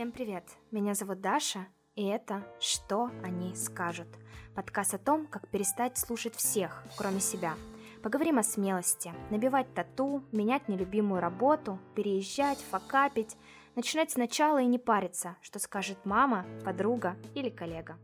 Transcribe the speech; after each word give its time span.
Всем 0.00 0.12
привет! 0.12 0.44
Меня 0.70 0.94
зовут 0.94 1.20
Даша, 1.20 1.66
и 1.94 2.06
это 2.06 2.42
«Что 2.58 3.10
они 3.22 3.54
скажут?» 3.54 4.08
Подкаст 4.54 4.94
о 4.94 4.98
том, 4.98 5.26
как 5.26 5.46
перестать 5.48 5.98
слушать 5.98 6.34
всех, 6.34 6.82
кроме 6.96 7.20
себя. 7.20 7.52
Поговорим 8.02 8.38
о 8.38 8.42
смелости, 8.42 9.12
набивать 9.28 9.74
тату, 9.74 10.24
менять 10.32 10.68
нелюбимую 10.68 11.20
работу, 11.20 11.78
переезжать, 11.94 12.56
факапить, 12.70 13.36
начинать 13.76 14.10
сначала 14.10 14.62
и 14.62 14.64
не 14.64 14.78
париться, 14.78 15.36
что 15.42 15.58
скажет 15.58 15.98
мама, 16.06 16.46
подруга 16.64 17.18
или 17.34 17.50
коллега. 17.50 17.98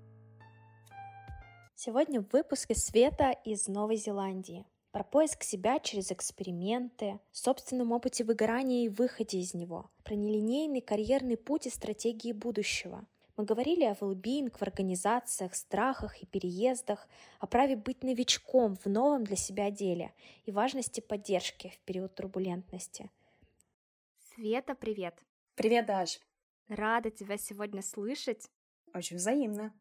Сегодня 1.76 2.20
в 2.20 2.30
выпуске 2.30 2.74
Света 2.74 3.30
из 3.30 3.68
Новой 3.68 3.96
Зеландии 3.96 4.66
про 4.96 5.04
поиск 5.04 5.42
себя 5.42 5.78
через 5.78 6.10
эксперименты, 6.10 7.20
собственном 7.30 7.92
опыте 7.92 8.24
выгорания 8.24 8.86
и 8.86 8.88
выходе 8.88 9.38
из 9.40 9.52
него, 9.52 9.90
про 10.04 10.14
нелинейный 10.14 10.80
карьерный 10.80 11.36
путь 11.36 11.66
и 11.66 11.70
стратегии 11.70 12.32
будущего. 12.32 13.05
Мы 13.36 13.45
говорили 13.45 13.84
о 13.84 13.92
well 13.92 14.50
в 14.56 14.62
организациях, 14.62 15.55
страхах 15.55 16.22
и 16.22 16.24
переездах, 16.24 17.06
о 17.41 17.46
праве 17.46 17.77
быть 17.77 18.02
новичком 18.02 18.74
в 18.74 18.86
новом 18.86 19.24
для 19.24 19.36
себя 19.36 19.70
деле 19.70 20.14
и 20.46 20.50
важности 20.50 21.02
поддержки 21.02 21.74
в 21.77 21.78
период 21.84 22.14
турбулентности. 22.14 23.10
Света, 24.34 24.74
привет! 24.74 25.22
Привет, 25.56 25.84
Даш! 25.84 26.20
Рада 26.69 27.10
тебя 27.10 27.36
сегодня 27.36 27.83
слышать. 27.83 28.48
Очень 28.94 29.16
взаимно. 29.16 29.74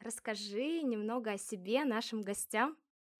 Расскажи 0.00 0.82
немного 0.82 1.30
о 1.30 1.38
себе 1.38 1.84
нашим 1.84 2.22
гостям. 2.22 2.76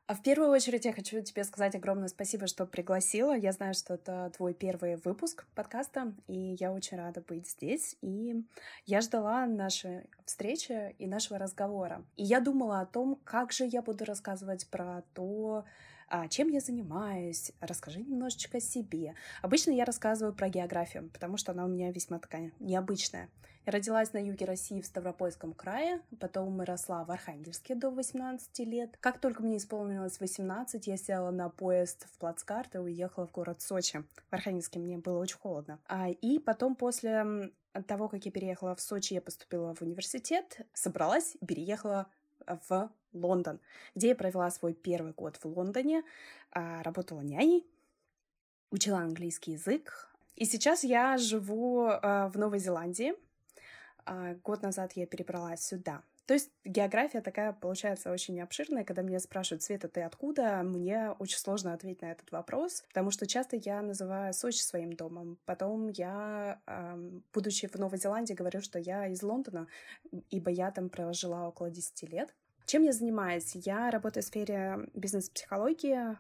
А 0.09 0.15
в 0.15 0.23
первую 0.23 0.49
очередь 0.49 0.87
я 0.87 0.95
хочу 0.95 1.21
тебе 1.21 1.45
сказать 1.45 1.75
огромное 1.75 2.09
спасибо, 2.09 2.47
что 2.47 2.65
пригласила. 2.65 3.37
Я 3.37 3.53
знаю, 3.53 3.75
что 3.75 3.93
это 3.93 4.33
твой 4.35 4.55
первый 4.55 4.97
выпуск 4.97 5.45
подкаста, 5.55 6.15
и 6.29 6.57
я 6.59 6.73
очень 6.73 6.97
рада 6.97 7.21
быть 7.21 7.47
здесь. 7.47 7.95
И 8.01 8.43
я 8.87 9.03
ждала 9.03 9.45
нашей 9.45 10.05
встречи 10.25 10.95
и 10.99 11.07
нашего 11.07 11.39
разговора. 11.39 12.07
И 12.17 12.25
я 12.25 12.41
думала 12.41 12.81
о 12.81 12.87
том, 12.87 13.21
как 13.23 13.53
же 13.53 13.67
я 13.67 13.83
буду 13.83 14.07
рассказывать 14.07 14.67
про 14.69 15.03
то, 15.13 15.67
а, 16.09 16.27
чем 16.29 16.49
я 16.49 16.61
занимаюсь, 16.61 17.53
расскажи 17.61 18.01
немножечко 18.01 18.57
о 18.57 18.61
себе. 18.63 19.15
Обычно 19.43 19.73
я 19.73 19.85
рассказываю 19.85 20.35
про 20.35 20.49
географию, 20.49 21.11
потому 21.13 21.37
что 21.37 21.53
она 21.53 21.67
у 21.67 21.69
меня 21.69 21.93
весьма 21.93 22.19
такая 22.19 22.53
необычная. 22.61 23.29
Родилась 23.69 24.15
на 24.15 24.19
юге 24.19 24.47
России 24.47 24.81
в 24.81 24.87
Ставропольском 24.87 25.53
крае, 25.53 26.01
потом 26.21 26.59
росла 26.63 27.05
в 27.05 27.11
Архангельске 27.11 27.75
до 27.75 27.91
18 27.91 28.61
лет. 28.61 28.97
Как 28.99 29.21
только 29.21 29.43
мне 29.43 29.59
исполнилось 29.59 30.21
18, 30.21 30.87
я 30.87 30.97
села 30.97 31.31
на 31.31 31.51
поезд 31.51 32.07
в 32.11 32.17
Плацкарт 32.17 32.77
и 32.77 32.79
уехала 32.79 33.27
в 33.27 33.33
город 33.33 33.61
Сочи. 33.61 34.05
В 34.31 34.33
Архангельске 34.33 34.79
мне 34.79 34.97
было 34.97 35.19
очень 35.19 35.37
холодно. 35.37 35.81
А, 35.87 36.09
и 36.09 36.39
потом 36.39 36.77
после 36.77 37.53
того, 37.87 38.09
как 38.09 38.25
я 38.25 38.33
переехала 38.33 38.75
в 38.75 38.81
Сочи, 38.81 39.13
я 39.13 39.21
поступила 39.21 39.75
в 39.75 39.83
университет, 39.83 40.67
собралась 40.73 41.37
переехала 41.47 42.07
в 42.71 42.91
Лондон, 43.13 43.61
где 43.95 44.09
я 44.09 44.15
провела 44.15 44.51
свой 44.51 44.73
первый 44.73 45.13
год 45.13 45.37
в 45.37 45.45
Лондоне, 45.45 46.05
а, 46.53 46.83
работала 46.85 47.21
няней, 47.21 47.67
учила 48.71 49.01
английский 49.01 49.53
язык. 49.53 50.09
И 50.37 50.47
сейчас 50.47 50.85
я 50.85 51.19
живу 51.19 51.85
а, 51.87 52.31
в 52.31 52.39
Новой 52.39 52.61
Зеландии, 52.61 53.13
а, 54.09 54.35
год 54.43 54.63
назад 54.63 54.93
я 54.95 55.07
перебралась 55.07 55.61
сюда. 55.61 56.03
То 56.27 56.35
есть 56.35 56.51
география 56.65 57.21
такая 57.23 57.53
получается 57.53 58.11
очень 58.11 58.41
обширная. 58.41 58.85
Когда 58.85 59.03
меня 59.03 59.19
спрашивают, 59.19 59.63
Света, 59.63 59.89
ты 59.89 60.03
откуда? 60.03 60.63
Мне 60.63 61.13
очень 61.19 61.39
сложно 61.39 61.73
ответить 61.73 62.03
на 62.03 62.11
этот 62.11 62.31
вопрос, 62.33 62.85
потому 62.89 63.11
что 63.11 63.27
часто 63.27 63.57
я 63.57 63.81
называю 63.81 64.35
Сочи 64.35 64.61
своим 64.61 64.93
домом. 64.93 65.39
Потом 65.47 65.89
я, 65.89 66.61
будучи 67.33 67.67
в 67.67 67.77
Новой 67.77 67.97
Зеландии, 67.97 68.35
говорю, 68.35 68.61
что 68.61 68.79
я 68.79 69.07
из 69.07 69.23
Лондона, 69.23 69.69
ибо 70.29 70.51
я 70.51 70.71
там 70.71 70.91
прожила 70.91 71.49
около 71.49 71.71
10 71.71 72.11
лет. 72.11 72.35
Чем 72.67 72.83
я 72.83 72.93
занимаюсь? 72.93 73.53
Я 73.55 73.91
работаю 73.91 74.23
в 74.23 74.27
сфере 74.27 74.91
бизнес-психологии, 74.93 76.19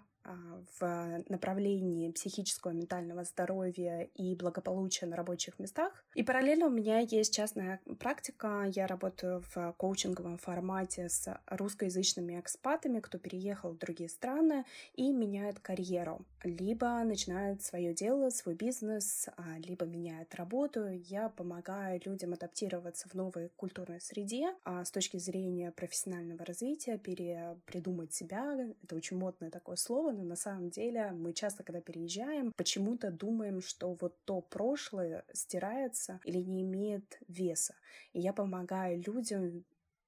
в 0.78 1.22
направлении 1.28 2.10
психического 2.10 2.72
ментального 2.72 3.24
здоровья 3.24 4.08
и 4.14 4.34
благополучия 4.34 5.06
на 5.06 5.16
рабочих 5.16 5.58
местах. 5.58 6.04
И 6.14 6.22
параллельно 6.22 6.66
у 6.66 6.70
меня 6.70 7.00
есть 7.00 7.34
частная 7.34 7.80
практика. 7.98 8.64
Я 8.74 8.86
работаю 8.86 9.42
в 9.54 9.74
коучинговом 9.76 10.38
формате 10.38 11.08
с 11.08 11.38
русскоязычными 11.46 12.38
экспатами, 12.38 13.00
кто 13.00 13.18
переехал 13.18 13.72
в 13.72 13.78
другие 13.78 14.08
страны 14.08 14.64
и 14.94 15.12
меняет 15.12 15.58
карьеру. 15.60 16.24
Либо 16.44 17.02
начинает 17.04 17.62
свое 17.62 17.94
дело, 17.94 18.30
свой 18.30 18.54
бизнес, 18.54 19.28
а, 19.36 19.58
либо 19.58 19.84
меняет 19.84 20.34
работу. 20.34 20.88
Я 20.88 21.28
помогаю 21.28 22.00
людям 22.04 22.32
адаптироваться 22.32 23.08
в 23.08 23.14
новой 23.14 23.50
культурной 23.56 24.00
среде 24.00 24.48
а 24.64 24.84
с 24.84 24.90
точки 24.90 25.16
зрения 25.16 25.72
профессионального 25.72 26.44
развития, 26.44 26.98
перепридумать 26.98 28.12
себя. 28.12 28.56
Это 28.82 28.96
очень 28.96 29.16
модное 29.16 29.50
такое 29.50 29.76
слово, 29.76 30.12
но 30.18 30.24
на 30.24 30.36
самом 30.36 30.70
деле 30.70 31.12
мы 31.12 31.32
часто, 31.32 31.62
когда 31.62 31.80
переезжаем, 31.80 32.52
почему-то 32.56 33.10
думаем, 33.12 33.60
что 33.60 33.94
вот 33.94 34.16
то 34.24 34.40
прошлое 34.40 35.24
стирается 35.32 36.20
или 36.24 36.38
не 36.38 36.62
имеет 36.62 37.18
веса. 37.28 37.74
И 38.12 38.20
я 38.20 38.32
помогаю 38.32 39.00
людям 39.00 39.64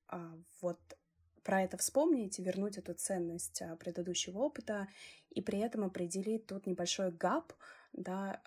а, 0.09 0.37
вот 0.61 0.81
про 1.45 1.63
это 1.63 1.77
вспомнить 1.77 2.39
вернуть 2.39 2.77
эту 2.77 2.95
ценность 2.95 3.63
а, 3.63 3.77
предыдущего 3.77 4.39
опыта, 4.39 4.89
и 5.31 5.41
при 5.41 5.61
этом 5.61 5.85
определить 5.85 6.47
тот 6.47 6.67
небольшой 6.67 7.13
гап, 7.13 7.53
да, 7.93 8.43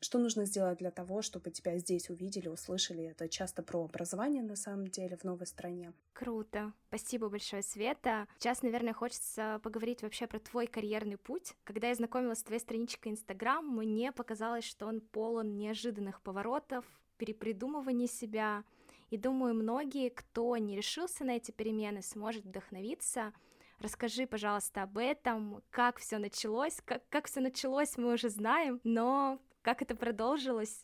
что 0.00 0.18
нужно 0.18 0.46
сделать 0.46 0.78
для 0.78 0.90
того, 0.90 1.22
чтобы 1.22 1.50
тебя 1.50 1.78
здесь 1.78 2.08
увидели, 2.10 2.48
услышали? 2.48 3.04
Это 3.04 3.28
часто 3.28 3.62
про 3.62 3.84
образование 3.84 4.42
на 4.42 4.56
самом 4.56 4.86
деле 4.88 5.16
в 5.16 5.24
новой 5.24 5.46
стране. 5.46 5.92
Круто. 6.14 6.72
Спасибо 6.88 7.28
большое, 7.28 7.62
Света. 7.62 8.26
Сейчас, 8.38 8.62
наверное, 8.62 8.94
хочется 8.94 9.60
поговорить 9.62 10.02
вообще 10.02 10.26
про 10.26 10.38
твой 10.38 10.66
карьерный 10.66 11.18
путь. 11.18 11.54
Когда 11.64 11.88
я 11.88 11.94
знакомилась 11.94 12.38
с 12.38 12.42
твоей 12.42 12.60
страничкой 12.60 13.12
Инстаграм, 13.12 13.66
мне 13.66 14.10
показалось, 14.12 14.64
что 14.64 14.86
он 14.86 15.00
полон 15.00 15.56
неожиданных 15.56 16.22
поворотов, 16.22 16.84
перепридумывания 17.18 18.06
себя. 18.06 18.64
И 19.10 19.18
думаю, 19.18 19.54
многие, 19.54 20.08
кто 20.08 20.56
не 20.56 20.76
решился 20.76 21.24
на 21.24 21.32
эти 21.36 21.50
перемены, 21.50 22.00
сможет 22.00 22.44
вдохновиться. 22.44 23.32
Расскажи, 23.80 24.26
пожалуйста, 24.26 24.82
об 24.82 24.98
этом, 24.98 25.62
как 25.70 25.98
все 25.98 26.18
началось. 26.18 26.80
Как, 26.84 27.02
как 27.08 27.26
все 27.26 27.40
началось, 27.40 27.96
мы 27.96 28.14
уже 28.14 28.28
знаем, 28.28 28.80
но 28.84 29.38
как 29.62 29.82
это 29.82 29.94
продолжилось? 29.94 30.82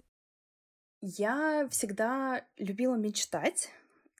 Я 1.00 1.68
всегда 1.70 2.44
любила 2.56 2.96
мечтать 2.96 3.70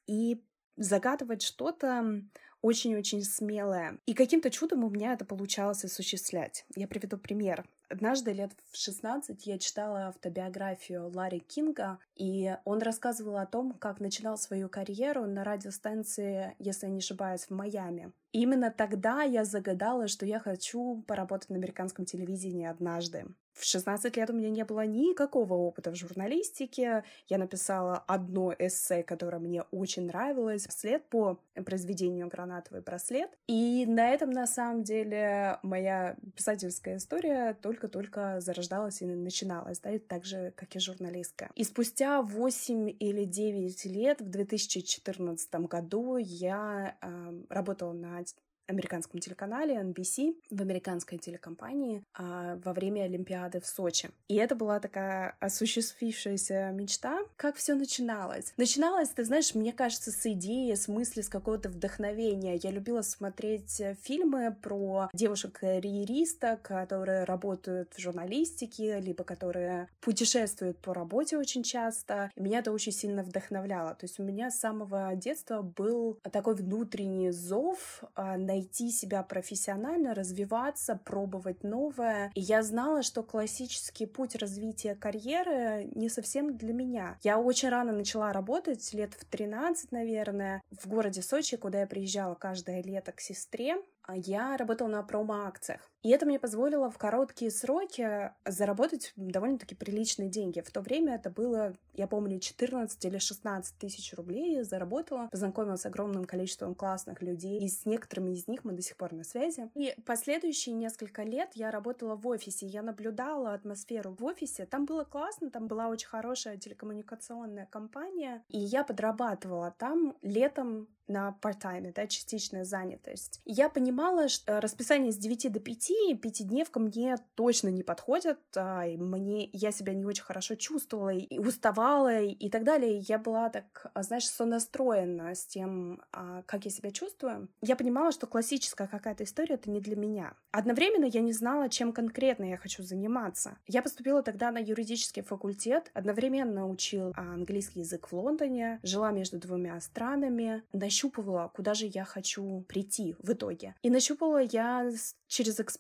и 0.06 0.42
загадывать 0.76 1.42
что-то 1.42 2.22
очень-очень 2.62 3.22
смелое. 3.22 3.98
И 4.06 4.14
каким-то 4.14 4.50
чудом 4.50 4.84
у 4.84 4.90
меня 4.90 5.12
это 5.12 5.24
получалось 5.24 5.84
осуществлять. 5.84 6.64
Я 6.74 6.88
приведу 6.88 7.16
пример. 7.16 7.68
Однажды 7.88 8.32
лет 8.32 8.50
в 8.72 8.76
16 8.76 9.46
я 9.46 9.58
читала 9.58 10.08
автобиографию 10.08 11.08
Ларри 11.08 11.38
Кинга, 11.38 12.00
и 12.16 12.56
он 12.64 12.82
рассказывал 12.82 13.36
о 13.36 13.46
том, 13.46 13.74
как 13.74 14.00
начинал 14.00 14.36
свою 14.36 14.68
карьеру 14.68 15.26
на 15.26 15.44
радиостанции, 15.44 16.56
если 16.58 16.86
я 16.86 16.92
не 16.92 16.98
ошибаюсь, 16.98 17.44
в 17.44 17.50
Майами. 17.50 18.12
И 18.32 18.42
именно 18.42 18.72
тогда 18.72 19.22
я 19.22 19.44
загадала, 19.44 20.08
что 20.08 20.26
я 20.26 20.40
хочу 20.40 21.04
поработать 21.06 21.50
на 21.50 21.56
американском 21.56 22.04
телевидении 22.04 22.66
однажды. 22.66 23.26
В 23.56 23.64
16 23.64 24.14
лет 24.18 24.28
у 24.28 24.34
меня 24.34 24.50
не 24.50 24.64
было 24.64 24.84
никакого 24.84 25.54
опыта 25.54 25.90
в 25.90 25.94
журналистике. 25.94 27.04
Я 27.26 27.38
написала 27.38 28.04
одно 28.06 28.54
эссе, 28.58 29.02
которое 29.02 29.38
мне 29.38 29.62
очень 29.70 30.06
нравилось, 30.06 30.66
вслед 30.66 31.08
по 31.08 31.40
произведению 31.64 32.28
«Гранатовый 32.28 32.82
браслет». 32.82 33.30
И 33.46 33.86
на 33.86 34.10
этом, 34.10 34.30
на 34.30 34.46
самом 34.46 34.82
деле, 34.82 35.58
моя 35.62 36.16
писательская 36.34 36.98
история 36.98 37.56
только-только 37.62 38.40
зарождалась 38.40 39.00
и 39.00 39.06
начиналась, 39.06 39.80
да, 39.80 39.98
так 40.06 40.26
же, 40.26 40.52
как 40.54 40.76
и 40.76 40.78
журналистка. 40.78 41.50
И 41.54 41.64
спустя 41.64 42.20
8 42.20 42.94
или 43.00 43.24
9 43.24 43.86
лет, 43.86 44.20
в 44.20 44.28
2014 44.28 45.54
году, 45.66 46.18
я 46.18 46.96
э, 47.00 47.42
работала 47.48 47.94
на 47.94 48.18
американском 48.66 49.20
телеканале 49.20 49.76
NBC 49.76 50.36
в 50.50 50.60
американской 50.60 51.18
телекомпании 51.18 52.02
а, 52.14 52.58
во 52.64 52.72
время 52.72 53.02
Олимпиады 53.02 53.60
в 53.60 53.66
Сочи. 53.66 54.10
И 54.28 54.36
это 54.36 54.54
была 54.54 54.80
такая 54.80 55.36
осуществившаяся 55.40 56.70
мечта. 56.72 57.20
Как 57.36 57.56
все 57.56 57.74
начиналось? 57.74 58.52
Начиналось, 58.56 59.10
ты 59.10 59.24
знаешь, 59.24 59.54
мне 59.54 59.72
кажется, 59.72 60.10
с 60.10 60.26
идеи, 60.26 60.74
с 60.74 60.88
мысли, 60.88 61.20
с 61.20 61.28
какого-то 61.28 61.68
вдохновения. 61.68 62.56
Я 62.56 62.70
любила 62.70 63.02
смотреть 63.02 63.80
фильмы 64.02 64.56
про 64.60 65.08
девушек-карьеристок, 65.12 66.62
которые 66.62 67.24
работают 67.24 67.92
в 67.94 68.00
журналистике, 68.00 69.00
либо 69.00 69.24
которые 69.24 69.88
путешествуют 70.00 70.78
по 70.78 70.92
работе 70.92 71.38
очень 71.38 71.62
часто. 71.62 72.30
И 72.34 72.40
меня 72.40 72.58
это 72.60 72.72
очень 72.72 72.92
сильно 72.92 73.22
вдохновляло. 73.22 73.94
То 73.94 74.04
есть 74.04 74.18
у 74.18 74.22
меня 74.22 74.50
с 74.50 74.58
самого 74.58 75.14
детства 75.14 75.62
был 75.62 76.18
такой 76.32 76.54
внутренний 76.54 77.30
зов 77.30 78.02
а, 78.14 78.36
на 78.36 78.55
найти 78.56 78.90
себя 78.90 79.22
профессионально, 79.22 80.14
развиваться, 80.14 80.98
пробовать 81.04 81.62
новое. 81.62 82.30
И 82.34 82.40
я 82.40 82.62
знала, 82.62 83.02
что 83.02 83.22
классический 83.22 84.06
путь 84.06 84.34
развития 84.36 84.94
карьеры 84.94 85.90
не 85.94 86.08
совсем 86.08 86.56
для 86.56 86.72
меня. 86.72 87.18
Я 87.22 87.38
очень 87.38 87.68
рано 87.68 87.92
начала 87.92 88.32
работать, 88.32 88.94
лет 88.94 89.14
в 89.14 89.24
13, 89.24 89.92
наверное, 89.92 90.62
в 90.70 90.88
городе 90.88 91.22
Сочи, 91.22 91.56
куда 91.56 91.80
я 91.80 91.86
приезжала 91.86 92.34
каждое 92.34 92.82
лето 92.82 93.12
к 93.12 93.20
сестре. 93.20 93.76
А 94.02 94.16
я 94.16 94.56
работала 94.56 94.88
на 94.88 95.02
промо-акциях. 95.02 95.80
И 96.02 96.10
это 96.10 96.26
мне 96.26 96.38
позволило 96.38 96.90
в 96.90 96.98
короткие 96.98 97.50
сроки 97.50 98.30
заработать 98.44 99.12
довольно-таки 99.16 99.74
приличные 99.74 100.28
деньги. 100.28 100.60
В 100.60 100.70
то 100.70 100.80
время 100.80 101.16
это 101.16 101.30
было, 101.30 101.74
я 101.94 102.06
помню, 102.06 102.38
14 102.38 103.04
или 103.04 103.18
16 103.18 103.76
тысяч 103.78 104.14
рублей 104.14 104.54
я 104.54 104.64
заработала, 104.64 105.28
познакомилась 105.28 105.80
с 105.80 105.86
огромным 105.86 106.24
количеством 106.24 106.74
классных 106.74 107.22
людей, 107.22 107.58
и 107.60 107.68
с 107.68 107.86
некоторыми 107.86 108.30
из 108.30 108.46
них 108.46 108.64
мы 108.64 108.72
до 108.72 108.82
сих 108.82 108.96
пор 108.96 109.12
на 109.12 109.24
связи. 109.24 109.70
И 109.74 109.94
последующие 110.04 110.74
несколько 110.74 111.22
лет 111.22 111.50
я 111.54 111.70
работала 111.70 112.14
в 112.14 112.26
офисе, 112.26 112.66
я 112.66 112.82
наблюдала 112.82 113.54
атмосферу 113.54 114.16
в 114.18 114.24
офисе. 114.24 114.66
Там 114.66 114.84
было 114.84 115.04
классно, 115.04 115.50
там 115.50 115.66
была 115.66 115.88
очень 115.88 116.08
хорошая 116.08 116.56
телекоммуникационная 116.56 117.66
компания, 117.66 118.44
и 118.48 118.58
я 118.58 118.84
подрабатывала 118.84 119.74
там 119.76 120.16
летом 120.22 120.88
на 121.08 121.36
part-time, 121.40 121.92
да, 121.94 122.06
частичная 122.06 122.64
занятость. 122.64 123.40
Я 123.44 123.68
понимала, 123.68 124.28
что 124.28 124.60
расписание 124.60 125.12
с 125.12 125.16
9 125.16 125.52
до 125.52 125.60
5 125.60 125.85
пятидневка 126.14 126.80
мне 126.80 127.16
точно 127.34 127.68
не 127.68 127.82
подходит, 127.82 128.38
а, 128.56 128.84
мне 128.86 129.48
я 129.52 129.72
себя 129.72 129.94
не 129.94 130.04
очень 130.04 130.24
хорошо 130.24 130.54
чувствовала 130.54 131.10
и 131.10 131.38
уставала 131.38 132.20
и 132.20 132.48
так 132.48 132.64
далее. 132.64 132.98
Я 133.08 133.18
была 133.18 133.50
так, 133.50 133.90
а, 133.94 134.02
знаешь, 134.02 134.28
сонастроена 134.28 135.34
с 135.34 135.46
тем, 135.46 136.02
а, 136.12 136.42
как 136.42 136.64
я 136.64 136.70
себя 136.70 136.90
чувствую. 136.90 137.48
Я 137.60 137.76
понимала, 137.76 138.12
что 138.12 138.26
классическая 138.26 138.86
какая-то 138.86 139.24
история 139.24 139.54
это 139.54 139.70
не 139.70 139.80
для 139.80 139.96
меня. 139.96 140.34
Одновременно 140.50 141.04
я 141.04 141.20
не 141.20 141.32
знала, 141.32 141.68
чем 141.68 141.92
конкретно 141.92 142.44
я 142.44 142.56
хочу 142.56 142.82
заниматься. 142.82 143.58
Я 143.66 143.82
поступила 143.82 144.22
тогда 144.22 144.50
на 144.50 144.58
юридический 144.58 145.22
факультет, 145.22 145.90
одновременно 145.94 146.68
учил 146.68 147.12
английский 147.16 147.80
язык 147.80 148.08
в 148.10 148.12
Лондоне, 148.12 148.80
жила 148.82 149.10
между 149.10 149.38
двумя 149.38 149.80
странами, 149.80 150.62
нащупывала, 150.72 151.50
куда 151.54 151.74
же 151.74 151.86
я 151.86 152.04
хочу 152.04 152.64
прийти 152.68 153.16
в 153.18 153.32
итоге. 153.32 153.74
И 153.82 153.90
нащупала 153.90 154.38
я 154.42 154.90
через 155.28 155.60
эксперимент. 155.60 155.75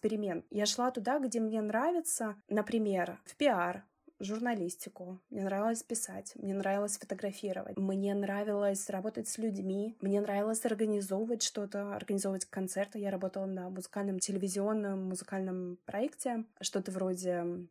Я 0.50 0.66
шла 0.66 0.90
туда, 0.90 1.18
где 1.18 1.40
мне 1.40 1.60
нравится, 1.60 2.36
например, 2.48 3.18
в 3.24 3.36
пиар, 3.36 3.84
журналистику, 4.18 5.20
мне 5.30 5.44
нравилось 5.44 5.82
писать, 5.82 6.32
мне 6.36 6.54
нравилось 6.54 6.98
фотографировать, 6.98 7.76
мне 7.76 8.14
нравилось 8.14 8.88
работать 8.88 9.28
с 9.28 9.38
людьми, 9.38 9.96
мне 10.00 10.20
нравилось 10.20 10.64
организовывать 10.64 11.42
что-то, 11.42 11.94
организовывать 11.94 12.46
концерты. 12.46 12.98
Я 12.98 13.10
работала 13.10 13.46
на 13.46 13.68
музыкальном 13.68 14.18
телевизионном 14.18 15.08
музыкальном 15.08 15.78
проекте, 15.84 16.44
что-то 16.60 16.92
вроде 16.92 17.66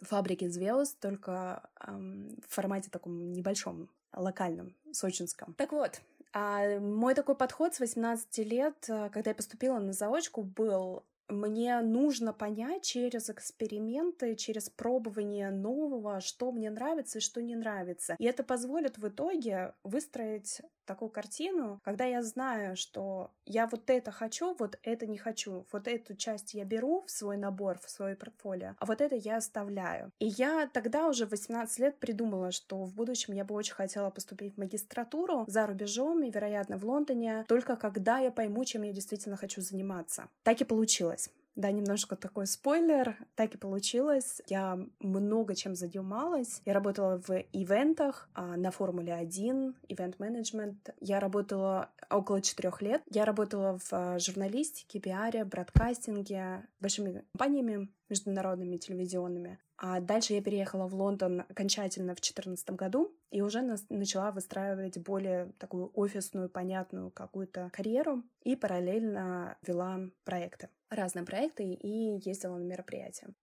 фабрики 0.00 0.48
звезд, 0.48 0.98
только 1.00 1.68
эм, 1.86 2.28
в 2.46 2.54
формате 2.54 2.88
таком 2.90 3.32
небольшом, 3.32 3.88
локальном, 4.12 4.74
сочинском. 4.92 5.54
Так 5.54 5.72
вот, 5.72 6.00
а 6.32 6.78
мой 6.78 7.14
такой 7.14 7.36
подход 7.36 7.74
с 7.74 7.80
18 7.80 8.38
лет, 8.38 8.76
э, 8.88 9.10
когда 9.10 9.30
я 9.30 9.34
поступила 9.34 9.78
на 9.78 9.92
заочку, 9.92 10.42
был 10.42 11.04
мне 11.28 11.80
нужно 11.80 12.32
понять 12.32 12.82
через 12.82 13.30
эксперименты, 13.30 14.34
через 14.34 14.70
пробование 14.70 15.50
нового, 15.50 16.20
что 16.20 16.52
мне 16.52 16.70
нравится 16.70 17.18
и 17.18 17.22
что 17.22 17.42
не 17.42 17.56
нравится. 17.56 18.16
И 18.18 18.24
это 18.24 18.42
позволит 18.42 18.98
в 18.98 19.08
итоге 19.08 19.74
выстроить 19.82 20.60
такую 20.88 21.10
картину, 21.10 21.80
когда 21.84 22.06
я 22.06 22.22
знаю, 22.22 22.74
что 22.74 23.30
я 23.44 23.66
вот 23.66 23.90
это 23.90 24.10
хочу, 24.10 24.56
вот 24.58 24.78
это 24.82 25.06
не 25.06 25.18
хочу, 25.18 25.66
вот 25.70 25.86
эту 25.86 26.16
часть 26.16 26.54
я 26.54 26.64
беру 26.64 27.04
в 27.06 27.10
свой 27.10 27.36
набор, 27.36 27.78
в 27.78 27.90
свой 27.90 28.16
портфолио, 28.16 28.74
а 28.78 28.86
вот 28.86 29.00
это 29.00 29.14
я 29.14 29.36
оставляю. 29.36 30.10
И 30.18 30.26
я 30.26 30.68
тогда 30.72 31.08
уже 31.08 31.26
в 31.26 31.30
18 31.30 31.78
лет 31.78 31.98
придумала, 31.98 32.50
что 32.50 32.84
в 32.84 32.94
будущем 32.94 33.34
я 33.34 33.44
бы 33.44 33.54
очень 33.54 33.74
хотела 33.74 34.10
поступить 34.10 34.54
в 34.54 34.58
магистратуру 34.58 35.44
за 35.46 35.66
рубежом 35.66 36.22
и, 36.24 36.30
вероятно, 36.30 36.78
в 36.78 36.84
Лондоне, 36.84 37.44
только 37.48 37.76
когда 37.76 38.18
я 38.18 38.32
пойму, 38.32 38.64
чем 38.64 38.82
я 38.82 38.92
действительно 38.92 39.36
хочу 39.36 39.60
заниматься. 39.60 40.28
Так 40.42 40.60
и 40.62 40.64
получилось. 40.64 41.17
Да, 41.58 41.72
немножко 41.72 42.14
такой 42.14 42.46
спойлер. 42.46 43.16
Так 43.34 43.56
и 43.56 43.58
получилось. 43.58 44.40
Я 44.46 44.78
много 45.00 45.56
чем 45.56 45.74
занималась. 45.74 46.62
Я 46.64 46.72
работала 46.72 47.20
в 47.26 47.30
ивентах 47.52 48.28
а, 48.32 48.56
на 48.56 48.70
Формуле 48.70 49.12
1, 49.12 49.74
ивент-менеджмент. 49.88 50.94
Я 51.00 51.18
работала 51.18 51.90
около 52.10 52.40
четырех 52.42 52.80
лет. 52.80 53.02
Я 53.10 53.24
работала 53.24 53.76
в 53.76 53.88
а, 53.90 54.20
журналистике, 54.20 55.00
пиаре, 55.00 55.44
бродкастинге, 55.44 56.64
большими 56.78 57.24
компаниями 57.32 57.88
международными 58.08 58.76
телевизионными. 58.76 59.58
А 59.78 59.98
дальше 59.98 60.34
я 60.34 60.42
переехала 60.42 60.86
в 60.86 60.94
Лондон 60.94 61.40
окончательно 61.40 62.12
в 62.12 62.20
2014 62.20 62.70
году 62.70 63.12
и 63.32 63.42
уже 63.42 63.62
начала 63.88 64.30
выстраивать 64.30 64.98
более 64.98 65.50
такую 65.58 65.90
офисную, 65.94 66.48
понятную 66.48 67.10
какую-то 67.10 67.68
карьеру 67.72 68.22
и 68.44 68.54
параллельно 68.54 69.56
вела 69.66 69.98
проекты 70.24 70.68
разные 70.90 71.24
проекты 71.24 71.64
и 71.72 72.18
ездила 72.24 72.56
на 72.56 72.64
мероприятия. 72.64 73.34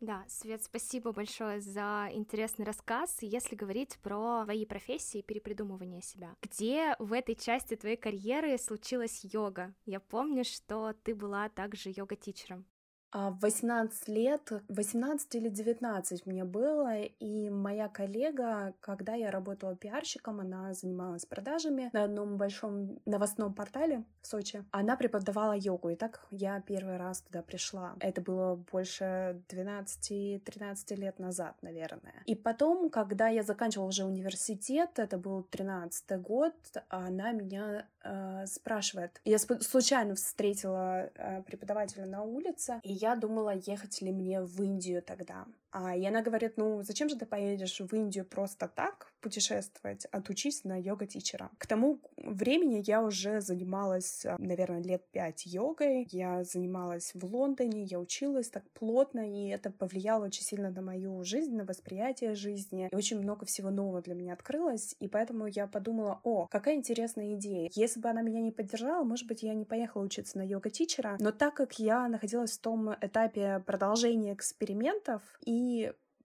Да, 0.00 0.24
Свет, 0.26 0.64
спасибо 0.64 1.12
большое 1.12 1.60
за 1.60 2.08
интересный 2.10 2.64
рассказ. 2.64 3.18
Если 3.20 3.54
говорить 3.54 3.98
про 4.02 4.42
твои 4.44 4.66
профессии 4.66 5.18
и 5.20 5.22
перепридумывание 5.22 6.02
себя, 6.02 6.34
где 6.42 6.96
в 6.98 7.12
этой 7.12 7.36
части 7.36 7.76
твоей 7.76 7.96
карьеры 7.96 8.58
случилась 8.58 9.20
йога? 9.22 9.74
Я 9.84 10.00
помню, 10.00 10.42
что 10.44 10.92
ты 11.04 11.14
была 11.14 11.48
также 11.50 11.92
йога-тичером. 11.94 12.66
А 13.12 13.30
в 13.30 13.40
18 13.40 14.08
лет, 14.08 14.52
18 14.68 15.34
или 15.34 15.48
19 15.50 16.26
мне 16.26 16.44
было, 16.44 17.02
и 17.02 17.50
моя 17.50 17.88
коллега, 17.88 18.74
когда 18.80 19.14
я 19.14 19.30
работала 19.30 19.76
пиарщиком, 19.76 20.40
она 20.40 20.72
занималась 20.72 21.26
продажами 21.26 21.90
на 21.92 22.04
одном 22.04 22.38
большом 22.38 22.98
новостном 23.04 23.52
портале 23.54 24.04
в 24.22 24.26
Сочи. 24.26 24.64
Она 24.70 24.96
преподавала 24.96 25.52
йогу, 25.52 25.90
и 25.90 25.96
так 25.96 26.26
я 26.30 26.60
первый 26.60 26.96
раз 26.96 27.20
туда 27.20 27.42
пришла. 27.42 27.94
Это 28.00 28.22
было 28.22 28.56
больше 28.72 29.42
12-13 29.48 30.96
лет 30.96 31.18
назад, 31.18 31.56
наверное. 31.60 32.22
И 32.24 32.34
потом, 32.34 32.88
когда 32.88 33.28
я 33.28 33.42
заканчивала 33.42 33.88
уже 33.88 34.04
университет, 34.04 34.98
это 34.98 35.18
был 35.18 35.42
13 35.42 36.18
год, 36.20 36.54
она 36.88 37.32
меня 37.32 37.86
э, 38.02 38.46
спрашивает. 38.46 39.20
Я 39.24 39.38
случайно 39.38 40.14
встретила 40.14 41.10
э, 41.14 41.42
преподавателя 41.42 42.06
на 42.06 42.22
улице, 42.22 42.80
и 42.82 43.01
я 43.02 43.16
думала, 43.16 43.54
ехать 43.54 44.00
ли 44.00 44.12
мне 44.12 44.40
в 44.40 44.62
Индию 44.62 45.02
тогда. 45.02 45.46
А, 45.72 45.96
и 45.96 46.04
она 46.04 46.22
говорит, 46.22 46.54
ну, 46.56 46.82
зачем 46.82 47.08
же 47.08 47.16
ты 47.16 47.24
поедешь 47.24 47.80
в 47.80 47.92
Индию 47.94 48.24
просто 48.26 48.68
так 48.68 49.10
путешествовать, 49.20 50.04
отучись 50.06 50.64
на 50.64 50.78
йога-тичера. 50.78 51.50
К 51.58 51.66
тому 51.66 52.00
времени 52.16 52.82
я 52.84 53.02
уже 53.02 53.40
занималась, 53.40 54.26
а, 54.26 54.36
наверное, 54.38 54.82
лет 54.82 55.04
пять 55.12 55.46
йогой. 55.46 56.06
Я 56.10 56.44
занималась 56.44 57.12
в 57.14 57.24
Лондоне, 57.24 57.84
я 57.84 57.98
училась 57.98 58.50
так 58.50 58.68
плотно, 58.72 59.20
и 59.20 59.48
это 59.48 59.70
повлияло 59.70 60.26
очень 60.26 60.42
сильно 60.42 60.70
на 60.70 60.82
мою 60.82 61.24
жизнь, 61.24 61.56
на 61.56 61.64
восприятие 61.64 62.34
жизни. 62.34 62.88
И 62.92 62.94
очень 62.94 63.18
много 63.18 63.46
всего 63.46 63.70
нового 63.70 64.02
для 64.02 64.14
меня 64.14 64.34
открылось, 64.34 64.94
и 65.00 65.08
поэтому 65.08 65.46
я 65.46 65.66
подумала, 65.66 66.20
о, 66.22 66.48
какая 66.48 66.74
интересная 66.74 67.34
идея. 67.34 67.70
Если 67.72 68.00
бы 68.00 68.10
она 68.10 68.20
меня 68.20 68.40
не 68.40 68.52
поддержала, 68.52 69.04
может 69.04 69.26
быть, 69.26 69.42
я 69.42 69.54
не 69.54 69.64
поехала 69.64 70.02
учиться 70.02 70.36
на 70.36 70.42
йога-тичера, 70.42 71.16
но 71.18 71.32
так 71.32 71.54
как 71.54 71.78
я 71.78 72.08
находилась 72.08 72.58
в 72.58 72.60
том 72.60 72.94
этапе 73.00 73.62
продолжения 73.64 74.34
экспериментов 74.34 75.22
и 75.46 75.61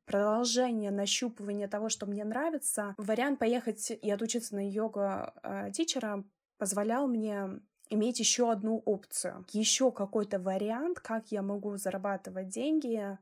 продолжение 0.06 0.91
нащупывания 0.91 1.67
того, 1.67 1.89
что 1.89 2.06
мне 2.06 2.24
нравится, 2.24 2.96
вариант 2.98 3.39
поехать 3.39 3.91
и 3.91 4.10
отучиться 4.10 4.56
на 4.56 4.67
йога-тичера 4.67 6.24
позволял 6.58 7.08
мне 7.08 7.60
иметь 7.89 8.20
еще 8.20 8.51
одну 8.51 8.82
опцию, 8.86 9.46
еще 9.51 9.91
какой-то 9.91 10.39
вариант, 10.39 11.00
как 11.00 11.32
я 11.32 11.41
могу 11.41 11.77
зарабатывать 11.77 12.50
деньги 12.50 13.17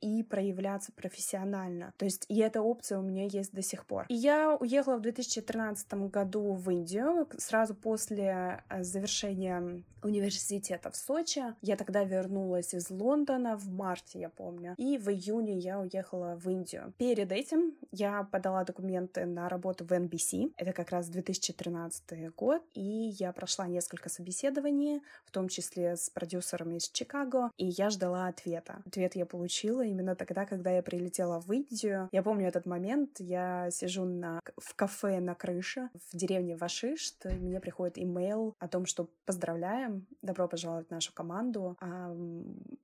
и 0.00 0.22
проявляться 0.22 0.92
профессионально. 0.92 1.92
То 1.96 2.04
есть 2.04 2.24
и 2.28 2.38
эта 2.38 2.62
опция 2.62 2.98
у 2.98 3.02
меня 3.02 3.24
есть 3.24 3.52
до 3.52 3.62
сих 3.62 3.86
пор. 3.86 4.06
И 4.08 4.14
я 4.14 4.56
уехала 4.56 4.96
в 4.96 5.00
2013 5.00 5.92
году 6.10 6.52
в 6.52 6.70
Индию, 6.70 7.28
сразу 7.38 7.74
после 7.74 8.62
а, 8.68 8.82
завершения 8.82 9.82
университета 10.02 10.90
в 10.90 10.96
Сочи. 10.96 11.42
Я 11.62 11.76
тогда 11.76 12.04
вернулась 12.04 12.74
из 12.74 12.90
Лондона 12.90 13.56
в 13.56 13.68
марте, 13.68 14.20
я 14.20 14.28
помню. 14.28 14.74
И 14.76 14.98
в 14.98 15.08
июне 15.08 15.58
я 15.58 15.80
уехала 15.80 16.36
в 16.36 16.48
Индию. 16.48 16.94
Перед 16.98 17.32
этим 17.32 17.74
я 17.90 18.22
подала 18.22 18.62
документы 18.64 19.24
на 19.26 19.48
работу 19.48 19.84
в 19.84 19.90
NBC. 19.90 20.52
Это 20.56 20.72
как 20.72 20.90
раз 20.90 21.08
2013 21.08 22.34
год. 22.36 22.62
И 22.74 23.14
я 23.18 23.32
прошла 23.32 23.66
несколько 23.66 24.08
собеседований, 24.08 25.02
в 25.24 25.32
том 25.32 25.48
числе 25.48 25.96
с 25.96 26.08
продюсерами 26.10 26.76
из 26.76 26.88
Чикаго. 26.88 27.50
И 27.56 27.66
я 27.66 27.90
ждала 27.90 28.28
ответа. 28.28 28.82
Ответ 28.86 29.16
я 29.16 29.26
получила 29.26 29.55
включила 29.56 29.82
именно 29.84 30.14
тогда, 30.14 30.44
когда 30.44 30.70
я 30.70 30.82
прилетела 30.82 31.40
в 31.40 31.50
Индию. 31.52 32.08
Я 32.12 32.22
помню 32.22 32.46
этот 32.46 32.66
момент, 32.66 33.20
я 33.20 33.70
сижу 33.70 34.04
на, 34.04 34.40
в 34.58 34.74
кафе 34.74 35.20
на 35.20 35.34
крыше 35.34 35.88
в 36.12 36.16
деревне 36.16 36.56
Вашишт, 36.56 37.24
и 37.24 37.38
мне 37.38 37.60
приходит 37.60 37.98
имейл 37.98 38.54
о 38.58 38.68
том, 38.68 38.86
что 38.86 39.08
поздравляем, 39.24 40.06
добро 40.22 40.46
пожаловать 40.48 40.88
в 40.88 40.90
нашу 40.90 41.12
команду, 41.14 41.76
а 41.80 42.12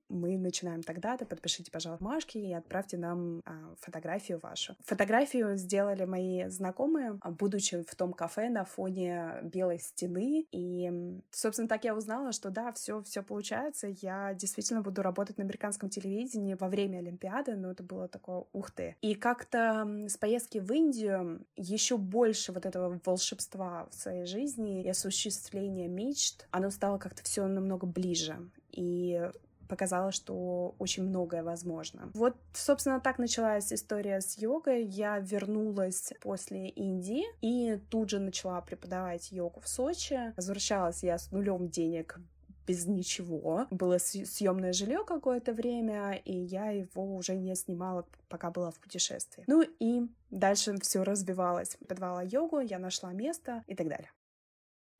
мы 0.09 0.37
начинаем 0.37 0.83
тогда-то, 0.83 1.25
подпишите, 1.25 1.71
пожалуйста, 1.71 2.03
бумажки 2.03 2.37
и 2.37 2.53
отправьте 2.53 2.97
нам 2.97 3.41
а, 3.45 3.75
фотографию 3.79 4.39
вашу. 4.39 4.75
Фотографию 4.85 5.57
сделали 5.57 6.05
мои 6.05 6.47
знакомые, 6.47 7.17
а, 7.21 7.31
будучи 7.31 7.83
в 7.83 7.95
том 7.95 8.13
кафе 8.13 8.49
на 8.49 8.63
фоне 8.65 9.39
белой 9.43 9.79
стены, 9.79 10.45
и, 10.51 10.91
собственно, 11.31 11.67
так 11.67 11.83
я 11.83 11.95
узнала, 11.95 12.31
что 12.31 12.49
да, 12.49 12.71
все, 12.73 13.01
все 13.03 13.23
получается, 13.23 13.87
я 14.01 14.33
действительно 14.33 14.81
буду 14.81 15.01
работать 15.01 15.37
на 15.37 15.43
американском 15.43 15.89
телевидении 15.89 16.53
во 16.63 16.69
время 16.69 16.99
Олимпиады, 16.99 17.55
но 17.55 17.71
это 17.71 17.83
было 17.83 18.07
такое 18.07 18.45
ух 18.53 18.71
ты. 18.71 18.95
И 19.01 19.15
как-то 19.15 19.85
с 20.07 20.15
поездки 20.17 20.59
в 20.59 20.71
Индию 20.71 21.45
еще 21.57 21.97
больше 21.97 22.53
вот 22.53 22.65
этого 22.65 22.99
волшебства 23.05 23.87
в 23.91 23.93
своей 23.93 24.25
жизни 24.25 24.81
и 24.81 24.89
осуществления 24.89 25.87
мечт, 25.87 26.47
оно 26.51 26.69
стало 26.69 26.97
как-то 26.97 27.21
все 27.23 27.45
намного 27.47 27.85
ближе. 27.85 28.37
И 28.71 29.29
показала, 29.67 30.11
что 30.11 30.75
очень 30.79 31.03
многое 31.03 31.43
возможно. 31.43 32.11
Вот, 32.13 32.35
собственно, 32.53 32.99
так 32.99 33.17
началась 33.17 33.73
история 33.73 34.21
с 34.21 34.37
йогой. 34.37 34.85
Я 34.85 35.19
вернулась 35.19 36.13
после 36.21 36.69
Индии 36.69 37.23
и 37.41 37.79
тут 37.89 38.09
же 38.09 38.19
начала 38.19 38.61
преподавать 38.61 39.31
йогу 39.31 39.59
в 39.59 39.67
Сочи. 39.67 40.33
Возвращалась 40.35 41.03
я 41.03 41.17
с 41.17 41.31
нулем 41.31 41.69
денег 41.69 42.19
без 42.67 42.85
ничего. 42.85 43.67
Было 43.71 43.97
съемное 43.97 44.73
жилье 44.73 45.03
какое-то 45.05 45.53
время, 45.53 46.13
и 46.25 46.33
я 46.33 46.69
его 46.71 47.15
уже 47.15 47.35
не 47.35 47.55
снимала, 47.55 48.05
пока 48.29 48.51
была 48.51 48.71
в 48.71 48.79
путешествии. 48.79 49.43
Ну 49.47 49.63
и 49.79 50.01
дальше 50.29 50.75
все 50.81 51.03
развивалось. 51.03 51.77
Подвала 51.87 52.23
йогу, 52.23 52.59
я 52.59 52.79
нашла 52.79 53.11
место 53.13 53.63
и 53.67 53.75
так 53.75 53.87
далее. 53.87 54.11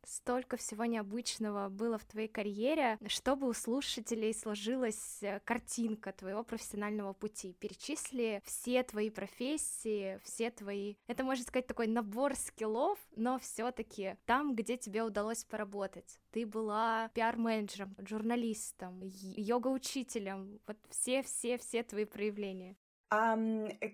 Столько 0.05 0.57
всего 0.57 0.85
необычного 0.85 1.69
было 1.69 1.97
в 1.97 2.05
твоей 2.05 2.27
карьере, 2.27 2.97
чтобы 3.07 3.47
у 3.47 3.53
слушателей 3.53 4.33
сложилась 4.33 5.19
э, 5.21 5.39
картинка 5.45 6.11
твоего 6.11 6.43
профессионального 6.43 7.13
пути. 7.13 7.53
Перечисли 7.59 8.41
все 8.45 8.83
твои 8.83 9.09
профессии, 9.09 10.19
все 10.23 10.51
твои... 10.51 10.95
Это, 11.07 11.23
можно 11.23 11.45
сказать, 11.45 11.67
такой 11.67 11.87
набор 11.87 12.35
скиллов, 12.35 12.99
но 13.15 13.39
все 13.39 13.71
таки 13.71 14.17
там, 14.25 14.55
где 14.55 14.77
тебе 14.77 15.03
удалось 15.03 15.43
поработать. 15.45 16.19
Ты 16.31 16.45
была 16.45 17.09
пиар-менеджером, 17.13 17.95
журналистом, 17.99 19.01
йога-учителем, 19.03 20.59
вот 20.67 20.77
все-все-все 20.89 21.83
твои 21.83 22.05
проявления. 22.05 22.75
А, 23.15 23.37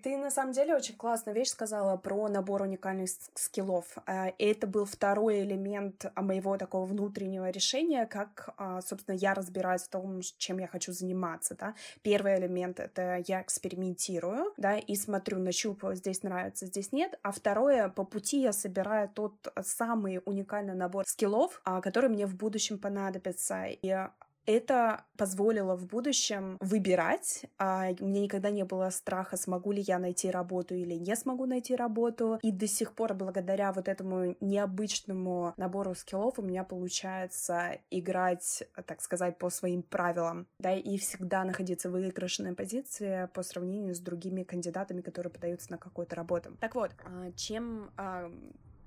ты 0.02 0.16
на 0.16 0.30
самом 0.30 0.52
деле 0.52 0.74
очень 0.74 0.96
классную 0.96 1.36
вещь 1.36 1.48
сказала 1.48 1.98
про 1.98 2.28
набор 2.28 2.62
уникальных 2.62 3.10
скиллов. 3.34 3.98
А, 4.06 4.32
это 4.38 4.66
был 4.66 4.86
второй 4.86 5.42
элемент 5.42 6.06
а, 6.14 6.22
моего 6.22 6.56
такого 6.56 6.86
внутреннего 6.86 7.50
решения, 7.50 8.06
как, 8.06 8.54
а, 8.56 8.80
собственно, 8.80 9.14
я 9.14 9.34
разбираюсь 9.34 9.82
в 9.82 9.88
том, 9.88 10.22
чем 10.38 10.56
я 10.56 10.66
хочу 10.66 10.92
заниматься. 10.92 11.54
Да? 11.54 11.74
Первый 12.00 12.38
элемент— 12.38 12.80
это 12.80 13.22
я 13.26 13.42
экспериментирую, 13.42 14.54
да, 14.56 14.78
и 14.78 14.96
смотрю, 14.96 15.38
нащупываю, 15.38 15.96
здесь 15.96 16.22
нравится, 16.22 16.64
здесь 16.64 16.90
нет. 16.90 17.18
А 17.22 17.30
второе, 17.30 17.90
по 17.90 18.04
пути 18.04 18.40
я 18.40 18.54
собираю 18.54 19.10
тот 19.10 19.34
самый 19.62 20.22
уникальный 20.24 20.74
набор 20.74 21.04
скиллов, 21.06 21.60
который 21.82 22.08
мне 22.08 22.24
в 22.24 22.36
будущем 22.36 22.78
понадобится. 22.78 23.66
И 23.66 24.08
это 24.50 25.04
позволило 25.16 25.76
в 25.76 25.86
будущем 25.86 26.56
выбирать. 26.60 27.46
А 27.58 27.90
у 28.00 28.06
меня 28.06 28.22
никогда 28.22 28.50
не 28.50 28.64
было 28.64 28.90
страха, 28.90 29.36
смогу 29.36 29.72
ли 29.72 29.82
я 29.82 29.98
найти 29.98 30.30
работу 30.30 30.74
или 30.74 30.94
не 30.94 31.14
смогу 31.16 31.46
найти 31.46 31.76
работу. 31.76 32.38
И 32.42 32.50
до 32.50 32.66
сих 32.66 32.94
пор, 32.94 33.14
благодаря 33.14 33.72
вот 33.72 33.88
этому 33.88 34.36
необычному 34.40 35.54
набору 35.56 35.94
скиллов, 35.94 36.38
у 36.38 36.42
меня 36.42 36.64
получается 36.64 37.78
играть, 37.90 38.64
так 38.86 39.00
сказать, 39.00 39.38
по 39.38 39.50
своим 39.50 39.82
правилам. 39.82 40.46
Да, 40.58 40.72
и 40.72 40.96
всегда 40.98 41.44
находиться 41.44 41.88
в 41.88 41.92
выигрышной 41.92 42.54
позиции 42.54 43.28
по 43.34 43.42
сравнению 43.42 43.94
с 43.94 44.00
другими 44.00 44.42
кандидатами, 44.42 45.00
которые 45.00 45.32
подаются 45.32 45.70
на 45.70 45.78
какую-то 45.78 46.16
работу. 46.16 46.56
Так 46.60 46.74
вот, 46.74 46.92
а, 47.04 47.30
чем, 47.32 47.90
а, 47.96 48.30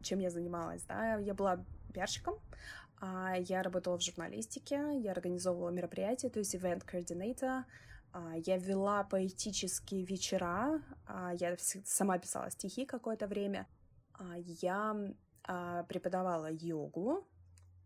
чем 0.01 0.19
я 0.19 0.29
занималась? 0.29 0.83
Да? 0.83 1.17
Я 1.17 1.33
была 1.33 1.63
пиарщиком, 1.93 2.39
я 3.47 3.63
работала 3.63 3.97
в 3.97 4.01
журналистике, 4.01 4.99
я 4.99 5.11
организовывала 5.11 5.69
мероприятия, 5.69 6.29
то 6.29 6.39
есть 6.39 6.55
event 6.55 6.83
coordinator, 6.85 7.63
а, 8.13 8.35
я 8.37 8.57
вела 8.57 9.03
поэтические 9.03 10.05
вечера, 10.05 10.81
а, 11.05 11.33
я 11.33 11.57
сама 11.57 12.17
писала 12.19 12.49
стихи 12.51 12.85
какое-то 12.85 13.27
время, 13.27 13.67
я 14.61 14.95
преподавала 15.87 16.49
йогу, 16.49 17.27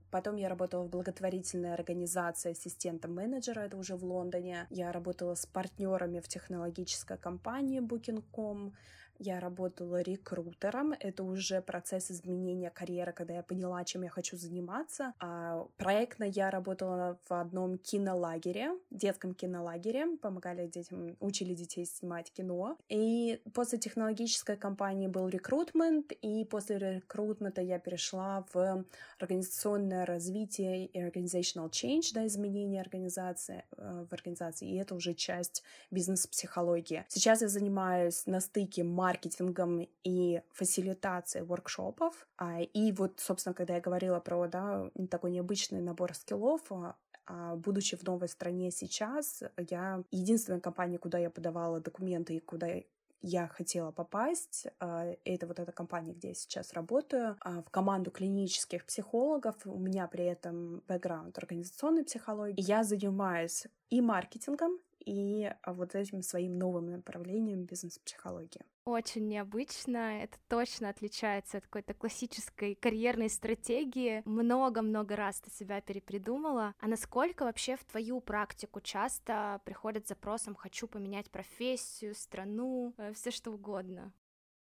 Потом 0.10 0.38
я 0.38 0.48
работала 0.48 0.84
в 0.84 0.90
благотворительной 0.90 1.74
организации 1.74 2.52
ассистентом 2.52 3.14
менеджера, 3.14 3.62
это 3.62 3.76
уже 3.78 3.96
в 3.98 4.06
Лондоне. 4.06 4.66
Я 4.70 4.92
работала 4.94 5.36
с 5.36 5.46
партнерами 5.46 6.22
в 6.22 6.28
технологической 6.30 7.18
компании 7.18 7.82
Booking.com. 7.82 8.74
Я 9.20 9.40
работала 9.40 10.02
рекрутером. 10.02 10.94
Это 11.00 11.24
уже 11.24 11.62
процесс 11.62 12.12
изменения 12.12 12.70
карьеры, 12.70 13.14
когда 13.14 13.36
я 13.36 13.44
поняла, 13.44 13.84
чем 13.84 14.04
я 14.04 14.10
хочу 14.10 14.38
заниматься. 14.38 15.14
А 15.20 15.66
проектно 15.78 16.24
я 16.24 16.52
работала 16.52 17.20
в 17.28 17.34
одном 17.34 17.78
кинолагере, 17.78 18.72
детском 18.92 19.34
кинолагере. 19.34 20.18
Помогали 20.18 20.68
детям, 20.68 21.16
учили 21.20 21.54
детей 21.54 21.86
снимать 21.86 22.32
кино. 22.32 22.78
И 22.90 23.42
после 23.54 23.80
технологической 23.80 24.58
компании 24.58 25.08
был 25.08 25.28
рекрутмент, 25.28 26.12
и 26.12 26.46
после 26.46 26.78
рекрутмента 26.78 27.62
я 27.62 27.80
перешла 27.80 28.46
в 28.54 28.86
организационное 29.20 30.06
развитие 30.06 30.86
и 30.86 31.00
organizational 31.00 31.70
change, 31.70 32.14
да, 32.14 32.26
изменение 32.28 32.82
организации 32.82 33.64
э, 33.78 34.06
в 34.10 34.14
организации, 34.14 34.70
и 34.70 34.76
это 34.78 34.96
уже 34.96 35.14
часть 35.14 35.64
бизнес-психологии. 35.92 37.06
Сейчас 37.08 37.42
я 37.42 37.48
занимаюсь 37.48 38.26
на 38.26 38.40
стыке 38.40 38.84
маркетингом 39.08 39.88
и 40.04 40.42
фасилитацией 40.52 41.46
воркшопов. 41.46 42.28
А, 42.38 42.60
и 42.62 42.92
вот, 42.92 43.22
собственно, 43.22 43.54
когда 43.54 43.76
я 43.76 43.82
говорила 43.82 44.20
про 44.20 44.48
да, 44.48 44.92
такой 45.10 45.32
необычный 45.32 45.82
набор 45.82 46.14
скиллов, 46.14 46.62
а, 46.72 46.98
а, 47.26 47.56
будучи 47.56 47.96
в 47.96 48.04
новой 48.04 48.28
стране 48.28 48.70
сейчас, 48.72 49.44
я 49.70 50.04
единственная 50.12 50.60
компания, 50.60 50.98
куда 50.98 51.18
я 51.20 51.30
подавала 51.30 51.80
документы 51.80 52.36
и 52.36 52.40
куда 52.40 52.68
я 53.22 53.48
хотела 53.48 53.92
попасть. 53.92 54.68
Это 54.80 55.48
вот 55.48 55.60
эта 55.60 55.72
компания, 55.72 56.14
где 56.14 56.28
я 56.30 56.34
сейчас 56.36 56.74
работаю, 56.74 57.36
в 57.44 57.70
команду 57.72 58.12
клинических 58.12 58.86
психологов. 58.86 59.56
У 59.66 59.80
меня 59.80 60.08
при 60.08 60.26
этом 60.26 60.84
бэкграунд 60.88 61.36
организационной 61.38 62.04
психологии. 62.04 62.62
Я 62.62 62.84
занимаюсь 62.84 63.66
и 63.90 64.02
маркетингом, 64.02 64.78
и 65.06 65.52
вот 65.66 65.96
этим 65.96 66.22
своим 66.22 66.58
новым 66.58 66.92
направлением 66.92 67.66
бизнес-психологии. 67.66 68.62
Очень 68.86 69.28
необычно, 69.28 70.24
это 70.24 70.38
точно 70.48 70.90
отличается 70.90 71.58
от 71.58 71.66
какой-то 71.66 71.94
классической 71.94 72.76
карьерной 72.76 73.30
стратегии. 73.30 74.22
Много-много 74.26 75.18
раз 75.18 75.42
ты 75.42 75.52
себя 75.52 75.82
перепридумала. 75.82 76.74
А 76.80 76.88
насколько 76.88 77.44
вообще 77.44 77.76
в 77.76 77.84
твою 77.84 78.22
практику 78.22 78.80
часто 78.80 79.60
приходят 79.66 80.06
с 80.06 80.10
запросом 80.10 80.56
«хочу 80.56 80.88
поменять 80.88 81.30
профессию, 81.30 82.16
страну, 82.16 82.94
э, 82.98 83.12
все 83.14 83.32
что 83.32 83.52
угодно»? 83.52 84.14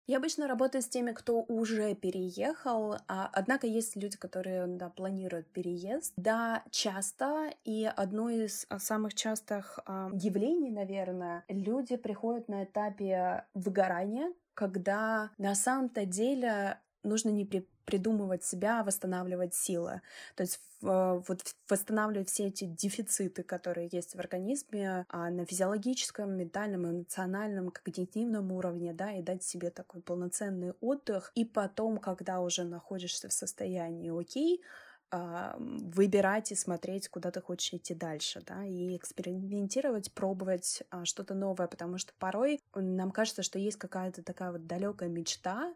Я 0.07 0.17
обычно 0.17 0.47
работаю 0.47 0.81
с 0.81 0.87
теми, 0.87 1.11
кто 1.11 1.43
уже 1.47 1.95
переехал, 1.95 2.95
а, 3.07 3.29
однако 3.31 3.67
есть 3.67 3.95
люди, 3.95 4.17
которые 4.17 4.67
да, 4.67 4.89
планируют 4.89 5.47
переезд. 5.47 6.13
Да, 6.17 6.63
часто, 6.71 7.51
и 7.63 7.89
одно 7.95 8.29
из 8.29 8.65
а, 8.69 8.79
самых 8.79 9.13
частых 9.13 9.79
а, 9.85 10.09
явлений, 10.13 10.71
наверное, 10.71 11.43
люди 11.47 11.95
приходят 11.95 12.47
на 12.47 12.63
этапе 12.63 13.45
выгорания, 13.53 14.33
когда 14.53 15.31
на 15.37 15.55
самом-то 15.55 16.05
деле 16.05 16.79
нужно 17.03 17.29
не 17.29 17.45
при 17.45 17.67
придумывать 17.91 18.43
себя, 18.43 18.83
восстанавливать 18.83 19.53
силы. 19.53 20.01
То 20.35 20.43
есть 20.43 20.61
вот 20.81 21.43
восстанавливать 21.69 22.29
все 22.29 22.47
эти 22.47 22.63
дефициты, 22.63 23.43
которые 23.43 23.89
есть 23.91 24.15
в 24.15 24.19
организме 24.19 25.05
а 25.09 25.29
на 25.29 25.45
физиологическом, 25.45 26.35
ментальном, 26.35 26.89
эмоциональном, 26.89 27.69
когнитивном 27.69 28.51
уровне, 28.51 28.93
да, 28.93 29.11
и 29.11 29.21
дать 29.21 29.43
себе 29.43 29.69
такой 29.69 30.01
полноценный 30.01 30.73
отдых. 30.81 31.31
И 31.35 31.45
потом, 31.45 31.97
когда 31.97 32.39
уже 32.39 32.63
находишься 32.63 33.29
в 33.29 33.33
состоянии 33.33 34.09
окей, 34.09 34.63
а, 35.13 35.57
выбирать 35.59 36.53
и 36.53 36.55
смотреть, 36.55 37.09
куда 37.09 37.31
ты 37.31 37.41
хочешь 37.41 37.73
идти 37.73 37.93
дальше, 37.93 38.41
да, 38.47 38.63
и 38.63 38.95
экспериментировать, 38.95 40.13
пробовать 40.13 40.83
а, 40.89 41.03
что-то 41.03 41.33
новое, 41.33 41.67
потому 41.67 41.97
что 41.97 42.13
порой 42.17 42.61
нам 42.73 43.11
кажется, 43.11 43.43
что 43.43 43.59
есть 43.59 43.77
какая-то 43.77 44.23
такая 44.23 44.53
вот 44.53 44.67
далекая 44.67 45.09
мечта, 45.09 45.75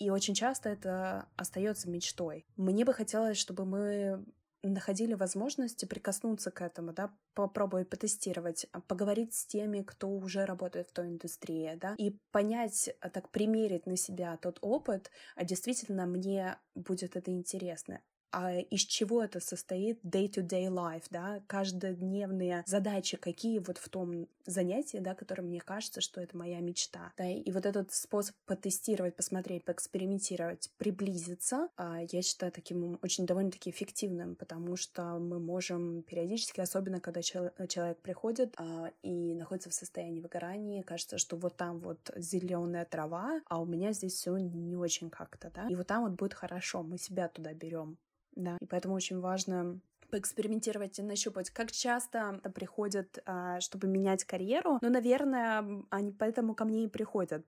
и 0.00 0.10
очень 0.10 0.34
часто 0.34 0.70
это 0.70 1.28
остается 1.36 1.88
мечтой. 1.88 2.46
Мне 2.56 2.84
бы 2.84 2.92
хотелось, 2.94 3.36
чтобы 3.36 3.66
мы 3.66 4.24
находили 4.62 5.14
возможности 5.14 5.84
прикоснуться 5.84 6.50
к 6.50 6.62
этому, 6.62 6.92
да, 6.92 7.14
попробовать 7.34 7.88
потестировать, 7.88 8.66
поговорить 8.88 9.34
с 9.34 9.46
теми, 9.46 9.82
кто 9.82 10.08
уже 10.08 10.44
работает 10.44 10.88
в 10.88 10.92
той 10.92 11.08
индустрии, 11.08 11.78
да, 11.80 11.94
и 11.98 12.18
понять, 12.30 12.90
а, 13.00 13.10
так 13.10 13.30
примерить 13.30 13.86
на 13.86 13.96
себя 13.96 14.36
тот 14.36 14.58
опыт, 14.60 15.10
а 15.36 15.44
действительно 15.44 16.06
мне 16.06 16.58
будет 16.74 17.16
это 17.16 17.30
интересно 17.30 18.00
а 18.32 18.58
из 18.58 18.82
чего 18.82 19.22
это 19.22 19.40
состоит 19.40 20.00
day-to-day 20.04 20.68
life, 20.68 21.04
да, 21.10 21.42
каждодневные 21.46 22.64
задачи, 22.66 23.16
какие 23.16 23.58
вот 23.58 23.78
в 23.78 23.88
том 23.88 24.28
занятии, 24.46 24.98
да, 24.98 25.14
которое 25.14 25.42
мне 25.42 25.60
кажется, 25.60 26.00
что 26.00 26.20
это 26.20 26.36
моя 26.36 26.60
мечта, 26.60 27.12
да, 27.16 27.28
и 27.28 27.50
вот 27.50 27.66
этот 27.66 27.92
способ 27.92 28.34
потестировать, 28.46 29.16
посмотреть, 29.16 29.64
поэкспериментировать, 29.64 30.70
приблизиться, 30.78 31.68
а, 31.76 32.00
я 32.10 32.22
считаю 32.22 32.52
таким 32.52 32.98
очень 33.02 33.26
довольно-таки 33.26 33.70
эффективным, 33.70 34.34
потому 34.34 34.76
что 34.76 35.18
мы 35.18 35.38
можем 35.38 36.02
периодически, 36.02 36.60
особенно 36.60 37.00
когда 37.00 37.22
человек 37.22 37.98
приходит 37.98 38.54
а, 38.56 38.90
и 39.02 39.34
находится 39.34 39.70
в 39.70 39.74
состоянии 39.74 40.20
выгорания, 40.20 40.82
кажется, 40.82 41.18
что 41.18 41.36
вот 41.36 41.56
там 41.56 41.80
вот 41.80 42.10
зеленая 42.16 42.84
трава, 42.84 43.40
а 43.46 43.60
у 43.60 43.66
меня 43.66 43.92
здесь 43.92 44.14
все 44.14 44.36
не 44.36 44.76
очень 44.76 45.10
как-то, 45.10 45.50
да, 45.50 45.66
и 45.68 45.74
вот 45.74 45.86
там 45.86 46.04
вот 46.04 46.12
будет 46.12 46.34
хорошо, 46.34 46.82
мы 46.82 46.98
себя 46.98 47.28
туда 47.28 47.52
берем, 47.54 47.98
да, 48.34 48.56
и 48.60 48.66
поэтому 48.66 48.94
очень 48.94 49.20
важно 49.20 49.80
поэкспериментировать 50.10 50.98
и 50.98 51.02
нащупать, 51.02 51.50
как 51.50 51.70
часто 51.70 52.40
приходят, 52.54 53.18
а, 53.26 53.60
чтобы 53.60 53.86
менять 53.86 54.24
карьеру. 54.24 54.78
Но, 54.82 54.88
наверное, 54.88 55.84
они 55.90 56.12
поэтому 56.12 56.54
ко 56.54 56.64
мне 56.64 56.84
и 56.84 56.88
приходят. 56.88 57.46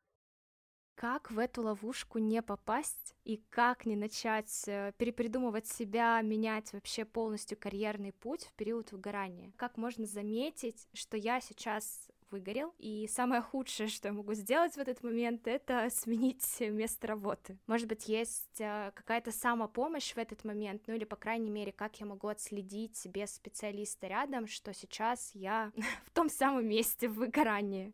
Как 0.95 1.31
в 1.31 1.39
эту 1.39 1.63
ловушку 1.63 2.19
не 2.19 2.43
попасть 2.43 3.17
и 3.25 3.43
как 3.51 3.87
не 3.87 3.97
начать 3.97 4.65
э, 4.67 4.93
перепридумывать 4.99 5.67
себя, 5.67 6.21
менять 6.21 6.73
вообще 6.73 7.05
полностью 7.05 7.59
карьерный 7.59 8.13
путь 8.13 8.45
в 8.45 8.53
период 8.53 8.93
выгорания? 8.93 9.53
Как 9.57 9.79
можно 9.79 10.07
заметить, 10.07 10.87
что 10.93 11.17
я 11.17 11.41
сейчас 11.41 12.09
выгорел, 12.33 12.75
и 12.79 13.07
самое 13.07 13.43
худшее, 13.43 13.89
что 13.89 14.09
я 14.09 14.15
могу 14.15 14.35
сделать 14.35 14.75
в 14.75 14.79
этот 14.79 15.03
момент, 15.03 15.47
это 15.47 15.89
сменить 15.91 16.61
место 16.61 17.07
работы. 17.07 17.59
Может 17.67 17.87
быть, 17.87 18.09
есть 18.09 18.61
э, 18.61 18.91
какая-то 18.95 19.31
самопомощь 19.31 20.15
в 20.15 20.19
этот 20.19 20.45
момент, 20.45 20.83
ну 20.87 20.95
или, 20.95 21.05
по 21.05 21.17
крайней 21.17 21.51
мере, 21.51 21.71
как 21.71 22.01
я 22.01 22.07
могу 22.07 22.29
отследить 22.29 23.07
без 23.07 23.35
специалиста 23.35 24.07
рядом, 24.07 24.47
что 24.47 24.73
сейчас 24.73 25.31
я 25.35 25.73
в 26.07 26.11
том 26.11 26.29
самом 26.29 26.67
месте 26.67 27.09
в 27.09 27.15
выгорании. 27.15 27.93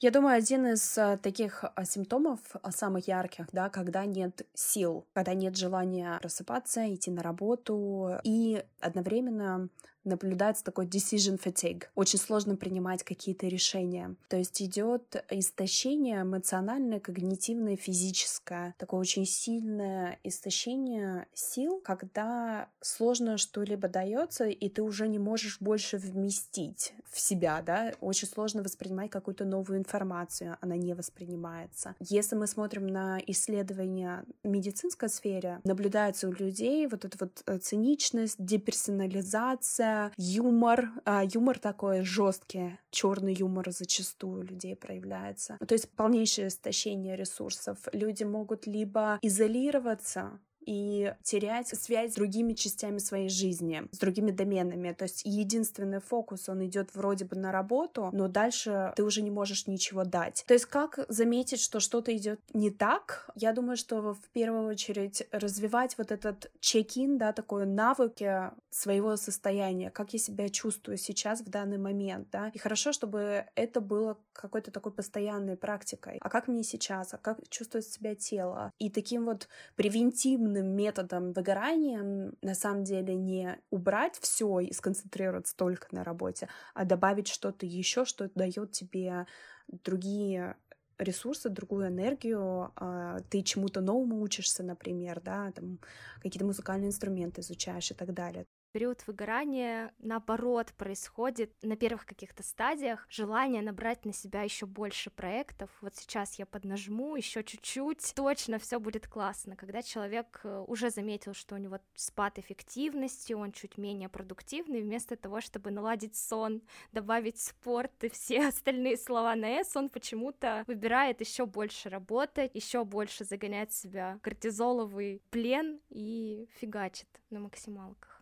Я 0.00 0.10
думаю, 0.10 0.36
один 0.36 0.66
из 0.66 0.98
а, 0.98 1.16
таких 1.16 1.64
а, 1.64 1.84
симптомов 1.84 2.38
самых 2.70 3.08
ярких, 3.08 3.46
да, 3.52 3.70
когда 3.70 4.04
нет 4.04 4.46
сил, 4.52 5.06
когда 5.14 5.32
нет 5.34 5.56
желания 5.56 6.18
просыпаться, 6.20 6.92
идти 6.92 7.10
на 7.10 7.22
работу, 7.22 8.18
и 8.22 8.62
одновременно 8.80 9.70
наблюдается 10.04 10.64
такой 10.64 10.86
decision 10.86 11.40
fatigue. 11.42 11.84
Очень 11.94 12.18
сложно 12.18 12.56
принимать 12.56 13.02
какие-то 13.02 13.46
решения. 13.46 14.14
То 14.28 14.36
есть 14.36 14.60
идет 14.62 15.24
истощение 15.30 16.22
эмоциональное, 16.22 17.00
когнитивное, 17.00 17.76
физическое. 17.76 18.74
Такое 18.78 19.00
очень 19.00 19.26
сильное 19.26 20.18
истощение 20.24 21.26
сил, 21.34 21.80
когда 21.84 22.68
сложно 22.80 23.38
что-либо 23.38 23.88
дается, 23.88 24.46
и 24.46 24.68
ты 24.68 24.82
уже 24.82 25.08
не 25.08 25.18
можешь 25.18 25.60
больше 25.60 25.98
вместить 25.98 26.94
в 27.10 27.20
себя, 27.20 27.62
да, 27.62 27.92
очень 28.00 28.28
сложно 28.28 28.62
воспринимать 28.62 29.10
какую-то 29.10 29.44
новую 29.44 29.78
информацию, 29.78 30.56
она 30.60 30.76
не 30.76 30.94
воспринимается. 30.94 31.94
Если 32.00 32.34
мы 32.34 32.46
смотрим 32.46 32.86
на 32.86 33.20
исследования 33.26 34.24
в 34.42 34.48
медицинской 34.48 35.08
сфере, 35.08 35.60
наблюдается 35.64 36.28
у 36.28 36.32
людей 36.32 36.86
вот 36.86 37.04
эта 37.04 37.16
вот 37.20 37.42
э, 37.46 37.58
циничность, 37.58 38.36
деперсонализация, 38.38 39.93
юмор, 40.16 40.90
а, 41.04 41.24
юмор 41.24 41.58
такой 41.58 42.04
жесткий, 42.04 42.78
черный 42.90 43.34
юмор 43.34 43.70
зачастую 43.70 44.40
у 44.40 44.42
людей 44.42 44.76
проявляется. 44.76 45.58
То 45.66 45.74
есть 45.74 45.90
полнейшее 45.96 46.48
истощение 46.48 47.16
ресурсов. 47.16 47.78
Люди 47.92 48.24
могут 48.24 48.66
либо 48.66 49.18
изолироваться 49.22 50.40
и 50.64 51.14
терять 51.22 51.68
связь 51.68 52.12
с 52.12 52.14
другими 52.14 52.54
частями 52.54 52.98
своей 52.98 53.28
жизни, 53.28 53.82
с 53.92 53.98
другими 53.98 54.30
доменами. 54.30 54.92
То 54.92 55.04
есть 55.04 55.22
единственный 55.24 56.00
фокус, 56.00 56.48
он 56.48 56.64
идет 56.64 56.94
вроде 56.94 57.24
бы 57.24 57.36
на 57.36 57.52
работу, 57.52 58.10
но 58.12 58.28
дальше 58.28 58.92
ты 58.96 59.02
уже 59.02 59.22
не 59.22 59.30
можешь 59.30 59.66
ничего 59.66 60.04
дать. 60.04 60.44
То 60.46 60.54
есть 60.54 60.66
как 60.66 61.04
заметить, 61.08 61.60
что 61.60 61.80
что-то 61.80 62.16
идет 62.16 62.40
не 62.52 62.70
так? 62.70 63.30
Я 63.34 63.52
думаю, 63.52 63.76
что 63.76 64.14
в 64.14 64.28
первую 64.32 64.68
очередь 64.68 65.26
развивать 65.32 65.98
вот 65.98 66.10
этот 66.10 66.50
чек-ин, 66.60 67.18
да, 67.18 67.32
такой 67.32 67.66
навыки 67.66 68.50
своего 68.70 69.16
состояния, 69.16 69.90
как 69.90 70.12
я 70.12 70.18
себя 70.18 70.48
чувствую 70.48 70.96
сейчас 70.96 71.40
в 71.40 71.50
данный 71.50 71.78
момент, 71.78 72.28
да, 72.32 72.50
и 72.54 72.58
хорошо, 72.58 72.92
чтобы 72.92 73.44
это 73.54 73.80
было 73.80 74.16
какой-то 74.32 74.70
такой 74.70 74.92
постоянной 74.92 75.56
практикой. 75.56 76.18
А 76.20 76.30
как 76.30 76.48
мне 76.48 76.62
сейчас? 76.62 77.14
А 77.14 77.18
как 77.18 77.38
чувствует 77.48 77.86
себя 77.86 78.14
тело? 78.14 78.72
И 78.78 78.90
таким 78.90 79.26
вот 79.26 79.48
превентивным 79.76 80.53
эффективным 80.54 80.76
методом 80.76 81.32
выгорания 81.32 82.32
на 82.42 82.54
самом 82.54 82.84
деле 82.84 83.14
не 83.14 83.58
убрать 83.70 84.18
все 84.20 84.60
и 84.60 84.72
сконцентрироваться 84.72 85.56
только 85.56 85.86
на 85.92 86.04
работе, 86.04 86.48
а 86.74 86.84
добавить 86.84 87.28
что-то 87.28 87.66
еще, 87.66 88.04
что 88.04 88.30
дает 88.34 88.72
тебе 88.72 89.26
другие 89.68 90.56
ресурсы, 90.98 91.48
другую 91.48 91.88
энергию, 91.88 92.72
а, 92.76 93.18
ты 93.28 93.42
чему-то 93.42 93.80
новому 93.80 94.20
учишься, 94.20 94.62
например, 94.62 95.20
да, 95.20 95.50
там 95.52 95.80
какие-то 96.22 96.46
музыкальные 96.46 96.88
инструменты 96.88 97.40
изучаешь 97.40 97.90
и 97.90 97.94
так 97.94 98.12
далее 98.14 98.46
период 98.74 99.06
выгорания, 99.06 99.94
наоборот, 100.00 100.72
происходит 100.76 101.52
на 101.62 101.76
первых 101.76 102.06
каких-то 102.06 102.42
стадиях 102.42 103.06
желание 103.08 103.62
набрать 103.62 104.04
на 104.04 104.12
себя 104.12 104.42
еще 104.42 104.66
больше 104.66 105.10
проектов. 105.10 105.70
Вот 105.80 105.94
сейчас 105.94 106.40
я 106.40 106.44
поднажму 106.44 107.14
еще 107.14 107.44
чуть-чуть, 107.44 108.14
точно 108.16 108.58
все 108.58 108.80
будет 108.80 109.06
классно. 109.06 109.54
Когда 109.54 109.80
человек 109.80 110.40
э, 110.42 110.64
уже 110.66 110.90
заметил, 110.90 111.34
что 111.34 111.54
у 111.54 111.58
него 111.58 111.78
спад 111.94 112.40
эффективности, 112.40 113.32
он 113.32 113.52
чуть 113.52 113.78
менее 113.78 114.08
продуктивный, 114.08 114.82
вместо 114.82 115.14
того, 115.14 115.40
чтобы 115.40 115.70
наладить 115.70 116.16
сон, 116.16 116.60
добавить 116.90 117.38
спорт 117.38 117.92
и 118.02 118.08
все 118.08 118.44
остальные 118.48 118.96
слова 118.96 119.36
на 119.36 119.60
«с», 119.60 119.76
он 119.76 119.88
почему-то 119.88 120.64
выбирает 120.66 121.20
еще 121.20 121.46
больше 121.46 121.90
работать, 121.90 122.50
еще 122.54 122.84
больше 122.84 123.24
загонять 123.24 123.72
себя 123.72 124.18
кортизоловый 124.20 125.22
плен 125.30 125.78
и 125.90 126.48
фигачит 126.58 127.06
на 127.30 127.38
максималках. 127.38 128.13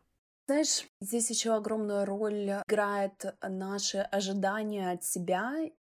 Знаешь, 0.46 0.86
здесь 1.00 1.30
еще 1.30 1.54
огромную 1.54 2.04
роль 2.04 2.50
играет 2.66 3.36
наши 3.42 3.98
ожидания 3.98 4.90
от 4.90 5.04
себя 5.04 5.52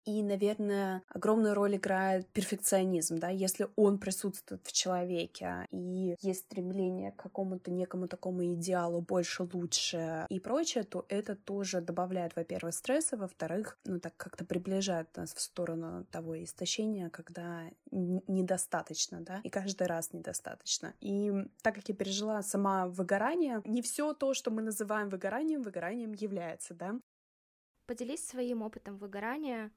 и, 0.07 0.23
наверное, 0.23 1.03
огромную 1.09 1.55
роль 1.55 1.77
играет 1.77 2.29
перфекционизм, 2.29 3.19
да, 3.19 3.29
если 3.29 3.69
он 3.75 3.99
присутствует 3.99 4.65
в 4.65 4.73
человеке, 4.73 5.67
и 5.73 6.15
есть 6.21 6.45
стремление 6.45 7.11
к 7.11 7.17
какому-то 7.17 7.73
некому 7.73 8.07
такому 8.07 8.45
идеалу 8.55 9.01
больше, 9.01 9.43
лучше 9.53 10.27
и 10.29 10.39
прочее, 10.39 10.85
то 10.85 11.05
это 11.09 11.35
тоже 11.35 11.81
добавляет, 11.81 12.37
во-первых, 12.37 12.75
стресса, 12.75 13.17
во-вторых, 13.17 13.79
ну 13.85 13.99
так 13.99 14.17
как-то 14.17 14.45
приближает 14.45 15.15
нас 15.17 15.35
в 15.35 15.41
сторону 15.41 16.05
того 16.13 16.43
истощения, 16.43 17.11
когда 17.11 17.65
недостаточно, 17.91 19.21
да, 19.21 19.41
и 19.43 19.51
каждый 19.51 19.89
раз 19.89 20.13
недостаточно. 20.13 20.95
И 21.01 21.33
так 21.63 21.75
как 21.75 21.89
я 21.89 21.95
пережила 21.97 22.43
сама 22.43 22.87
выгорание, 22.87 23.61
не 23.65 23.83
все 23.83 24.13
то, 24.15 24.35
что 24.35 24.53
мы 24.53 24.63
называем 24.63 25.09
выгоранием, 25.09 25.63
выгоранием 25.63 26.13
является, 26.13 26.75
да. 26.75 26.95
Поделись 27.87 28.27
своим 28.27 28.63
опытом 28.63 28.99
выгорания 28.99 29.73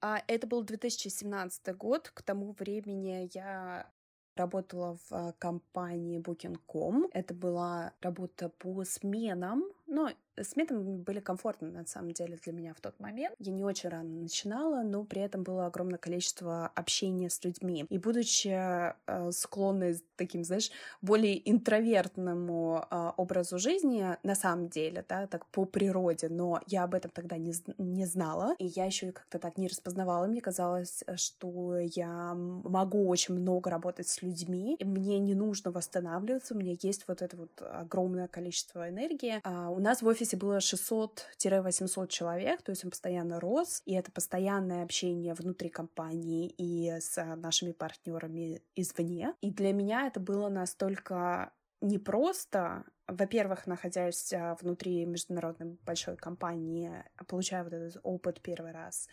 а 0.00 0.22
это 0.26 0.46
был 0.46 0.62
2017 0.62 1.76
год. 1.76 2.10
К 2.14 2.22
тому 2.22 2.52
времени 2.58 3.28
я 3.34 3.90
работала 4.36 4.96
в 4.96 5.12
а, 5.12 5.32
компании 5.32 6.20
Booking.com. 6.20 7.08
Это 7.12 7.34
была 7.34 7.92
работа 8.00 8.48
по 8.48 8.84
сменам, 8.84 9.64
но 9.88 10.10
Сметы 10.44 10.74
были 10.78 11.20
комфортны, 11.20 11.68
на 11.68 11.86
самом 11.86 12.12
деле, 12.12 12.38
для 12.42 12.52
меня 12.52 12.74
в 12.74 12.80
тот 12.80 12.98
момент. 13.00 13.34
Я 13.38 13.52
не 13.52 13.64
очень 13.64 13.88
рано 13.88 14.08
начинала, 14.08 14.82
но 14.82 15.04
при 15.04 15.22
этом 15.22 15.42
было 15.42 15.66
огромное 15.66 15.98
количество 15.98 16.70
общения 16.74 17.30
с 17.30 17.42
людьми. 17.44 17.86
И 17.88 17.98
будучи 17.98 18.48
э, 18.48 19.32
склонной 19.32 20.00
таким, 20.16 20.44
знаешь, 20.44 20.70
более 21.02 21.48
интровертному 21.50 22.86
э, 22.90 23.12
образу 23.16 23.58
жизни, 23.58 24.16
на 24.22 24.34
самом 24.34 24.68
деле, 24.68 25.04
да, 25.08 25.26
так 25.26 25.46
по 25.46 25.64
природе, 25.64 26.28
но 26.28 26.60
я 26.66 26.84
об 26.84 26.94
этом 26.94 27.10
тогда 27.10 27.36
не, 27.36 27.54
не 27.78 28.06
знала, 28.06 28.54
и 28.58 28.66
я 28.66 28.84
еще 28.84 29.12
как-то 29.12 29.38
так 29.38 29.58
не 29.58 29.68
распознавала. 29.68 30.26
Мне 30.26 30.40
казалось, 30.40 31.02
что 31.16 31.78
я 31.78 32.34
могу 32.34 33.08
очень 33.08 33.34
много 33.34 33.70
работать 33.70 34.08
с 34.08 34.22
людьми, 34.22 34.76
мне 34.80 35.18
не 35.18 35.34
нужно 35.34 35.70
восстанавливаться, 35.70 36.54
у 36.54 36.58
меня 36.58 36.76
есть 36.80 37.06
вот 37.08 37.22
это 37.22 37.36
вот 37.36 37.50
огромное 37.60 38.28
количество 38.28 38.88
энергии. 38.88 39.40
А 39.44 39.70
у 39.78 39.80
нас 39.80 40.02
в 40.02 40.06
офисе 40.08 40.36
было 40.36 40.58
600-800 40.58 42.08
человек, 42.08 42.62
то 42.62 42.70
есть 42.70 42.84
он 42.84 42.90
постоянно 42.90 43.38
рос, 43.38 43.80
и 43.86 43.94
это 43.94 44.10
постоянное 44.10 44.82
общение 44.82 45.34
внутри 45.34 45.68
компании 45.68 46.48
и 46.58 46.90
с 46.98 47.16
нашими 47.36 47.70
партнерами 47.70 48.60
извне. 48.74 49.34
И 49.40 49.52
для 49.52 49.72
меня 49.72 50.08
это 50.08 50.18
было 50.18 50.48
настолько 50.48 51.52
не 51.80 51.98
просто, 51.98 52.86
во-первых, 53.06 53.68
находясь 53.68 54.32
а, 54.32 54.56
внутри 54.60 55.04
международной 55.04 55.78
большой 55.86 56.16
компании, 56.16 57.04
получая 57.28 57.62
вот 57.62 57.72
этот 57.72 58.00
опыт 58.02 58.40
первый 58.42 58.72
раз, 58.72 59.06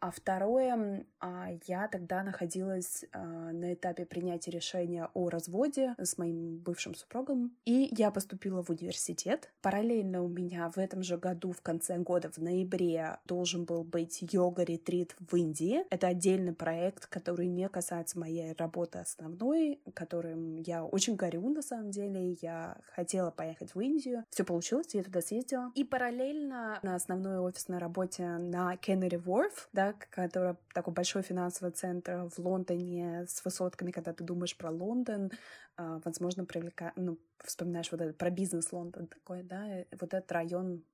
а 0.00 0.10
второе, 0.10 1.04
а, 1.20 1.48
я 1.66 1.86
тогда 1.88 2.22
находилась 2.22 3.04
а, 3.12 3.52
на 3.52 3.74
этапе 3.74 4.06
принятия 4.06 4.50
решения 4.50 5.10
о 5.12 5.28
разводе 5.28 5.94
с 5.98 6.16
моим 6.16 6.56
бывшим 6.56 6.94
супругом, 6.94 7.54
и 7.66 7.88
я 7.96 8.10
поступила 8.10 8.62
в 8.62 8.70
университет. 8.70 9.52
Параллельно 9.60 10.22
у 10.22 10.28
меня 10.28 10.70
в 10.70 10.78
этом 10.78 11.02
же 11.02 11.18
году, 11.18 11.52
в 11.52 11.60
конце 11.60 11.98
года, 11.98 12.30
в 12.30 12.38
ноябре, 12.38 13.18
должен 13.26 13.64
был 13.64 13.84
быть 13.84 14.20
йога-ретрит 14.22 15.14
в 15.18 15.36
Индии. 15.36 15.84
Это 15.90 16.06
отдельный 16.08 16.54
проект, 16.54 17.06
который 17.06 17.46
не 17.46 17.68
касается 17.68 18.18
моей 18.18 18.54
работы 18.54 19.00
основной, 19.00 19.80
которым 19.94 20.56
я 20.56 20.84
очень 20.84 21.16
горю, 21.16 21.48
на 21.50 21.62
самом 21.62 21.90
деле. 21.90 22.38
Я 22.40 22.78
хотела 22.94 23.30
поехать 23.30 23.74
в 23.74 23.80
Индию. 23.80 24.24
Все 24.30 24.44
получилось, 24.44 24.94
я 24.94 25.02
туда 25.02 25.20
съездила. 25.20 25.72
И 25.74 25.84
параллельно 25.84 26.78
на 26.82 26.94
основной 26.94 27.38
офисной 27.38 27.78
работе 27.78 28.24
на 28.24 28.74
Canary 28.76 29.22
Wharf, 29.22 29.68
да, 29.74 29.89
который 30.10 30.56
такой 30.74 30.94
большой 30.94 31.22
финансовый 31.22 31.72
центр 31.72 32.28
в 32.28 32.38
Лондоне 32.38 33.26
с 33.26 33.44
высотками, 33.44 33.90
когда 33.90 34.12
ты 34.12 34.24
думаешь 34.24 34.56
про 34.56 34.70
Лондон, 34.70 35.30
а, 35.76 36.00
возможно, 36.04 36.44
привлека... 36.44 36.92
ну, 36.96 37.18
вспоминаешь 37.44 37.90
вот 37.90 38.00
это 38.00 38.12
про 38.12 38.30
бизнес 38.30 38.72
Лондон 38.72 39.06
такой, 39.06 39.42
да, 39.42 39.84
вот 39.92 40.14
этот 40.14 40.30
район 40.32 40.84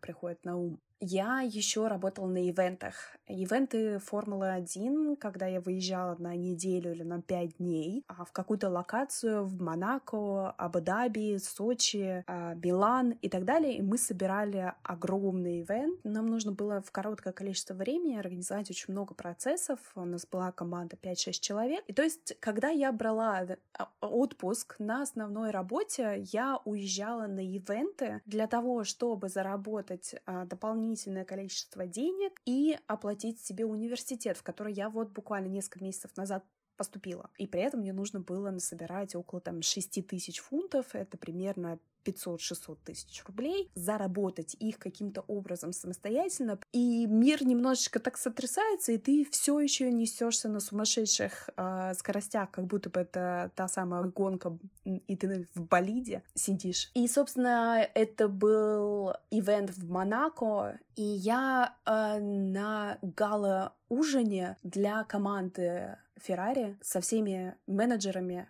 приходит 0.00 0.44
на 0.44 0.56
ум. 0.56 0.80
Я 1.00 1.42
еще 1.42 1.88
работала 1.88 2.26
на 2.26 2.48
ивентах. 2.48 2.94
Ивенты 3.28 3.98
Формулы-1, 3.98 5.16
когда 5.16 5.46
я 5.46 5.60
выезжала 5.60 6.16
на 6.18 6.34
неделю 6.34 6.92
или 6.92 7.02
на 7.02 7.20
пять 7.20 7.58
дней 7.58 8.04
а 8.08 8.24
в 8.24 8.32
какую-то 8.32 8.70
локацию 8.70 9.44
в 9.44 9.60
Монако, 9.60 10.52
Абу-Даби, 10.52 11.36
Сочи, 11.38 12.24
а, 12.26 12.54
Милан 12.54 13.10
и 13.10 13.28
так 13.28 13.44
далее. 13.44 13.76
И 13.76 13.82
мы 13.82 13.98
собирали 13.98 14.72
огромный 14.82 15.60
ивент. 15.62 16.00
Нам 16.04 16.26
нужно 16.26 16.52
было 16.52 16.80
в 16.80 16.90
короткое 16.90 17.32
количество 17.32 17.74
времени 17.74 18.16
организовать 18.16 18.70
очень 18.70 18.92
много 18.92 19.14
процессов. 19.14 19.78
У 19.96 20.04
нас 20.04 20.26
была 20.26 20.50
команда 20.50 20.96
5-6 20.96 21.32
человек. 21.40 21.84
И 21.88 21.92
то 21.92 22.02
есть, 22.02 22.36
когда 22.40 22.70
я 22.70 22.90
брала 22.90 23.44
а, 23.74 23.88
отпуск 24.00 24.76
на 24.78 25.02
основной 25.02 25.50
работе, 25.50 26.24
я 26.32 26.58
уезжала 26.64 27.26
на 27.26 27.40
ивенты 27.40 28.22
для 28.24 28.46
того, 28.46 28.84
чтобы 28.84 29.28
заработать 29.28 30.14
дополнительные 30.46 30.85
дополнительное 30.86 31.24
количество 31.24 31.86
денег 31.86 32.40
и 32.44 32.78
оплатить 32.86 33.40
себе 33.40 33.64
университет, 33.64 34.36
в 34.36 34.42
который 34.42 34.72
я 34.72 34.88
вот 34.88 35.10
буквально 35.10 35.48
несколько 35.48 35.82
месяцев 35.82 36.16
назад 36.16 36.44
поступила. 36.76 37.30
И 37.38 37.46
при 37.46 37.62
этом 37.62 37.80
мне 37.80 37.92
нужно 37.92 38.20
было 38.20 38.50
насобирать 38.50 39.14
около 39.14 39.40
там 39.40 39.62
6 39.62 40.06
тысяч 40.06 40.40
фунтов, 40.40 40.94
это 40.94 41.16
примерно 41.16 41.78
500-600 42.06 42.78
тысяч 42.84 43.24
рублей, 43.26 43.70
заработать 43.74 44.56
их 44.60 44.78
каким-то 44.78 45.22
образом 45.26 45.72
самостоятельно, 45.72 46.58
и 46.72 47.06
мир 47.06 47.44
немножечко 47.44 47.98
так 47.98 48.16
сотрясается, 48.16 48.92
и 48.92 48.98
ты 48.98 49.26
все 49.30 49.58
еще 49.60 49.90
несешься 49.90 50.48
на 50.48 50.60
сумасшедших 50.60 51.50
э, 51.56 51.94
скоростях, 51.94 52.50
как 52.50 52.66
будто 52.66 52.90
бы 52.90 53.00
это 53.00 53.50
та 53.54 53.68
самая 53.68 54.04
гонка, 54.04 54.56
и 54.84 55.16
ты 55.16 55.46
в 55.54 55.62
болиде 55.62 56.22
сидишь. 56.34 56.90
И, 56.94 57.08
собственно, 57.08 57.86
это 57.94 58.28
был 58.28 59.12
ивент 59.30 59.70
в 59.70 59.90
Монако, 59.90 60.78
и 60.94 61.02
я 61.02 61.74
э, 61.84 62.20
на 62.20 62.98
гала-ужине 63.02 64.56
для 64.62 65.04
команды 65.04 65.98
Феррари 66.16 66.76
со 66.80 67.00
всеми 67.00 67.54
менеджерами, 67.66 68.48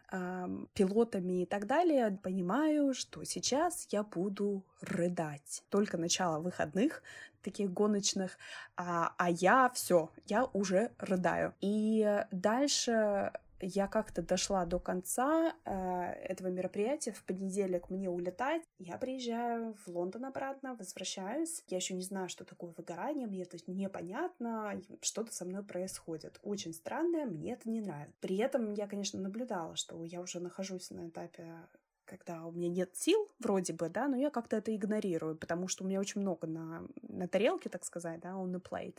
пилотами 0.74 1.42
и 1.42 1.46
так 1.46 1.66
далее, 1.66 2.18
понимаю, 2.22 2.94
что 2.94 3.24
сейчас 3.24 3.86
я 3.90 4.02
буду 4.02 4.64
рыдать. 4.80 5.64
Только 5.68 5.98
начало 5.98 6.38
выходных, 6.38 7.02
таких 7.42 7.72
гоночных, 7.72 8.38
а, 8.76 9.14
а 9.18 9.30
я 9.30 9.70
все, 9.74 10.10
я 10.26 10.44
уже 10.52 10.90
рыдаю. 10.98 11.54
И 11.60 12.24
дальше 12.32 13.32
я 13.60 13.86
как-то 13.86 14.22
дошла 14.22 14.64
до 14.66 14.78
конца 14.78 15.54
э, 15.64 15.72
этого 15.72 16.48
мероприятия. 16.48 17.12
В 17.12 17.24
понедельник 17.24 17.90
мне 17.90 18.10
улетать. 18.10 18.62
Я 18.78 18.98
приезжаю 18.98 19.74
в 19.84 19.88
Лондон 19.88 20.26
обратно, 20.26 20.74
возвращаюсь. 20.74 21.62
Я 21.68 21.78
еще 21.78 21.94
не 21.94 22.02
знаю, 22.02 22.28
что 22.28 22.44
такое 22.44 22.72
выгорание. 22.76 23.26
Мне 23.26 23.42
это 23.42 23.58
непонятно. 23.66 24.80
Что-то 25.00 25.32
со 25.32 25.44
мной 25.44 25.64
происходит. 25.64 26.38
Очень 26.42 26.74
странное. 26.74 27.26
Мне 27.26 27.54
это 27.54 27.68
не 27.68 27.80
нравится. 27.80 28.14
При 28.20 28.36
этом 28.36 28.72
я, 28.74 28.86
конечно, 28.86 29.20
наблюдала, 29.20 29.76
что 29.76 30.02
я 30.04 30.20
уже 30.20 30.40
нахожусь 30.40 30.90
на 30.90 31.08
этапе 31.08 31.66
когда 32.06 32.46
у 32.46 32.52
меня 32.52 32.68
нет 32.68 32.96
сил, 32.96 33.28
вроде 33.40 33.72
бы, 33.72 33.88
да, 33.88 34.08
но 34.08 34.16
я 34.16 34.30
как-то 34.30 34.56
это 34.56 34.74
игнорирую, 34.74 35.36
потому 35.36 35.68
что 35.68 35.84
у 35.84 35.86
меня 35.86 36.00
очень 36.00 36.20
много 36.20 36.46
на, 36.46 36.86
на 37.02 37.28
тарелке, 37.28 37.68
так 37.68 37.84
сказать, 37.84 38.20
да, 38.20 38.30
on 38.30 38.52
the 38.52 38.62
plate. 38.62 38.98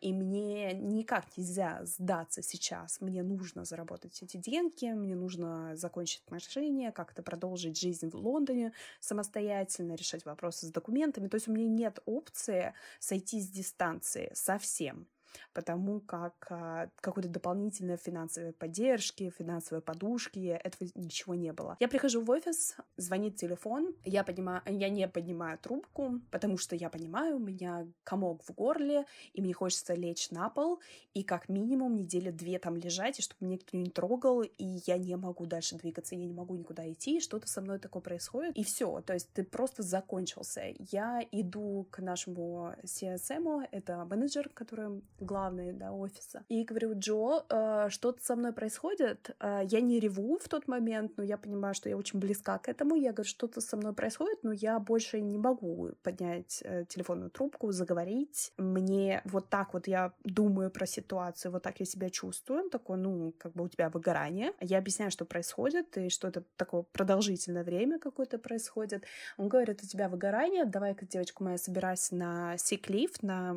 И 0.00 0.12
мне 0.12 0.72
никак 0.74 1.24
нельзя 1.36 1.84
сдаться 1.84 2.42
сейчас. 2.42 3.00
Мне 3.00 3.22
нужно 3.22 3.64
заработать 3.64 4.22
эти 4.22 4.36
деньги, 4.36 4.92
мне 4.92 5.16
нужно 5.16 5.76
закончить 5.76 6.22
отношения, 6.26 6.92
как-то 6.92 7.22
продолжить 7.22 7.78
жизнь 7.78 8.08
в 8.08 8.14
Лондоне 8.14 8.72
самостоятельно, 9.00 9.94
решать 9.94 10.24
вопросы 10.24 10.66
с 10.66 10.70
документами. 10.70 11.26
То 11.26 11.34
есть 11.34 11.48
у 11.48 11.52
меня 11.52 11.68
нет 11.68 11.98
опции 12.06 12.74
сойти 13.00 13.40
с 13.40 13.48
дистанции 13.48 14.30
совсем 14.34 15.08
потому 15.52 16.00
как 16.00 16.34
а, 16.50 16.88
какой-то 17.00 17.28
дополнительной 17.28 17.96
финансовой 17.96 18.52
поддержки, 18.52 19.30
финансовой 19.30 19.82
подушки, 19.82 20.38
этого 20.38 20.88
ничего 20.94 21.34
не 21.34 21.52
было. 21.52 21.76
Я 21.80 21.88
прихожу 21.88 22.22
в 22.22 22.30
офис, 22.30 22.76
звонит 22.96 23.36
телефон, 23.36 23.94
я, 24.04 24.24
понимаю, 24.24 24.62
я 24.66 24.88
не 24.88 25.08
поднимаю 25.08 25.58
трубку, 25.58 26.20
потому 26.30 26.58
что 26.58 26.76
я 26.76 26.90
понимаю, 26.90 27.36
у 27.36 27.40
меня 27.40 27.86
комок 28.04 28.42
в 28.44 28.54
горле, 28.54 29.04
и 29.32 29.40
мне 29.40 29.52
хочется 29.52 29.94
лечь 29.94 30.30
на 30.30 30.48
пол, 30.50 30.80
и 31.14 31.22
как 31.22 31.48
минимум 31.48 31.96
недели 31.96 32.30
две 32.30 32.58
там 32.58 32.76
лежать, 32.76 33.18
и 33.18 33.22
чтобы 33.22 33.46
меня 33.46 33.54
никто 33.54 33.76
не 33.76 33.90
трогал, 33.90 34.42
и 34.42 34.64
я 34.86 34.98
не 34.98 35.16
могу 35.16 35.46
дальше 35.46 35.76
двигаться, 35.76 36.14
я 36.14 36.24
не 36.24 36.34
могу 36.34 36.54
никуда 36.54 36.90
идти, 36.90 37.20
что-то 37.20 37.48
со 37.48 37.60
мной 37.60 37.78
такое 37.78 38.02
происходит, 38.02 38.56
и 38.56 38.64
все, 38.64 39.00
то 39.00 39.14
есть 39.14 39.32
ты 39.32 39.44
просто 39.44 39.82
закончился. 39.82 40.74
Я 40.78 41.22
иду 41.32 41.86
к 41.90 42.00
нашему 42.00 42.74
CSM, 42.84 43.68
это 43.70 44.04
менеджер, 44.04 44.48
который 44.54 45.02
главный, 45.20 45.72
да, 45.72 45.92
офиса. 45.92 46.44
И 46.48 46.64
говорю, 46.64 46.94
Джо, 46.98 47.44
э, 47.48 47.88
что-то 47.90 48.24
со 48.24 48.36
мной 48.36 48.52
происходит. 48.52 49.30
Э, 49.40 49.62
я 49.64 49.80
не 49.80 50.00
реву 50.00 50.38
в 50.38 50.48
тот 50.48 50.68
момент, 50.68 51.12
но 51.16 51.24
я 51.24 51.36
понимаю, 51.36 51.74
что 51.74 51.88
я 51.88 51.96
очень 51.96 52.18
близка 52.18 52.58
к 52.58 52.68
этому. 52.68 52.96
Я 52.96 53.12
говорю, 53.12 53.28
что-то 53.28 53.60
со 53.60 53.76
мной 53.76 53.92
происходит, 53.92 54.38
но 54.42 54.52
я 54.52 54.78
больше 54.78 55.20
не 55.20 55.38
могу 55.38 55.90
поднять 56.02 56.62
э, 56.64 56.84
телефонную 56.88 57.30
трубку, 57.30 57.72
заговорить. 57.72 58.52
Мне 58.56 59.22
вот 59.24 59.48
так 59.48 59.74
вот 59.74 59.88
я 59.88 60.12
думаю 60.24 60.70
про 60.70 60.86
ситуацию, 60.86 61.52
вот 61.52 61.62
так 61.62 61.80
я 61.80 61.86
себя 61.86 62.10
чувствую. 62.10 62.64
Он 62.64 62.70
такой, 62.70 62.98
ну, 62.98 63.34
как 63.38 63.52
бы 63.52 63.64
у 63.64 63.68
тебя 63.68 63.88
выгорание. 63.90 64.52
Я 64.60 64.78
объясняю, 64.78 65.10
что 65.10 65.24
происходит, 65.24 65.96
и 65.96 66.08
что 66.08 66.28
это 66.28 66.44
такое 66.56 66.82
продолжительное 66.92 67.64
время 67.64 67.98
какое-то 67.98 68.38
происходит. 68.38 69.04
Он 69.36 69.48
говорит, 69.48 69.82
у 69.82 69.86
тебя 69.86 70.08
выгорание, 70.08 70.64
давай-ка, 70.64 71.06
девочка 71.06 71.42
моя, 71.42 71.58
собирайся 71.58 72.14
на 72.14 72.54
leave, 72.54 73.16
на 73.22 73.56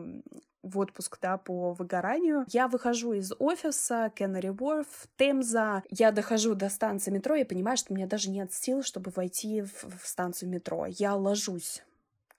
в 0.64 0.78
отпуск, 0.80 1.18
да, 1.22 1.38
по 1.38 1.74
выгоранию. 1.74 2.46
Я 2.48 2.68
выхожу 2.68 3.14
из 3.14 3.32
офиса, 3.40 4.12
Canary 4.16 4.56
Wharf, 4.56 4.88
Темза. 5.18 5.84
Я 5.90 6.12
дохожу 6.12 6.56
до 6.56 6.70
станции 6.70 7.12
метро 7.12 7.36
и 7.36 7.44
понимаю, 7.44 7.78
что 7.78 7.94
у 7.94 7.96
меня 7.96 8.08
даже 8.08 8.30
нет 8.30 8.54
сил, 8.54 8.84
чтобы 8.84 9.12
войти 9.16 9.62
в, 9.62 9.86
в 10.02 10.08
станцию 10.08 10.50
метро. 10.50 10.86
Я 10.88 11.16
ложусь 11.16 11.84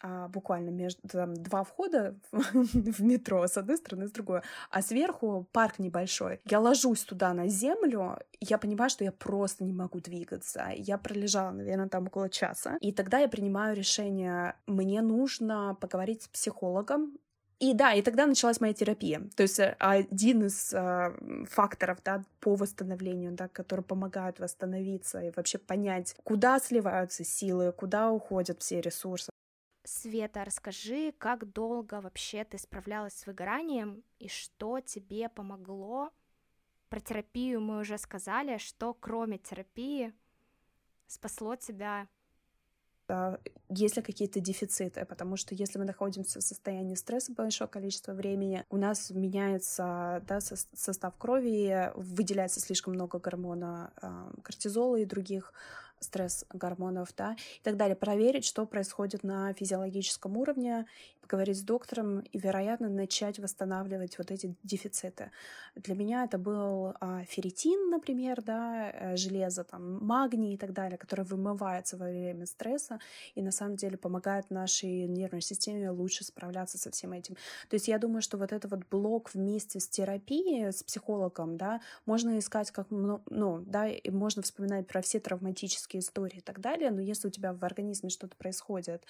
а, 0.05 0.27
буквально 0.29 0.71
между 0.71 1.01
там, 1.09 1.35
два 1.35 1.63
входа 1.63 2.17
в 2.33 3.03
метро, 3.03 3.47
с 3.47 3.57
одной 3.57 3.77
стороны, 3.77 4.09
с 4.09 4.11
другой, 4.11 4.43
а 4.71 4.83
сверху 4.83 5.47
парк 5.53 5.79
небольшой. 5.79 6.41
Я 6.45 6.59
ложусь 6.59 7.05
туда 7.05 7.33
на 7.33 7.47
землю, 7.47 8.19
я 8.41 8.59
понимаю, 8.59 8.91
что 8.91 9.05
я 9.05 9.13
просто 9.13 9.63
не 9.63 9.73
могу 9.73 10.01
двигаться. 10.01 10.71
Я 10.75 10.99
пролежала, 10.99 11.53
наверное, 11.53 11.89
там 11.89 12.09
около 12.09 12.29
часа. 12.29 12.79
И 12.81 12.91
тогда 12.91 13.21
я 13.21 13.29
принимаю 13.29 13.77
решение, 13.77 14.57
мне 14.67 15.03
нужно 15.03 15.77
поговорить 15.81 16.23
с 16.23 16.29
психологом, 16.29 17.17
и 17.63 17.75
да, 17.75 17.95
и 17.95 18.03
тогда 18.03 18.27
началась 18.27 18.61
моя 18.61 18.75
терапия. 18.75 19.23
То 19.37 19.45
есть 19.45 19.61
э, 19.61 19.77
один 19.79 20.47
из 20.47 20.75
э, 20.75 21.47
факторов 21.49 22.03
да, 22.05 22.25
по 22.41 22.57
восстановлению, 22.57 23.31
да, 23.31 23.47
который 23.47 23.85
помогает 23.85 24.41
восстановиться 24.41 25.21
и 25.21 25.31
вообще 25.37 25.59
понять, 25.59 26.17
куда 26.25 26.59
сливаются 26.59 27.23
силы, 27.23 27.71
куда 27.71 28.11
уходят 28.11 28.61
все 28.61 28.81
ресурсы. 28.81 29.31
Света, 29.85 30.45
расскажи, 30.45 31.15
как 31.19 31.53
долго 31.53 32.01
вообще 32.01 32.43
ты 32.43 32.59
справлялась 32.59 33.15
с 33.15 33.27
выгоранием 33.27 34.03
и 34.19 34.27
что 34.27 34.81
тебе 34.81 35.29
помогло? 35.29 36.11
Про 36.89 36.99
терапию 36.99 37.61
мы 37.61 37.79
уже 37.79 37.97
сказали, 37.97 38.59
что 38.59 38.93
кроме 38.93 39.39
терапии 39.39 40.13
спасло 41.07 41.55
тебя 41.55 42.09
есть 43.69 43.97
ли 43.97 44.03
какие-то 44.03 44.41
дефициты, 44.41 45.05
потому 45.05 45.37
что 45.37 45.55
если 45.55 45.79
мы 45.79 45.85
находимся 45.85 46.41
в 46.41 46.43
состоянии 46.43 46.95
стресса 46.95 47.33
большое 47.33 47.69
количество 47.69 48.13
времени, 48.13 48.65
у 48.71 48.77
нас 48.77 49.11
меняется 49.11 50.23
да, 50.29 50.41
состав 50.41 51.15
крови, 51.17 51.91
выделяется 51.95 52.61
слишком 52.61 52.95
много 52.95 53.19
гормона 53.19 53.93
э, 54.01 54.09
кортизола 54.43 54.97
и 54.97 55.05
других 55.05 55.53
стресс 56.01 56.45
гормонов, 56.53 57.15
да, 57.17 57.37
и 57.59 57.63
так 57.63 57.77
далее, 57.77 57.97
проверить, 57.97 58.45
что 58.45 58.67
происходит 58.67 59.23
на 59.23 59.53
физиологическом 59.55 60.37
уровне, 60.37 60.87
поговорить 61.23 61.59
с 61.59 61.63
доктором 61.63 62.21
и, 62.21 62.39
вероятно, 62.39 62.89
начать 62.89 63.39
восстанавливать 63.39 64.19
вот 64.19 64.31
эти 64.31 64.55
дефициты. 64.63 65.31
Для 65.75 65.95
меня 65.95 66.25
это 66.25 66.37
был 66.37 66.95
а, 67.01 67.25
ферритин, 67.25 67.91
например, 67.91 68.43
да, 68.43 68.91
э, 68.91 69.17
железо, 69.17 69.65
там, 69.65 70.05
магний 70.05 70.55
и 70.55 70.57
так 70.59 70.73
далее, 70.73 70.99
который 70.99 71.25
вымывается 71.25 71.97
во 71.97 72.07
время 72.07 72.47
стресса 72.47 72.99
и 73.35 73.43
на 73.43 73.53
самом 73.53 73.77
деле 73.77 73.97
помогает 73.97 74.51
нашей 74.51 75.07
нервной 75.07 75.41
системе 75.41 75.91
лучше 75.91 76.25
справляться 76.25 76.77
со 76.77 76.91
всем 76.91 77.13
этим. 77.13 77.37
То 77.69 77.75
есть 77.75 77.89
я 77.89 77.99
думаю, 77.99 78.21
что 78.21 78.37
вот 78.37 78.53
этот 78.53 78.71
вот 78.71 78.81
блок 78.91 79.31
вместе 79.33 79.81
с 79.81 79.89
терапией, 79.89 80.73
с 80.73 80.83
психологом, 80.83 81.57
да, 81.57 81.81
можно 82.07 82.39
искать 82.39 82.71
как, 82.71 82.89
ну, 82.91 83.63
да, 83.67 83.89
и 83.89 84.11
можно 84.11 84.43
вспоминать 84.43 84.87
про 84.87 85.01
все 85.01 85.21
травматические 85.21 86.01
истории 86.01 86.39
и 86.39 86.43
так 86.43 86.61
далее, 86.61 86.91
но 86.91 87.01
если 87.01 87.29
у 87.29 87.31
тебя 87.31 87.53
в 87.53 87.65
организме 87.65 88.11
что-то 88.11 88.37
происходит 88.37 89.05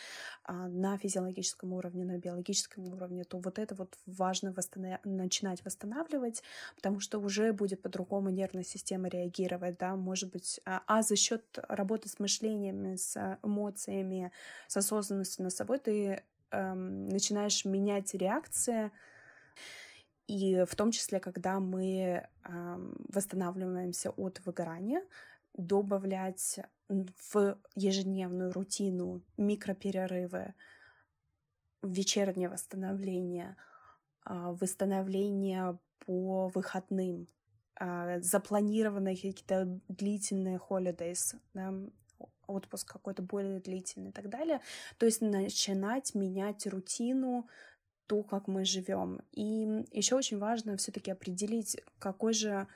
а, 0.45 0.69
на 0.69 0.99
физиологическом 0.99 1.73
уровне, 1.73 2.02
на 2.05 2.19
биологическом 2.19 2.89
уровне, 2.93 3.25
то 3.25 3.39
вот 3.39 3.59
это 3.59 3.75
вот 3.75 3.99
важно 4.07 4.53
восстанов... 4.53 5.01
начинать 5.05 5.65
восстанавливать, 5.65 6.43
потому 6.75 7.01
что 7.01 7.19
уже 7.19 7.53
будет 7.53 7.83
по-другому 7.83 8.31
нервная 8.31 8.65
система 8.65 9.09
реагировать, 9.09 9.79
да, 9.79 9.97
может 9.97 10.31
быть, 10.31 10.61
а, 10.65 10.83
а 10.87 11.03
за 11.03 11.17
счет 11.17 11.59
работы 11.69 12.09
с 12.09 12.19
мышлением, 12.19 12.97
с 12.97 13.39
эмоциями, 13.43 14.33
с 14.69 14.77
осознанностью 14.77 15.45
на 15.45 15.51
собой 15.51 15.79
ты 15.79 16.23
эм, 16.51 17.09
начинаешь 17.09 17.65
менять 17.65 18.15
реакции, 18.15 18.91
и 20.27 20.65
в 20.69 20.75
том 20.77 20.93
числе, 20.93 21.21
когда 21.21 21.61
мы 21.61 22.27
эм, 22.45 22.97
восстанавливаемся 23.09 24.11
от 24.11 24.41
выгорания, 24.45 25.03
добавлять 25.55 26.61
в 26.89 27.59
ежедневную 27.75 28.53
рутину 28.53 29.23
микроперерывы, 29.37 30.55
вечернее 31.83 32.49
восстановление, 32.49 33.57
а, 34.25 34.53
восстановление 34.53 35.79
по 36.07 36.49
выходным, 36.49 37.29
а, 37.75 38.21
запланированные 38.21 39.17
какие-то 39.17 39.81
длительные 39.89 40.59
holidays, 40.59 41.35
да, 41.55 41.73
отпуск 42.47 42.93
какой-то 42.93 43.23
более 43.23 43.61
длительный 43.61 44.11
и 44.11 44.13
так 44.13 44.29
далее. 44.29 44.61
То 44.99 45.07
есть 45.07 45.21
начинать 45.21 46.15
менять 46.15 46.67
рутину, 46.67 47.49
то, 48.07 48.23
как 48.23 48.47
мы 48.47 48.65
живем. 48.65 49.21
И 49.33 49.87
еще 49.91 50.17
очень 50.17 50.39
важно 50.39 50.77
все-таки 50.77 51.11
определить, 51.11 51.79
какой 51.99 52.35
же 52.35 52.67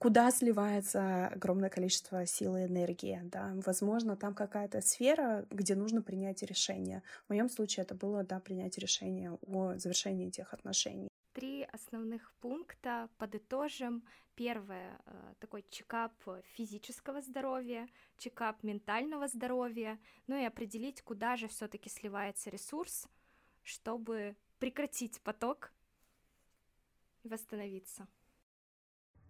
куда 0.00 0.30
сливается 0.30 1.26
огромное 1.26 1.68
количество 1.68 2.24
силы 2.24 2.62
и 2.62 2.66
энергии, 2.66 3.20
да. 3.24 3.52
Возможно, 3.66 4.16
там 4.16 4.34
какая-то 4.34 4.80
сфера, 4.80 5.46
где 5.50 5.74
нужно 5.74 6.00
принять 6.00 6.42
решение. 6.42 7.02
В 7.26 7.28
моем 7.28 7.50
случае 7.50 7.84
это 7.84 7.94
было, 7.94 8.24
да, 8.24 8.40
принять 8.40 8.78
решение 8.78 9.38
о 9.46 9.74
завершении 9.76 10.28
этих 10.28 10.54
отношений. 10.54 11.08
Три 11.34 11.64
основных 11.70 12.32
пункта 12.40 13.10
подытожим. 13.18 14.02
Первое 14.36 14.98
э,— 15.04 15.34
такой 15.38 15.66
чекап 15.68 16.14
физического 16.54 17.20
здоровья, 17.20 17.86
чекап 18.16 18.62
ментального 18.62 19.28
здоровья, 19.28 19.98
ну 20.28 20.40
и 20.40 20.46
определить, 20.46 21.02
куда 21.02 21.36
же 21.36 21.46
все 21.46 21.68
таки 21.68 21.90
сливается 21.90 22.48
ресурс, 22.48 23.06
чтобы 23.62 24.34
прекратить 24.58 25.20
поток 25.20 25.72
и 27.22 27.28
восстановиться. 27.28 28.08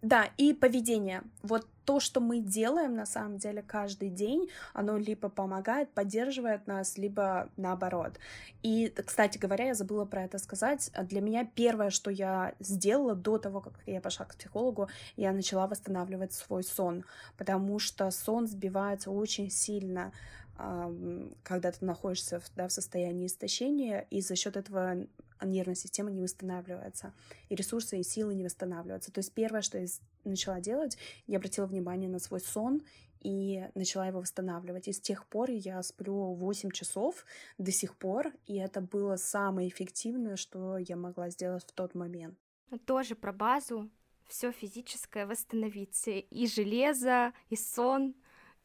Да, 0.01 0.29
и 0.37 0.53
поведение. 0.53 1.21
Вот 1.43 1.67
то, 1.85 1.99
что 1.99 2.19
мы 2.21 2.39
делаем 2.39 2.95
на 2.95 3.05
самом 3.05 3.37
деле 3.37 3.61
каждый 3.61 4.09
день, 4.09 4.49
оно 4.73 4.97
либо 4.97 5.29
помогает, 5.29 5.91
поддерживает 5.91 6.65
нас, 6.65 6.97
либо 6.97 7.49
наоборот. 7.55 8.17
И, 8.63 8.89
кстати 9.05 9.37
говоря, 9.37 9.65
я 9.67 9.73
забыла 9.75 10.05
про 10.05 10.23
это 10.23 10.39
сказать. 10.39 10.91
Для 11.03 11.21
меня 11.21 11.45
первое, 11.45 11.91
что 11.91 12.09
я 12.09 12.53
сделала 12.59 13.13
до 13.13 13.37
того, 13.37 13.61
как 13.61 13.73
я 13.85 14.01
пошла 14.01 14.25
к 14.25 14.35
психологу, 14.35 14.89
я 15.17 15.31
начала 15.33 15.67
восстанавливать 15.67 16.33
свой 16.33 16.63
сон, 16.63 17.03
потому 17.37 17.77
что 17.77 18.09
сон 18.09 18.47
сбивается 18.47 19.11
очень 19.11 19.51
сильно 19.51 20.11
когда 20.55 21.71
ты 21.71 21.83
находишься 21.85 22.41
да, 22.55 22.67
в 22.67 22.71
состоянии 22.71 23.27
истощения, 23.27 24.07
и 24.09 24.21
за 24.21 24.35
счет 24.35 24.57
этого 24.57 25.07
нервная 25.41 25.75
система 25.75 26.11
не 26.11 26.21
восстанавливается, 26.21 27.13
и 27.49 27.55
ресурсы 27.55 27.99
и 27.99 28.03
силы 28.03 28.35
не 28.35 28.43
восстанавливаются. 28.43 29.11
То 29.11 29.19
есть 29.19 29.33
первое, 29.33 29.61
что 29.61 29.79
я 29.79 29.87
начала 30.23 30.59
делать, 30.59 30.97
я 31.27 31.37
обратила 31.37 31.65
внимание 31.65 32.09
на 32.09 32.19
свой 32.19 32.41
сон 32.41 32.81
и 33.21 33.67
начала 33.75 34.07
его 34.07 34.19
восстанавливать. 34.19 34.87
И 34.87 34.93
с 34.93 34.99
тех 34.99 35.25
пор 35.27 35.49
я 35.49 35.81
сплю 35.83 36.33
8 36.33 36.71
часов 36.71 37.25
до 37.57 37.71
сих 37.71 37.95
пор, 37.95 38.31
и 38.45 38.57
это 38.57 38.81
было 38.81 39.15
самое 39.15 39.69
эффективное, 39.69 40.35
что 40.35 40.77
я 40.77 40.95
могла 40.95 41.29
сделать 41.29 41.63
в 41.63 41.71
тот 41.71 41.95
момент. 41.95 42.37
Тоже 42.85 43.15
про 43.15 43.33
базу, 43.33 43.89
все 44.27 44.51
физическое 44.51 45.25
восстановиться, 45.25 46.11
и 46.11 46.47
железо, 46.47 47.33
и 47.49 47.55
сон, 47.55 48.15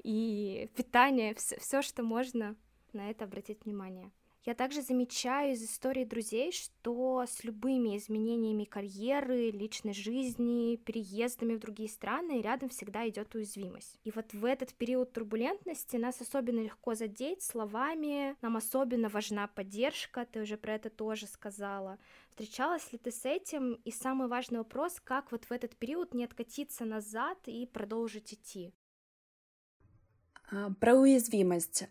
и 0.02 0.70
питание, 0.76 1.34
все, 1.34 1.82
что 1.82 2.02
можно 2.02 2.56
на 2.92 3.10
это 3.10 3.24
обратить 3.24 3.64
внимание. 3.64 4.10
Я 4.46 4.54
также 4.54 4.80
замечаю 4.80 5.54
из 5.54 5.64
истории 5.64 6.04
друзей, 6.04 6.52
что 6.52 7.24
с 7.26 7.42
любыми 7.42 7.96
изменениями 7.96 8.62
карьеры, 8.62 9.50
личной 9.50 9.92
жизни, 9.92 10.76
переездами 10.76 11.56
в 11.56 11.58
другие 11.58 11.88
страны 11.88 12.40
рядом 12.40 12.68
всегда 12.68 13.08
идет 13.08 13.34
уязвимость. 13.34 13.98
И 14.04 14.12
вот 14.12 14.32
в 14.32 14.44
этот 14.44 14.72
период 14.74 15.12
турбулентности 15.12 15.96
нас 15.96 16.20
особенно 16.20 16.60
легко 16.60 16.94
задеть 16.94 17.42
словами, 17.42 18.36
нам 18.40 18.56
особенно 18.56 19.08
важна 19.08 19.48
поддержка, 19.48 20.24
ты 20.24 20.42
уже 20.42 20.56
про 20.56 20.76
это 20.76 20.90
тоже 20.90 21.26
сказала. 21.26 21.98
Встречалась 22.30 22.92
ли 22.92 22.98
ты 22.98 23.10
с 23.10 23.24
этим? 23.24 23.72
И 23.84 23.90
самый 23.90 24.28
важный 24.28 24.58
вопрос, 24.58 25.00
как 25.02 25.32
вот 25.32 25.46
в 25.46 25.50
этот 25.50 25.74
период 25.74 26.14
не 26.14 26.22
откатиться 26.22 26.84
назад 26.84 27.38
и 27.46 27.66
продолжить 27.66 28.32
идти? 28.32 28.72
А, 30.50 30.70
про 30.80 30.94
уязвимость. 30.94 31.84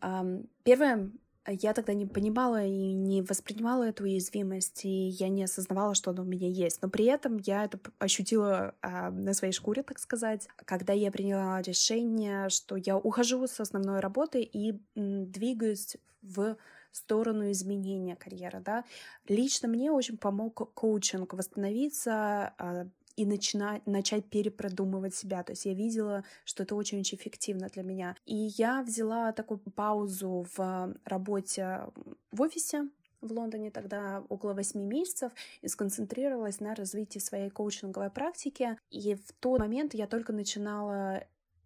Первое, 0.63 1.11
я 1.47 1.73
тогда 1.73 1.93
не 1.93 2.05
понимала 2.05 2.65
и 2.65 2.93
не 2.93 3.21
воспринимала 3.21 3.83
эту 3.83 4.03
уязвимость, 4.03 4.85
и 4.85 5.07
я 5.09 5.29
не 5.29 5.43
осознавала, 5.43 5.93
что 5.93 6.11
она 6.11 6.23
у 6.23 6.25
меня 6.25 6.47
есть. 6.47 6.81
Но 6.81 6.89
при 6.89 7.05
этом 7.05 7.37
я 7.37 7.65
это 7.65 7.79
ощутила 7.99 8.73
а, 8.81 9.11
на 9.11 9.33
своей 9.33 9.53
шкуре, 9.53 9.83
так 9.83 9.99
сказать, 9.99 10.47
когда 10.65 10.93
я 10.93 11.11
приняла 11.11 11.61
решение, 11.61 12.49
что 12.49 12.75
я 12.75 12.97
ухожу 12.97 13.45
с 13.45 13.59
основной 13.59 13.99
работы 13.99 14.41
и 14.41 14.79
двигаюсь 14.95 15.97
в 16.21 16.57
сторону 16.91 17.51
изменения 17.51 18.15
карьеры, 18.15 18.61
да. 18.61 18.85
Лично 19.27 19.67
мне 19.67 19.91
очень 19.91 20.17
помог 20.17 20.73
коучинг 20.73 21.33
восстановиться, 21.33 22.53
а, 22.57 22.87
и 23.15 23.25
начинать, 23.25 23.85
начать 23.87 24.25
перепродумывать 24.25 25.15
себя. 25.15 25.43
То 25.43 25.53
есть 25.53 25.65
я 25.65 25.73
видела, 25.73 26.23
что 26.43 26.63
это 26.63 26.75
очень-очень 26.75 27.17
эффективно 27.17 27.67
для 27.69 27.83
меня. 27.83 28.15
И 28.25 28.35
я 28.57 28.83
взяла 28.83 29.31
такую 29.31 29.59
паузу 29.59 30.45
в 30.55 30.95
работе 31.05 31.87
в 32.31 32.41
офисе, 32.41 32.89
в 33.21 33.31
Лондоне 33.31 33.71
тогда 33.71 34.23
около 34.29 34.53
восьми 34.53 34.85
месяцев 34.85 35.31
и 35.61 35.67
сконцентрировалась 35.67 36.59
на 36.59 36.75
развитии 36.75 37.19
своей 37.19 37.49
коучинговой 37.49 38.09
практики. 38.09 38.77
И 38.91 39.15
в 39.15 39.31
тот 39.39 39.59
момент 39.59 39.93
я 39.93 40.07
только 40.07 40.31
начинала 40.33 41.23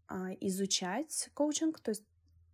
а, 0.07 0.31
изучать 0.39 1.29
коучинг, 1.33 1.79
то 1.79 1.89
есть 1.89 2.03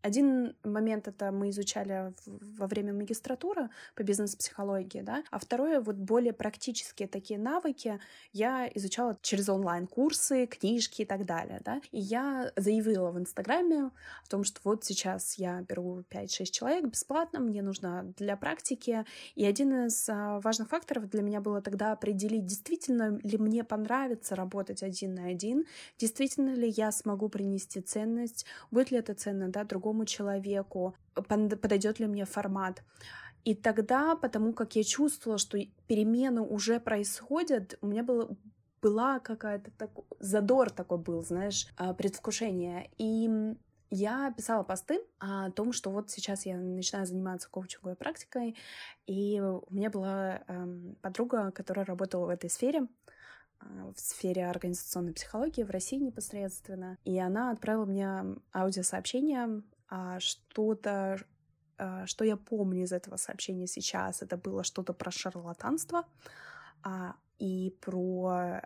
один 0.06 0.56
момент 0.64 1.08
это 1.08 1.32
мы 1.32 1.50
изучали 1.50 2.14
во 2.28 2.68
время 2.68 2.94
магистратуры 2.94 3.70
по 3.96 4.04
бизнес-психологии, 4.04 5.02
да, 5.02 5.24
а 5.32 5.40
второе, 5.40 5.82
вот 5.82 5.96
более 5.96 6.32
практические 6.32 7.08
такие 7.08 7.40
навыки 7.40 8.00
я 8.32 8.70
изучала 8.76 9.18
через 9.22 9.50
онлайн-курсы, 9.50 10.46
книжки 10.46 11.02
и 11.02 11.06
так 11.06 11.26
далее, 11.26 11.60
да. 11.66 11.82
И 11.92 12.00
я 12.00 12.52
заявила 12.56 13.10
в 13.10 13.18
Инстаграме 13.18 13.86
о 13.86 14.30
том, 14.30 14.44
что 14.44 14.60
вот 14.64 14.84
сейчас 14.84 15.40
я 15.40 15.62
беру 15.62 16.04
5-6 16.12 16.46
человек 16.52 16.86
бесплатно, 16.86 17.40
мне 17.40 17.64
нужно 17.64 18.14
для 18.18 18.38
практики. 18.38 19.06
И 19.34 19.44
один 19.44 19.88
из 19.88 20.08
а, 20.08 20.40
важных 20.42 20.70
факторов 20.70 21.10
для 21.10 21.24
меня 21.24 21.42
было 21.42 21.62
тогда 21.62 21.94
определить, 21.94 22.46
действительно 22.46 23.20
ли 23.24 23.38
мне 23.40 23.64
понравится 23.64 24.36
работать 24.36 24.84
один 24.84 25.16
на 25.16 25.26
один, 25.26 25.66
действительно 25.98 26.54
ли 26.54 26.70
я 26.70 26.92
смогу 26.92 27.28
принести 27.30 27.82
ценность, 27.82 28.46
будет 28.70 28.92
ли 28.92 29.00
это 29.00 29.16
ценно, 29.16 29.50
да, 29.50 29.64
другому 29.64 29.95
другому 29.96 30.06
человеку, 30.06 30.96
подойдет 31.14 32.00
ли 32.00 32.08
мне 32.08 32.26
формат. 32.26 32.84
И 33.46 33.54
тогда, 33.56 34.16
потому 34.16 34.54
как 34.54 34.76
я 34.76 34.84
чувствовала, 34.84 35.38
что 35.38 35.58
перемены 35.88 36.42
уже 36.42 36.80
происходят, 36.80 37.78
у 37.82 37.88
меня 37.88 38.04
было, 38.04 38.36
была 38.82 39.20
какая-то 39.20 39.72
так, 39.78 39.92
задор 40.20 40.72
такой 40.72 40.98
был, 40.98 41.22
знаешь, 41.22 41.68
а, 41.78 41.94
предвкушение. 41.94 42.90
И 42.98 43.30
я 43.92 44.34
писала 44.36 44.64
посты 44.64 45.00
о 45.20 45.52
том, 45.52 45.74
что 45.74 45.92
вот 45.92 46.10
сейчас 46.10 46.48
я 46.48 46.58
начинаю 46.58 47.06
заниматься 47.06 47.50
коучинговой 47.50 47.96
практикой, 47.96 48.56
и 49.06 49.40
у 49.40 49.74
меня 49.74 49.90
была 49.90 50.42
эм, 50.48 50.96
подруга, 51.02 51.52
которая 51.52 51.86
работала 51.86 52.26
в 52.26 52.30
этой 52.30 52.50
сфере, 52.50 52.88
а, 53.60 53.92
в 53.96 54.00
сфере 54.00 54.48
организационной 54.48 55.14
психологии 55.14 55.64
в 55.64 55.70
России 55.70 56.00
непосредственно. 56.00 56.98
И 57.06 57.20
она 57.20 57.52
отправила 57.52 57.86
мне 57.86 58.38
аудиосообщение, 58.54 59.62
что-то, 60.20 61.20
а, 61.78 62.06
что 62.06 62.26
я 62.26 62.38
помню 62.38 62.84
из 62.84 62.92
этого 62.92 63.18
сообщения 63.18 63.68
сейчас. 63.68 64.22
Это 64.22 64.38
было 64.38 64.64
что-то 64.64 64.94
про 64.94 65.12
шарлатанство 65.12 66.06
и 67.40 67.76
про 67.82 68.62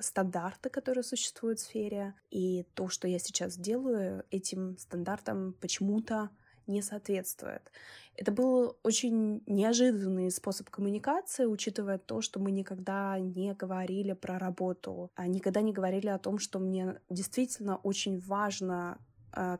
стандарты, 0.00 0.68
которые 0.68 1.04
существуют 1.04 1.58
в 1.58 1.62
сфере, 1.62 2.14
и 2.30 2.64
то, 2.74 2.88
что 2.88 3.08
я 3.08 3.18
сейчас 3.18 3.56
делаю, 3.56 4.24
этим 4.30 4.76
стандартам 4.78 5.54
почему-то 5.60 6.30
не 6.66 6.82
соответствует. 6.82 7.70
Это 8.16 8.32
был 8.32 8.76
очень 8.82 9.42
неожиданный 9.46 10.30
способ 10.30 10.68
коммуникации, 10.68 11.44
учитывая 11.44 11.98
то, 11.98 12.22
что 12.22 12.40
мы 12.40 12.50
никогда 12.50 13.18
не 13.18 13.54
говорили 13.54 14.14
про 14.14 14.38
работу, 14.38 15.10
а 15.14 15.28
никогда 15.28 15.60
не 15.60 15.72
говорили 15.72 16.08
о 16.08 16.18
том, 16.18 16.38
что 16.38 16.58
мне 16.58 17.00
действительно 17.08 17.76
очень 17.76 18.18
важно 18.18 18.98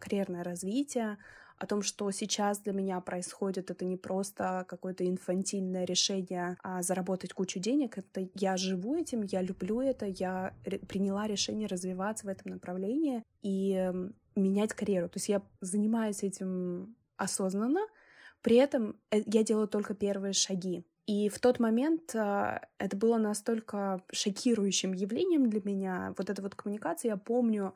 карьерное 0.01 0.43
развитие, 0.43 1.19
о 1.59 1.67
том, 1.67 1.83
что 1.83 2.11
сейчас 2.11 2.59
для 2.59 2.73
меня 2.73 3.01
происходит, 3.01 3.71
это 3.71 3.85
не 3.85 3.97
просто 3.97 4.67
какое-то 4.69 5.09
инфантильное 5.09 5.85
решение 5.85 6.57
а 6.63 6.83
заработать 6.83 7.33
кучу 7.33 7.59
денег, 7.59 7.97
это 7.99 8.29
я 8.35 8.57
живу 8.57 8.95
этим, 8.97 9.23
я 9.23 9.41
люблю 9.41 9.81
это, 9.81 10.07
я 10.07 10.55
приняла 10.87 11.27
решение 11.27 11.67
развиваться 11.67 12.27
в 12.27 12.29
этом 12.29 12.53
направлении 12.53 13.23
и 13.43 13.91
менять 14.35 14.75
карьеру. 14.75 15.09
То 15.09 15.17
есть 15.17 15.29
я 15.29 15.43
занимаюсь 15.61 16.23
этим 16.23 16.95
осознанно, 17.17 17.81
при 18.43 18.57
этом 18.57 18.97
э, 19.11 19.23
я 19.27 19.43
делаю 19.43 19.67
только 19.67 19.95
первые 19.95 20.35
шаги. 20.35 20.85
И 21.07 21.29
в 21.29 21.39
тот 21.39 21.61
момент 21.61 22.15
э, 22.15 22.61
это 22.79 22.97
было 22.97 23.17
настолько 23.17 24.03
шокирующим 24.13 24.93
явлением 24.93 25.49
для 25.49 25.61
меня, 25.65 26.15
вот 26.19 26.31
эта 26.31 26.43
вот 26.43 26.57
коммуникация, 26.57 27.11
я 27.11 27.17
помню, 27.17 27.75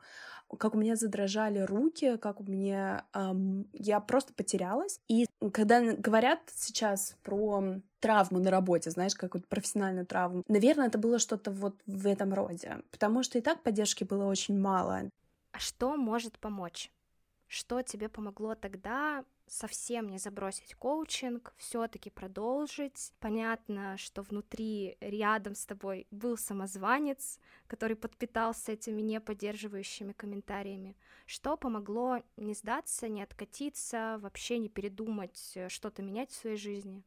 как 0.57 0.75
у 0.75 0.77
меня 0.77 0.95
задрожали 0.95 1.59
руки, 1.59 2.17
как 2.17 2.41
у 2.41 2.43
меня... 2.43 3.05
Эм, 3.13 3.69
я 3.73 3.99
просто 4.01 4.33
потерялась. 4.33 4.99
И 5.07 5.27
когда 5.53 5.81
говорят 5.93 6.41
сейчас 6.53 7.15
про 7.23 7.63
травму 7.99 8.39
на 8.39 8.51
работе, 8.51 8.91
знаешь, 8.91 9.15
как 9.15 9.35
вот 9.35 9.47
профессиональную 9.47 10.05
травму, 10.05 10.43
наверное, 10.47 10.87
это 10.87 10.97
было 10.97 11.19
что-то 11.19 11.51
вот 11.51 11.79
в 11.85 12.07
этом 12.07 12.33
роде, 12.33 12.79
потому 12.91 13.23
что 13.23 13.37
и 13.37 13.41
так 13.41 13.63
поддержки 13.63 14.03
было 14.03 14.25
очень 14.25 14.59
мало. 14.59 15.09
А 15.53 15.59
что 15.59 15.95
может 15.95 16.39
помочь? 16.39 16.91
Что 17.47 17.81
тебе 17.81 18.09
помогло 18.09 18.55
тогда 18.55 19.23
совсем 19.51 20.07
не 20.07 20.17
забросить 20.17 20.75
коучинг, 20.75 21.53
все-таки 21.57 22.09
продолжить. 22.09 23.11
Понятно, 23.19 23.97
что 23.97 24.21
внутри 24.21 24.97
рядом 25.01 25.55
с 25.55 25.65
тобой 25.65 26.07
был 26.09 26.37
самозванец, 26.37 27.37
который 27.67 27.97
подпитался 27.97 28.71
этими 28.71 29.01
неподдерживающими 29.01 30.13
комментариями. 30.13 30.95
Что 31.25 31.57
помогло 31.57 32.23
не 32.37 32.53
сдаться, 32.53 33.09
не 33.09 33.21
откатиться, 33.21 34.17
вообще 34.21 34.57
не 34.57 34.69
передумать 34.69 35.51
э, 35.55 35.67
что-то 35.67 36.01
менять 36.01 36.31
в 36.31 36.35
своей 36.35 36.57
жизни? 36.57 37.03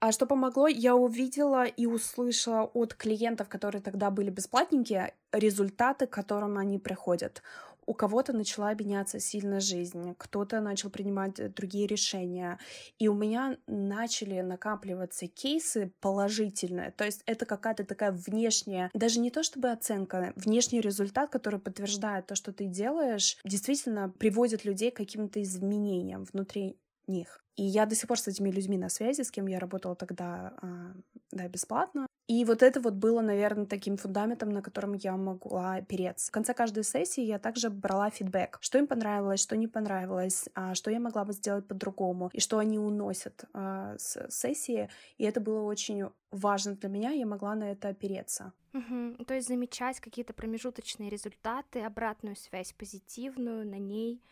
А 0.00 0.12
что 0.12 0.26
помогло, 0.26 0.66
я 0.66 0.96
увидела 0.96 1.64
и 1.64 1.86
услышала 1.86 2.64
от 2.64 2.94
клиентов, 2.94 3.48
которые 3.48 3.82
тогда 3.82 4.10
были 4.10 4.30
бесплатненькие, 4.30 5.14
результаты, 5.30 6.06
к 6.06 6.10
которым 6.10 6.56
они 6.56 6.78
приходят 6.78 7.42
у 7.90 7.94
кого-то 7.94 8.32
начала 8.32 8.72
меняться 8.72 9.18
сильно 9.18 9.58
жизнь, 9.58 10.14
кто-то 10.16 10.60
начал 10.60 10.90
принимать 10.90 11.40
э, 11.40 11.48
другие 11.48 11.88
решения, 11.88 12.60
и 13.00 13.08
у 13.08 13.14
меня 13.14 13.56
начали 13.66 14.40
накапливаться 14.42 15.26
кейсы 15.26 15.92
положительные, 16.00 16.92
то 16.92 17.04
есть 17.04 17.22
это 17.26 17.46
какая-то 17.46 17.84
такая 17.84 18.12
внешняя, 18.12 18.90
даже 18.94 19.18
не 19.18 19.32
то 19.32 19.42
чтобы 19.42 19.72
оценка, 19.72 20.32
внешний 20.36 20.80
результат, 20.80 21.30
который 21.30 21.58
подтверждает 21.58 22.28
то, 22.28 22.36
что 22.36 22.52
ты 22.52 22.66
делаешь, 22.66 23.38
действительно 23.44 24.08
приводит 24.08 24.64
людей 24.64 24.92
к 24.92 24.96
каким-то 24.96 25.42
изменениям 25.42 26.22
внутри 26.32 26.78
них. 27.08 27.42
И 27.56 27.64
я 27.64 27.86
до 27.86 27.96
сих 27.96 28.06
пор 28.06 28.20
с 28.20 28.28
этими 28.28 28.52
людьми 28.52 28.78
на 28.78 28.88
связи, 28.88 29.22
с 29.22 29.32
кем 29.32 29.48
я 29.48 29.58
работала 29.58 29.96
тогда 29.96 30.54
а, 30.62 30.92
да, 31.32 31.48
бесплатно. 31.48 32.06
И 32.30 32.44
вот 32.44 32.62
это 32.62 32.80
вот 32.80 32.94
было, 32.94 33.22
наверное, 33.22 33.66
таким 33.66 33.96
фундаментом, 33.96 34.50
на 34.50 34.62
котором 34.62 34.92
я 34.92 35.16
могла 35.16 35.74
опереться. 35.74 36.28
В 36.28 36.30
конце 36.30 36.54
каждой 36.54 36.84
сессии 36.84 37.24
я 37.24 37.40
также 37.40 37.70
брала 37.70 38.08
фидбэк, 38.08 38.58
что 38.60 38.78
им 38.78 38.86
понравилось, 38.86 39.40
что 39.40 39.56
не 39.56 39.66
понравилось, 39.66 40.48
а, 40.54 40.76
что 40.76 40.92
я 40.92 41.00
могла 41.00 41.24
бы 41.24 41.32
сделать 41.32 41.66
по-другому, 41.66 42.30
и 42.32 42.38
что 42.38 42.58
они 42.58 42.78
уносят 42.78 43.46
а, 43.52 43.96
с 43.98 44.30
сессии. 44.30 44.88
И 45.18 45.24
это 45.24 45.40
было 45.40 45.62
очень 45.62 46.04
важно 46.30 46.76
для 46.76 46.88
меня, 46.88 47.10
я 47.10 47.26
могла 47.26 47.56
на 47.56 47.72
это 47.72 47.88
опереться. 47.88 48.52
Угу. 48.74 49.24
То 49.24 49.34
есть 49.34 49.48
замечать 49.48 49.98
какие-то 49.98 50.32
промежуточные 50.32 51.10
результаты, 51.10 51.80
обратную 51.80 52.36
связь 52.36 52.72
позитивную 52.72 53.66
на 53.66 53.80
ней, 53.80 54.22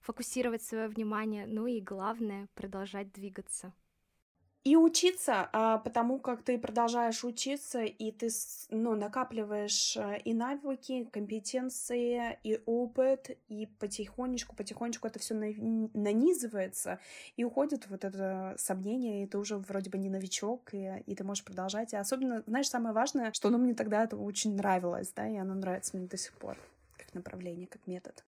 фокусировать 0.00 0.62
свое 0.62 0.86
внимание, 0.86 1.46
ну 1.46 1.66
и 1.66 1.80
главное, 1.80 2.46
продолжать 2.54 3.10
двигаться. 3.10 3.72
И 4.64 4.76
учиться, 4.76 5.48
а, 5.52 5.78
потому 5.78 6.18
как 6.18 6.42
ты 6.42 6.58
продолжаешь 6.58 7.24
учиться, 7.24 7.82
и 7.84 8.10
ты 8.10 8.28
ну, 8.70 8.94
накапливаешь 8.96 9.96
э, 9.96 10.18
и 10.24 10.34
навыки, 10.34 11.08
компетенции, 11.12 12.38
и 12.42 12.60
опыт, 12.66 13.30
и 13.48 13.66
потихонечку, 13.78 14.56
потихонечку 14.56 15.06
это 15.06 15.20
все 15.20 15.34
нанизывается, 15.34 16.98
и 17.36 17.44
уходит 17.44 17.88
вот 17.88 18.04
это 18.04 18.56
сомнение, 18.58 19.22
и 19.22 19.26
ты 19.26 19.38
уже 19.38 19.56
вроде 19.56 19.90
бы 19.90 19.98
не 19.98 20.10
новичок, 20.10 20.74
и, 20.74 21.02
и 21.06 21.14
ты 21.14 21.24
можешь 21.24 21.44
продолжать. 21.44 21.92
И 21.92 21.96
особенно, 21.96 22.42
знаешь, 22.46 22.68
самое 22.68 22.94
важное, 22.94 23.32
что 23.32 23.48
оно 23.48 23.58
мне 23.58 23.74
тогда 23.74 24.04
это 24.04 24.16
очень 24.16 24.56
нравилось, 24.56 25.12
да, 25.14 25.26
и 25.28 25.36
оно 25.36 25.54
нравится 25.54 25.96
мне 25.96 26.06
до 26.06 26.16
сих 26.16 26.32
пор 26.32 26.58
как 26.96 27.14
направление, 27.14 27.68
как 27.68 27.86
метод 27.86 28.24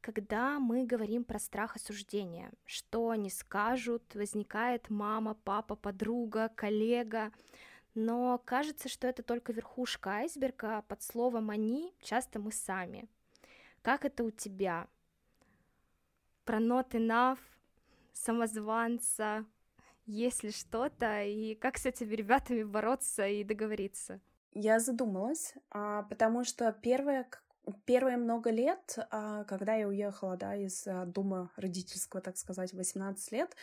когда 0.00 0.58
мы 0.58 0.84
говорим 0.84 1.24
про 1.24 1.38
страх 1.38 1.76
осуждения, 1.76 2.52
что 2.64 3.10
они 3.10 3.30
скажут, 3.30 4.14
возникает 4.14 4.90
мама, 4.90 5.34
папа, 5.44 5.76
подруга, 5.76 6.50
коллега, 6.54 7.32
но 7.94 8.40
кажется, 8.44 8.88
что 8.88 9.06
это 9.06 9.22
только 9.22 9.52
верхушка 9.52 10.10
айсберга, 10.10 10.78
а 10.78 10.82
под 10.82 11.02
словом 11.02 11.50
«они» 11.50 11.94
часто 12.00 12.38
мы 12.38 12.52
сами. 12.52 13.08
Как 13.82 14.04
это 14.04 14.24
у 14.24 14.30
тебя? 14.30 14.88
Про 16.44 16.58
not 16.58 16.90
enough, 16.90 17.38
самозванца, 18.12 19.44
есть 20.06 20.42
ли 20.42 20.50
что-то, 20.50 21.22
и 21.22 21.54
как 21.54 21.78
с 21.78 21.86
этими 21.86 22.14
ребятами 22.14 22.62
бороться 22.62 23.26
и 23.26 23.44
договориться? 23.44 24.20
Я 24.52 24.80
задумалась, 24.80 25.54
а, 25.70 26.02
потому 26.04 26.44
что 26.44 26.72
первое, 26.72 27.28
Первые 27.84 28.16
много 28.16 28.50
лет, 28.50 28.98
а, 29.10 29.44
когда 29.44 29.74
я 29.74 29.86
уехала, 29.86 30.36
да, 30.36 30.56
из 30.56 30.86
а, 30.86 31.04
дома 31.04 31.50
родительского, 31.56 32.22
так 32.22 32.36
сказать, 32.36 32.72
18 32.72 33.32
лет, 33.32 33.54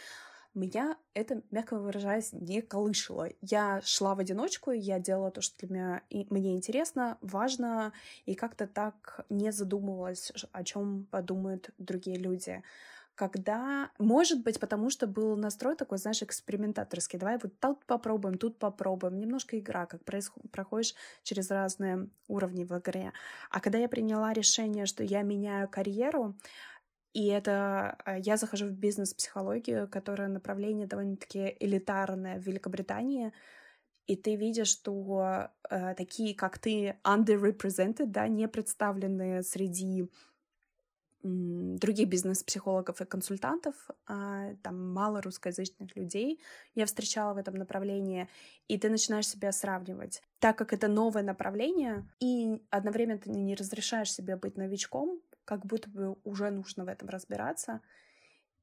меня 0.53 0.97
это, 1.13 1.41
мягко 1.51 1.77
выражаясь, 1.77 2.33
не 2.33 2.61
колышило. 2.61 3.29
Я 3.41 3.81
шла 3.83 4.15
в 4.15 4.19
одиночку, 4.19 4.71
я 4.71 4.99
делала 4.99 5.31
то, 5.31 5.41
что 5.41 5.67
для 5.67 5.75
меня 5.75 6.01
и 6.09 6.25
мне 6.29 6.55
интересно, 6.55 7.17
важно, 7.21 7.93
и 8.25 8.35
как-то 8.35 8.67
так 8.67 9.25
не 9.29 9.51
задумывалась, 9.51 10.31
о 10.51 10.63
чем 10.63 11.05
подумают 11.11 11.69
другие 11.77 12.17
люди 12.17 12.63
когда, 13.17 13.89
может 13.97 14.43
быть, 14.43 14.59
потому 14.59 14.91
что 14.91 15.07
был 15.07 15.35
настрой 15.35 15.75
такой, 15.75 15.97
знаешь, 15.97 16.21
экспериментаторский. 16.21 17.17
Давай 17.17 17.39
вот 17.41 17.59
тут 17.59 17.83
попробуем, 17.85 18.37
тут 18.37 18.59
попробуем. 18.59 19.19
Немножко 19.19 19.57
игра, 19.57 19.87
как 19.87 20.05
происходит, 20.05 20.51
проходишь 20.51 20.93
через 21.23 21.49
разные 21.49 22.09
уровни 22.27 22.63
в 22.63 22.77
игре. 22.77 23.11
А 23.49 23.59
когда 23.59 23.79
я 23.79 23.89
приняла 23.89 24.33
решение, 24.33 24.85
что 24.85 25.03
я 25.03 25.23
меняю 25.23 25.67
карьеру, 25.67 26.35
и 27.13 27.25
это 27.25 27.97
э, 28.05 28.19
я 28.19 28.37
захожу 28.37 28.67
в 28.67 28.73
бизнес-психологию, 28.73 29.87
которое 29.87 30.27
направление 30.27 30.85
довольно-таки 30.85 31.57
элитарное 31.59 32.39
в 32.39 32.43
Великобритании, 32.43 33.33
и 34.05 34.15
ты 34.15 34.35
видишь, 34.35 34.67
что 34.69 35.49
э, 35.71 35.95
такие, 35.95 36.35
как 36.35 36.59
ты, 36.59 36.97
underrepresented, 37.03 38.05
да, 38.05 38.27
не 38.27 38.47
представленные 38.47 39.41
среди 39.41 40.07
других 41.23 42.07
бизнес-психологов 42.07 43.01
и 43.01 43.05
консультантов, 43.05 43.75
а, 44.05 44.53
там 44.63 44.93
мало 44.93 45.21
русскоязычных 45.21 45.95
людей 45.95 46.39
я 46.75 46.85
встречала 46.85 47.33
в 47.33 47.37
этом 47.37 47.55
направлении, 47.55 48.29
и 48.67 48.77
ты 48.77 48.89
начинаешь 48.89 49.27
себя 49.27 49.51
сравнивать. 49.51 50.21
Так 50.39 50.57
как 50.57 50.73
это 50.73 50.87
новое 50.87 51.23
направление, 51.23 52.07
и 52.19 52.61
одновременно 52.69 53.19
ты 53.19 53.29
не 53.29 53.55
разрешаешь 53.55 54.11
себе 54.11 54.35
быть 54.35 54.57
новичком, 54.57 55.19
как 55.43 55.65
будто 55.65 55.89
бы 55.89 56.17
уже 56.23 56.49
нужно 56.51 56.85
в 56.85 56.87
этом 56.87 57.09
разбираться, 57.09 57.81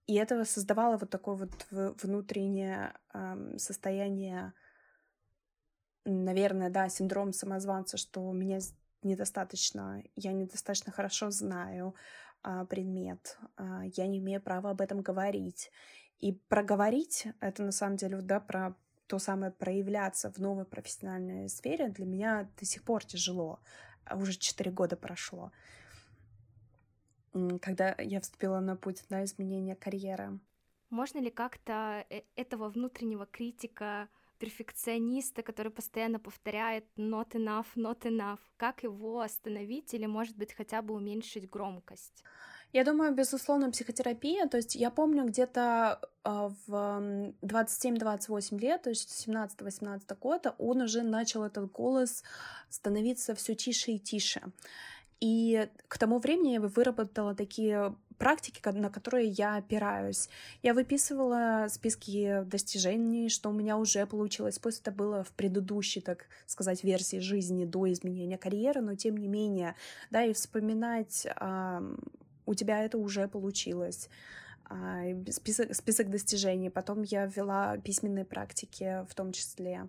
и 0.07 0.15
это 0.15 0.45
создавало 0.45 0.97
вот 0.97 1.11
такое 1.11 1.35
вот 1.35 2.03
внутреннее 2.03 2.95
состояние, 3.57 4.53
наверное, 6.05 6.71
да, 6.71 6.89
синдром 6.89 7.33
самозванца, 7.33 7.97
что 7.97 8.31
меня 8.33 8.59
недостаточно, 9.03 10.03
я 10.17 10.33
недостаточно 10.33 10.93
хорошо 10.93 11.31
знаю, 11.31 11.95
предмет, 12.69 13.39
а, 13.57 13.83
я 13.85 14.07
не 14.07 14.19
имею 14.19 14.41
права 14.41 14.71
об 14.71 14.81
этом 14.81 15.01
говорить. 15.01 15.71
И 16.21 16.33
проговорить 16.33 17.27
это 17.41 17.63
на 17.63 17.73
самом 17.73 17.97
деле 17.97 18.21
да, 18.21 18.41
про 18.41 18.75
то 19.07 19.19
самое 19.19 19.53
проявляться 19.53 20.31
в 20.31 20.39
новой 20.39 20.65
профессиональной 20.65 21.49
сфере 21.49 21.89
для 21.89 22.07
меня 22.07 22.51
до 22.59 22.65
сих 22.65 22.83
пор 22.83 23.05
тяжело. 23.05 23.61
А 24.05 24.17
уже 24.17 24.35
четыре 24.35 24.71
года 24.71 24.97
прошло, 24.97 25.53
когда 27.61 27.95
я 27.99 28.21
вступила 28.21 28.61
на 28.61 28.77
путь 28.77 29.05
на 29.09 29.25
изменение 29.25 29.77
карьеры. 29.77 30.39
Можно 30.91 31.19
ли 31.19 31.31
как-то 31.31 32.05
э, 32.11 32.23
этого 32.37 32.69
внутреннего 32.69 33.27
критика, 33.27 34.09
перфекциониста, 34.45 35.43
который 35.43 35.73
постоянно 35.73 36.19
повторяет 36.19 36.85
not 36.97 37.31
enough, 37.31 37.67
not 37.77 38.03
enough, 38.03 38.39
как 38.57 38.83
его 38.83 39.21
остановить 39.21 39.95
или, 39.95 40.07
может 40.07 40.37
быть, 40.37 40.53
хотя 40.53 40.83
бы 40.83 40.95
уменьшить 40.95 41.49
громкость? 41.49 42.23
Я 42.73 42.85
думаю, 42.85 43.15
безусловно, 43.15 43.71
психотерапия. 43.71 44.47
То 44.49 44.59
есть 44.59 44.75
я 44.75 44.91
помню 44.91 45.25
где-то 45.25 46.01
э, 46.25 46.51
в 46.67 47.33
27-28 47.43 48.59
лет, 48.59 48.83
то 48.83 48.91
есть 48.91 49.29
17-18 49.29 50.19
года, 50.21 50.55
он 50.59 50.83
уже 50.83 51.03
начал 51.03 51.45
этот 51.45 51.73
голос 51.73 52.23
становиться 52.69 53.35
все 53.35 53.55
тише 53.55 53.93
и 53.93 53.99
тише. 53.99 54.43
И 55.21 55.69
к 55.89 55.99
тому 55.99 56.19
времени 56.19 56.55
я 56.55 56.61
выработала 56.61 57.35
такие 57.35 57.95
практики, 58.19 58.61
на 58.69 58.91
которые 58.91 59.29
я 59.29 59.57
опираюсь. 59.57 60.29
Я 60.63 60.75
выписывала 60.75 61.67
списки 61.69 62.43
достижений, 62.45 63.29
что 63.29 63.51
у 63.51 63.53
меня 63.53 63.77
уже 63.77 64.07
получилось. 64.07 64.59
Пусть 64.59 64.81
это 64.81 64.91
было 64.91 65.25
в 65.25 65.33
предыдущей, 65.33 66.01
так 66.01 66.27
сказать, 66.47 66.85
версии 66.85 67.19
жизни 67.19 67.65
до 67.65 67.91
изменения 67.93 68.39
карьеры, 68.39 68.81
но 68.81 68.95
тем 68.95 69.17
не 69.17 69.29
менее, 69.29 69.75
да, 70.11 70.25
и 70.25 70.33
вспоминать 70.33 71.27
у 72.47 72.55
тебя 72.55 72.85
это 72.85 72.99
уже 72.99 73.29
получилось 73.29 74.09
а, 74.65 75.03
список, 75.31 75.75
список 75.75 76.11
достижений. 76.11 76.71
Потом 76.71 77.03
я 77.03 77.27
ввела 77.27 77.77
письменные 77.79 78.25
практики, 78.25 79.05
в 79.09 79.15
том 79.15 79.33
числе 79.33 79.83
а, 79.83 79.89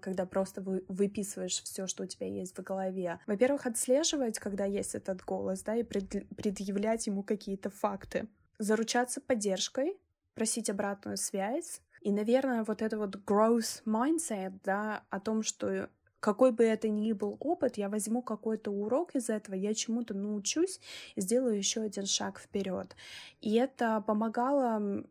когда 0.00 0.26
просто 0.26 0.60
вы, 0.60 0.84
выписываешь 0.88 1.62
все, 1.62 1.86
что 1.86 2.04
у 2.04 2.06
тебя 2.06 2.26
есть 2.26 2.56
в 2.56 2.62
голове. 2.62 3.20
Во-первых, 3.26 3.66
отслеживать, 3.66 4.38
когда 4.38 4.64
есть 4.64 4.94
этот 4.94 5.22
голос, 5.24 5.62
да, 5.62 5.76
и 5.76 5.82
пред, 5.82 6.28
предъявлять 6.36 7.06
ему 7.06 7.22
какие-то 7.22 7.70
факты. 7.70 8.28
Заручаться 8.58 9.20
поддержкой, 9.20 9.96
просить 10.34 10.70
обратную 10.70 11.16
связь. 11.16 11.80
И, 12.00 12.12
наверное, 12.12 12.64
вот 12.64 12.82
это 12.82 12.96
вот 12.96 13.16
growth 13.16 13.82
mindset, 13.84 14.54
да, 14.64 15.02
о 15.10 15.20
том, 15.20 15.42
что 15.42 15.90
какой 16.20 16.52
бы 16.52 16.64
это 16.64 16.88
ни 16.88 17.12
был 17.12 17.36
опыт, 17.40 17.76
я 17.78 17.88
возьму 17.88 18.22
какой-то 18.22 18.70
урок 18.70 19.14
из 19.14 19.30
этого, 19.30 19.54
я 19.54 19.74
чему-то 19.74 20.14
научусь 20.14 20.80
и 21.14 21.20
сделаю 21.20 21.56
еще 21.56 21.82
один 21.82 22.06
шаг 22.06 22.40
вперед. 22.40 22.96
И 23.40 23.54
это 23.54 24.02
помогало 24.06 25.04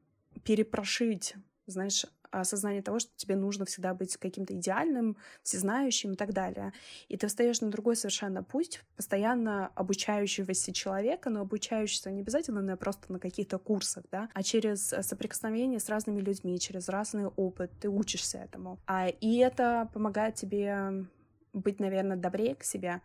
перепрошить, 0.44 1.36
знаешь, 1.66 2.06
осознание 2.32 2.82
того, 2.82 3.00
что 3.00 3.12
тебе 3.16 3.36
нужно 3.36 3.66
всегда 3.66 3.94
быть 3.94 4.18
каким-то 4.18 4.54
идеальным, 4.54 5.18
всезнающим 5.44 6.14
и 6.14 6.16
так 6.16 6.34
далее. 6.34 6.74
И 7.08 7.18
ты 7.18 7.28
встаешь 7.28 7.62
на 7.62 7.70
другой 7.70 7.96
совершенно 7.96 8.44
путь, 8.44 8.82
постоянно 8.96 9.68
обучающегося 9.76 10.74
человека, 10.74 11.30
но 11.30 11.42
обучающегося 11.42 12.12
не 12.12 12.22
обязательно 12.22 12.62
на, 12.62 12.78
просто 12.78 13.12
на 13.12 13.20
каких-то 13.20 13.58
курсах, 13.58 14.06
да, 14.12 14.30
а 14.34 14.44
через 14.44 14.88
соприкосновение 14.88 15.80
с 15.80 15.90
разными 15.90 16.22
людьми, 16.22 16.60
через 16.60 16.90
разный 16.90 17.28
опыт, 17.28 17.72
ты 17.80 17.90
учишься 17.90 18.38
этому. 18.40 18.80
А, 18.86 19.08
и 19.08 19.38
это 19.38 19.90
помогает 19.94 20.36
тебе 20.36 21.06
быть, 21.54 21.80
наверное, 21.80 22.18
добрее 22.18 22.56
к 22.56 22.64
себе, 22.64 23.02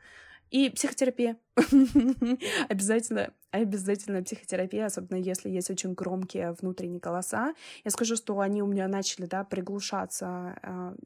и 0.53 0.69
психотерапия. 0.69 1.39
обязательно, 2.69 3.33
обязательно 3.51 4.23
психотерапия, 4.23 4.87
особенно 4.87 5.17
если 5.17 5.49
есть 5.49 5.71
очень 5.71 5.95
громкие 5.95 6.53
внутренние 6.53 7.01
голоса. 7.01 7.55
Я 7.85 7.91
скажу, 7.91 8.17
что 8.17 8.39
они 8.39 8.63
у 8.63 8.67
меня 8.67 8.87
начали, 8.87 9.25
да, 9.25 9.45
приглушаться 9.45 11.01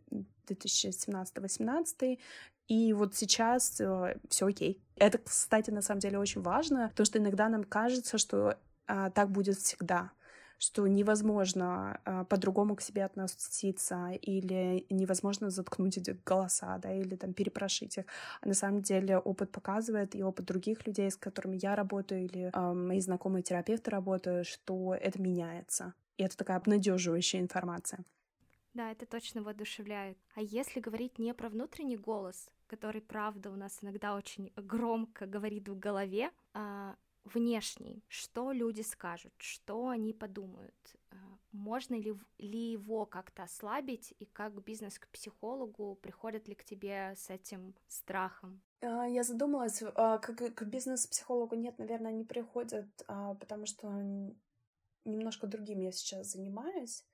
2017-18, 0.48 1.94
э, 2.00 2.16
и 2.66 2.92
вот 2.92 3.14
сейчас 3.14 3.80
э, 3.80 4.18
все 4.28 4.46
окей. 4.46 4.82
Это, 4.96 5.18
кстати, 5.18 5.70
на 5.70 5.80
самом 5.80 6.00
деле 6.00 6.18
очень 6.18 6.42
важно, 6.42 6.88
потому 6.88 7.06
что 7.06 7.18
иногда 7.18 7.48
нам 7.48 7.62
кажется, 7.62 8.18
что 8.18 8.58
э, 8.88 9.10
так 9.14 9.30
будет 9.30 9.58
всегда 9.58 10.10
что 10.58 10.86
невозможно 10.86 12.00
э, 12.04 12.24
по-другому 12.28 12.76
к 12.76 12.82
себе 12.82 13.04
относиться 13.04 14.10
или 14.22 14.86
невозможно 14.90 15.50
заткнуть 15.50 15.98
эти 15.98 16.18
голоса, 16.24 16.78
да, 16.78 16.92
или 16.92 17.16
там 17.16 17.34
перепрошить 17.34 17.98
их. 17.98 18.04
А 18.40 18.48
на 18.48 18.54
самом 18.54 18.82
деле 18.82 19.18
опыт 19.18 19.52
показывает, 19.52 20.14
и 20.14 20.22
опыт 20.22 20.46
других 20.46 20.86
людей, 20.86 21.10
с 21.10 21.16
которыми 21.16 21.58
я 21.60 21.76
работаю, 21.76 22.24
или 22.24 22.50
э, 22.52 22.72
мои 22.72 23.00
знакомые 23.00 23.42
терапевты 23.42 23.90
работают, 23.90 24.46
что 24.46 24.94
это 24.94 25.20
меняется. 25.20 25.94
И 26.16 26.22
это 26.22 26.36
такая 26.36 26.56
обнадеживающая 26.56 27.40
информация. 27.40 28.04
Да, 28.72 28.90
это 28.90 29.06
точно 29.06 29.42
воодушевляет. 29.42 30.18
А 30.34 30.42
если 30.42 30.80
говорить 30.80 31.18
не 31.18 31.32
про 31.32 31.48
внутренний 31.48 31.96
голос, 31.96 32.50
который, 32.66 33.00
правда, 33.00 33.50
у 33.50 33.56
нас 33.56 33.78
иногда 33.80 34.14
очень 34.14 34.52
громко 34.56 35.26
говорит 35.26 35.68
в 35.68 35.78
голове, 35.78 36.30
а 36.52 36.94
внешний, 37.34 38.04
что 38.08 38.52
люди 38.52 38.82
скажут, 38.82 39.32
что 39.38 39.88
они 39.88 40.12
подумают, 40.12 40.74
э, 41.10 41.16
можно 41.52 41.94
ли, 41.94 42.14
ли 42.38 42.72
его 42.72 43.06
как-то 43.06 43.42
ослабить, 43.42 44.14
и 44.18 44.24
как 44.24 44.62
бизнес 44.62 44.98
к 44.98 45.08
психологу, 45.08 45.96
приходят 46.02 46.48
ли 46.48 46.54
к 46.54 46.64
тебе 46.64 47.14
с 47.16 47.30
этим 47.30 47.74
страхом? 47.88 48.62
А, 48.80 49.06
я 49.06 49.24
задумалась, 49.24 49.82
а, 49.82 50.18
к 50.18 50.62
бизнес-психологу 50.64 51.56
нет, 51.56 51.78
наверное, 51.78 52.12
не 52.12 52.24
приходят, 52.24 52.86
а, 53.08 53.34
потому 53.34 53.66
что 53.66 53.88
немножко 55.04 55.46
другим 55.46 55.80
я 55.80 55.92
сейчас 55.92 56.32
занимаюсь. 56.32 57.04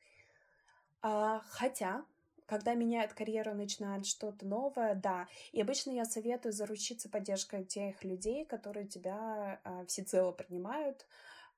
Хотя 1.00 2.06
когда 2.52 2.74
меняют 2.74 3.14
карьеру, 3.14 3.54
начинают 3.54 4.04
что-то 4.06 4.46
новое, 4.46 4.94
да. 4.94 5.26
И 5.52 5.62
обычно 5.62 5.90
я 5.90 6.04
советую 6.04 6.52
заручиться 6.52 7.08
поддержкой 7.08 7.64
тех 7.64 8.04
людей, 8.04 8.44
которые 8.44 8.86
тебя 8.86 9.58
э, 9.64 9.86
всецело 9.86 10.32
принимают, 10.32 11.06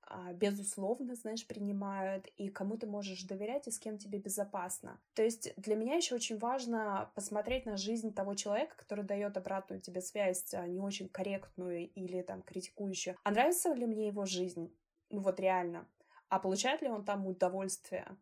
э, 0.09 0.35
безусловно, 0.35 1.17
знаешь, 1.17 1.45
принимают, 1.49 2.29
и 2.37 2.49
кому 2.49 2.77
ты 2.77 2.87
можешь 2.87 3.25
доверять, 3.25 3.67
и 3.67 3.73
с 3.73 3.81
кем 3.81 3.99
тебе 3.99 4.21
безопасно. 4.21 5.01
То 5.15 5.25
есть 5.25 5.53
для 5.57 5.75
меня 5.75 5.97
еще 5.97 6.15
очень 6.15 6.39
важно 6.39 7.11
посмотреть 7.17 7.67
на 7.67 7.77
жизнь 7.77 8.15
того 8.15 8.37
человека, 8.37 8.77
который 8.77 9.05
дает 9.05 9.37
обратную 9.37 9.81
тебе 9.81 10.01
связь, 10.01 10.53
не 10.69 10.79
очень 10.79 11.09
корректную 11.09 11.89
или 11.89 12.23
там 12.23 12.41
критикующую. 12.43 13.17
А 13.25 13.33
нравится 13.33 13.75
ли 13.75 13.87
мне 13.87 14.07
его 14.07 14.27
жизнь? 14.27 14.73
Ну 15.11 15.23
вот 15.23 15.41
реально. 15.41 15.89
А 16.29 16.39
получает 16.39 16.83
ли 16.83 16.89
он 16.89 17.05
там 17.05 17.27
удовольствие? 17.27 18.17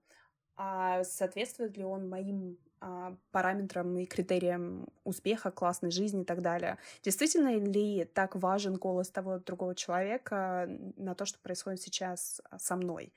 А 0.57 1.05
соответствует 1.05 1.77
ли 1.77 1.85
он 1.85 2.09
моим 2.09 2.59
а, 2.81 3.17
параметрам 3.31 3.97
и 3.99 4.07
критериям 4.07 4.89
успеха, 5.05 5.53
классной 5.53 5.93
жизни 5.93 6.23
и 6.23 6.25
так 6.25 6.43
далее. 6.43 6.79
Действительно 7.03 7.57
ли 7.57 8.05
так 8.05 8.35
важен 8.35 8.75
голос 8.75 9.09
того 9.09 9.39
другого 9.39 9.75
человека 9.77 10.69
на 10.97 11.15
то, 11.15 11.25
что 11.25 11.39
происходит 11.39 11.81
сейчас 11.81 12.41
со 12.59 12.75
мной? 12.75 13.13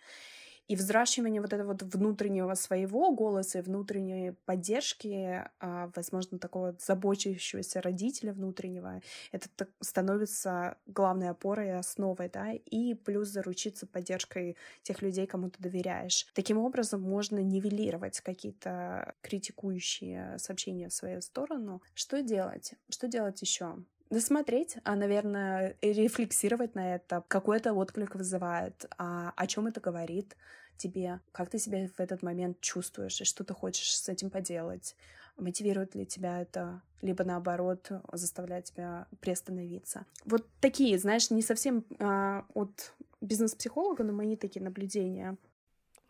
И 0.68 0.76
взращивание 0.76 1.42
вот 1.42 1.54
этого 1.54 1.74
вот 1.74 1.84
внутреннего 1.84 2.54
своего 2.56 3.12
голоса 3.12 3.60
и 3.60 3.62
внутренней 3.62 4.32
поддержки, 4.46 5.44
а, 5.60 5.92
возможно, 5.96 6.40
такого 6.40 6.76
заботящегося 6.80 7.82
родителя 7.82 8.34
внутреннего, 8.34 9.02
это 9.32 9.48
становится 9.80 10.78
главной 10.88 11.30
опорой 11.30 11.68
и 11.68 11.72
основой, 11.72 12.30
да, 12.30 12.52
и 12.52 12.96
плюс 12.96 13.30
заручиться 13.30 13.86
поддержкой 13.86 14.58
тех 14.82 15.02
людей, 15.02 15.28
кому 15.28 15.50
ты 15.50 15.62
доверяешь. 15.62 16.26
Таким 16.34 16.58
образом 16.58 17.02
можно 17.02 17.40
нивелировать 17.40 18.22
какие-то 18.22 19.16
критикующие 19.22 20.38
сообщения 20.40 20.90
в 20.90 20.94
свою 20.94 21.22
сторону. 21.22 21.82
Что 21.94 22.22
делать? 22.22 22.74
Что 22.90 23.08
делать 23.08 23.42
еще? 23.42 23.76
Досмотреть, 24.10 24.78
а, 24.84 24.96
наверное, 24.96 25.76
рефлексировать 25.82 26.76
на 26.76 26.96
это, 26.96 27.24
какой 27.28 27.58
это 27.58 27.74
отклик 27.74 28.16
вызывает, 28.16 28.86
а, 28.98 29.34
о 29.36 29.48
чем 29.48 29.68
это 29.68 29.80
говорит 29.80 30.36
тебе, 30.78 31.22
как 31.32 31.50
ты 31.50 31.58
себя 31.58 31.88
в 31.88 32.00
этот 32.00 32.22
момент 32.22 32.60
чувствуешь? 32.62 33.22
И 33.22 33.26
что 33.26 33.44
ты 33.44 33.54
хочешь 33.54 33.96
с 33.98 34.10
этим 34.10 34.30
поделать, 34.30 34.96
мотивирует 35.38 35.96
ли 35.96 36.06
тебя 36.06 36.42
это, 36.42 36.82
либо 37.02 37.24
наоборот 37.24 37.90
заставляет 38.12 38.66
тебя 38.66 39.08
приостановиться. 39.20 40.06
Вот 40.26 40.48
такие, 40.60 40.98
знаешь, 40.98 41.30
не 41.30 41.42
совсем 41.42 41.86
а, 42.00 42.46
от 42.54 42.94
бизнес-психолога, 43.22 44.04
но 44.04 44.14
мои 44.14 44.36
такие 44.36 44.64
наблюдения. 44.64 45.38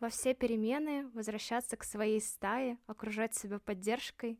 Во 0.00 0.10
все 0.10 0.34
перемены 0.34 1.08
возвращаться 1.14 1.76
к 1.76 1.84
своей 1.84 2.20
стае, 2.20 2.78
окружать 2.86 3.34
себя 3.34 3.58
поддержкой, 3.58 4.38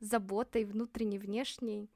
заботой 0.00 0.64
внутренней, 0.64 1.18
внешней, 1.18 1.88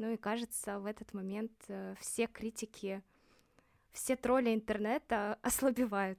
ну 0.00 0.10
и 0.10 0.16
кажется, 0.16 0.78
в 0.78 0.86
этот 0.86 1.12
момент 1.12 1.52
э, 1.68 1.94
все 2.00 2.26
критики, 2.26 3.02
все 3.92 4.16
тролли 4.16 4.54
интернета 4.54 5.38
ослабевают. 5.42 6.18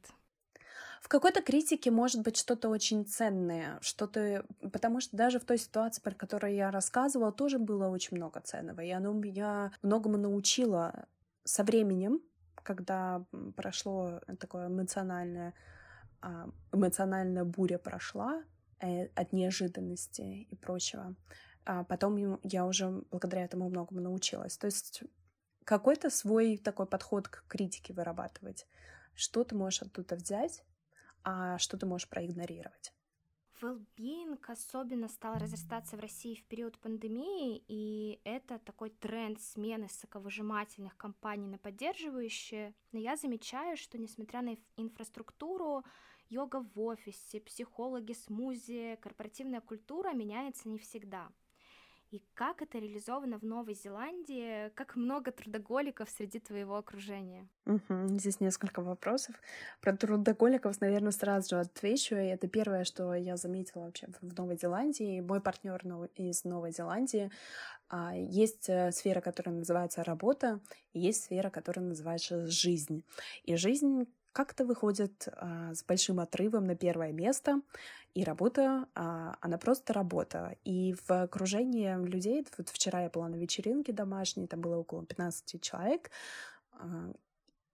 В 1.01 1.07
какой-то 1.07 1.41
критике 1.41 1.89
может 1.89 2.21
быть 2.21 2.37
что-то 2.37 2.69
очень 2.69 3.07
ценное, 3.07 3.79
что-то, 3.81 4.45
потому 4.71 5.01
что 5.01 5.17
даже 5.17 5.39
в 5.39 5.45
той 5.45 5.57
ситуации, 5.57 5.99
про 5.99 6.13
которую 6.13 6.53
я 6.53 6.69
рассказывала, 6.69 7.31
тоже 7.31 7.57
было 7.57 7.87
очень 7.87 8.17
много 8.17 8.39
ценного, 8.41 8.81
и 8.81 8.91
оно 8.91 9.13
меня 9.13 9.71
многому 9.81 10.17
научило 10.17 11.07
со 11.43 11.63
временем, 11.63 12.21
когда 12.61 13.25
прошло 13.55 14.21
такое 14.39 14.67
эмоциональное 14.67 15.55
а, 16.21 16.47
эмоциональная 16.71 17.45
буря 17.45 17.79
прошла 17.79 18.43
э, 18.79 19.07
от 19.15 19.33
неожиданности 19.33 20.47
и 20.51 20.55
прочего, 20.55 21.15
а 21.65 21.83
потом 21.83 22.39
я 22.43 22.65
уже 22.65 23.03
благодаря 23.11 23.43
этому 23.43 23.69
многому 23.69 24.01
научилась. 24.01 24.57
То 24.57 24.65
есть 24.65 25.03
какой-то 25.63 26.09
свой 26.09 26.57
такой 26.57 26.85
подход 26.85 27.27
к 27.27 27.45
критике 27.47 27.93
вырабатывать. 27.93 28.67
Что 29.13 29.43
ты 29.43 29.55
можешь 29.55 29.81
оттуда 29.81 30.15
взять, 30.15 30.63
а 31.23 31.57
что 31.57 31.77
ты 31.77 31.85
можешь 31.85 32.09
проигнорировать. 32.09 32.93
Well-being 33.61 34.39
особенно 34.47 35.07
стал 35.07 35.35
разрастаться 35.35 35.95
в 35.95 35.99
России 35.99 36.33
в 36.33 36.43
период 36.45 36.79
пандемии, 36.79 37.63
и 37.67 38.19
это 38.23 38.57
такой 38.57 38.89
тренд 38.89 39.39
смены 39.39 39.87
соковыжимательных 39.87 40.97
компаний 40.97 41.47
на 41.47 41.59
поддерживающие. 41.59 42.73
Но 42.91 42.97
я 42.97 43.17
замечаю, 43.17 43.77
что 43.77 43.99
несмотря 43.99 44.41
на 44.41 44.57
инфраструктуру, 44.77 45.83
йога 46.29 46.65
в 46.73 46.79
офисе, 46.79 47.39
психологи, 47.39 48.13
смузи, 48.13 48.97
корпоративная 48.99 49.61
культура 49.61 50.11
меняется 50.13 50.67
не 50.67 50.79
всегда 50.79 51.29
и 52.11 52.21
как 52.33 52.61
это 52.61 52.77
реализовано 52.77 53.39
в 53.39 53.43
Новой 53.43 53.73
Зеландии, 53.73 54.69
как 54.75 54.97
много 54.97 55.31
трудоголиков 55.31 56.09
среди 56.09 56.39
твоего 56.39 56.75
окружения? 56.75 57.47
Угу, 57.65 58.17
здесь 58.17 58.41
несколько 58.41 58.81
вопросов. 58.81 59.35
Про 59.79 59.95
трудоголиков, 59.95 60.81
наверное, 60.81 61.11
сразу 61.11 61.49
же 61.49 61.59
отвечу. 61.61 62.15
И 62.15 62.25
это 62.25 62.49
первое, 62.49 62.83
что 62.83 63.13
я 63.13 63.37
заметила 63.37 63.83
вообще 63.83 64.07
в 64.21 64.37
Новой 64.37 64.57
Зеландии. 64.57 65.21
Мой 65.21 65.39
партнер 65.39 65.81
из 66.15 66.43
Новой 66.43 66.71
Зеландии. 66.71 67.31
А, 67.87 68.13
есть 68.13 68.67
э, 68.67 68.91
сфера, 68.91 69.21
которая 69.21 69.55
называется 69.55 70.03
работа, 70.03 70.59
и 70.91 70.99
есть 70.99 71.23
сфера, 71.23 71.49
которая 71.49 71.85
называется 71.85 72.45
жизнь. 72.47 73.05
И 73.43 73.55
жизнь 73.55 74.05
как-то 74.33 74.65
выходит 74.65 75.27
а, 75.33 75.73
с 75.73 75.83
большим 75.83 76.19
отрывом 76.19 76.65
на 76.65 76.75
первое 76.75 77.11
место, 77.11 77.61
и 78.13 78.23
работа, 78.23 78.87
а, 78.95 79.37
она 79.41 79.57
просто 79.57 79.93
работа. 79.93 80.55
И 80.63 80.95
в 81.07 81.11
окружении 81.11 81.93
людей, 82.05 82.45
вот 82.57 82.69
вчера 82.69 83.03
я 83.03 83.09
была 83.09 83.29
на 83.29 83.35
вечеринке 83.35 83.93
домашней, 83.93 84.47
там 84.47 84.61
было 84.61 84.77
около 84.77 85.05
15 85.05 85.61
человек, 85.61 86.11
а, 86.73 87.11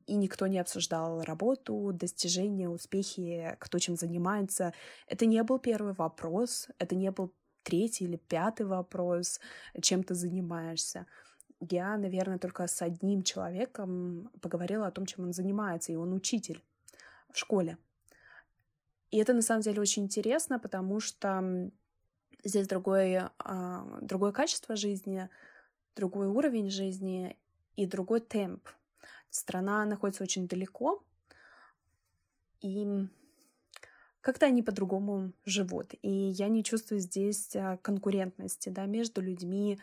и 0.06 0.16
никто 0.16 0.48
не 0.48 0.60
обсуждал 0.60 1.22
работу, 1.24 1.92
достижения, 1.94 2.70
успехи, 2.70 3.56
кто 3.60 3.78
чем 3.78 3.98
занимается. 3.98 4.74
Это 5.08 5.26
не 5.26 5.44
был 5.44 5.60
первый 5.60 5.94
вопрос, 5.94 6.70
это 6.80 6.96
не 6.96 7.12
был 7.12 7.34
третий 7.64 8.06
или 8.06 8.16
пятый 8.16 8.66
вопрос, 8.66 9.42
чем 9.82 10.04
ты 10.04 10.16
занимаешься 10.16 11.06
я, 11.60 11.98
наверное, 11.98 12.38
только 12.38 12.68
с 12.68 12.82
одним 12.82 13.24
человеком 13.24 14.30
поговорила 14.42 14.88
о 14.88 14.92
том, 14.92 15.06
чем 15.06 15.26
он 15.26 15.34
занимается, 15.34 15.92
и 15.92 15.96
он 15.96 16.14
учитель 16.14 16.64
в 17.32 17.38
школе. 17.38 17.78
И 19.12 19.18
это 19.18 19.34
на 19.34 19.42
самом 19.42 19.62
деле 19.62 19.82
очень 19.82 20.04
интересно, 20.04 20.60
потому 20.60 21.00
что 21.00 21.72
здесь 22.44 22.68
другое, 22.68 23.32
а, 23.40 24.00
другое 24.02 24.32
качество 24.32 24.76
жизни, 24.76 25.30
другой 25.96 26.28
уровень 26.28 26.70
жизни 26.70 27.38
и 27.76 27.86
другой 27.86 28.20
темп. 28.20 28.68
Страна 29.30 29.86
находится 29.86 30.24
очень 30.24 30.48
далеко, 30.48 31.04
и 32.62 33.08
как-то 34.22 34.46
они 34.46 34.62
по-другому 34.62 35.32
живут. 35.46 35.94
И 36.02 36.10
я 36.10 36.50
не 36.50 36.64
чувствую 36.64 37.00
здесь 37.00 37.56
а, 37.56 37.78
конкурентности 37.78 38.70
да, 38.70 38.86
между 38.86 39.22
людьми, 39.22 39.80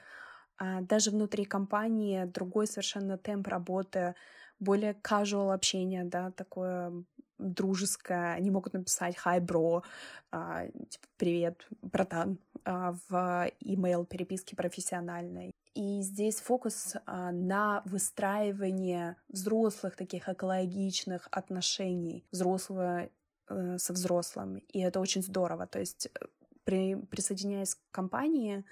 даже 0.59 1.11
внутри 1.11 1.45
компании 1.45 2.25
другой 2.25 2.67
совершенно 2.67 3.19
темп 3.19 3.49
работы, 3.49 4.15
более 4.61 4.93
casual 4.93 5.53
общение, 5.53 6.05
да, 6.05 6.31
такое 6.31 7.05
дружеское. 7.39 8.35
Они 8.35 8.51
могут 8.51 8.73
написать 8.73 9.17
«Hi, 9.25 9.41
bro», 9.41 9.83
а, 10.31 10.67
типа 10.67 11.07
«Привет, 11.17 11.67
братан» 11.83 12.39
а, 12.65 12.95
в 13.09 13.51
email 13.65 14.07
переписке 14.07 14.57
профессиональной. 14.57 15.51
И 15.75 16.03
здесь 16.03 16.37
фокус 16.37 16.95
а, 17.07 17.33
на 17.33 17.83
выстраивание 17.85 19.17
взрослых 19.29 19.97
таких 19.97 20.29
экологичных 20.29 21.29
отношений 21.33 22.25
взрослого 22.31 23.09
э, 23.49 23.79
со 23.79 23.93
взрослым. 23.93 24.59
И 24.73 24.79
это 24.81 25.01
очень 25.01 25.23
здорово. 25.23 25.67
То 25.67 25.81
есть 25.81 26.07
э, 26.07 26.27
при, 26.63 26.95
присоединяясь 26.95 27.75
к 27.75 27.81
компании, 27.91 28.65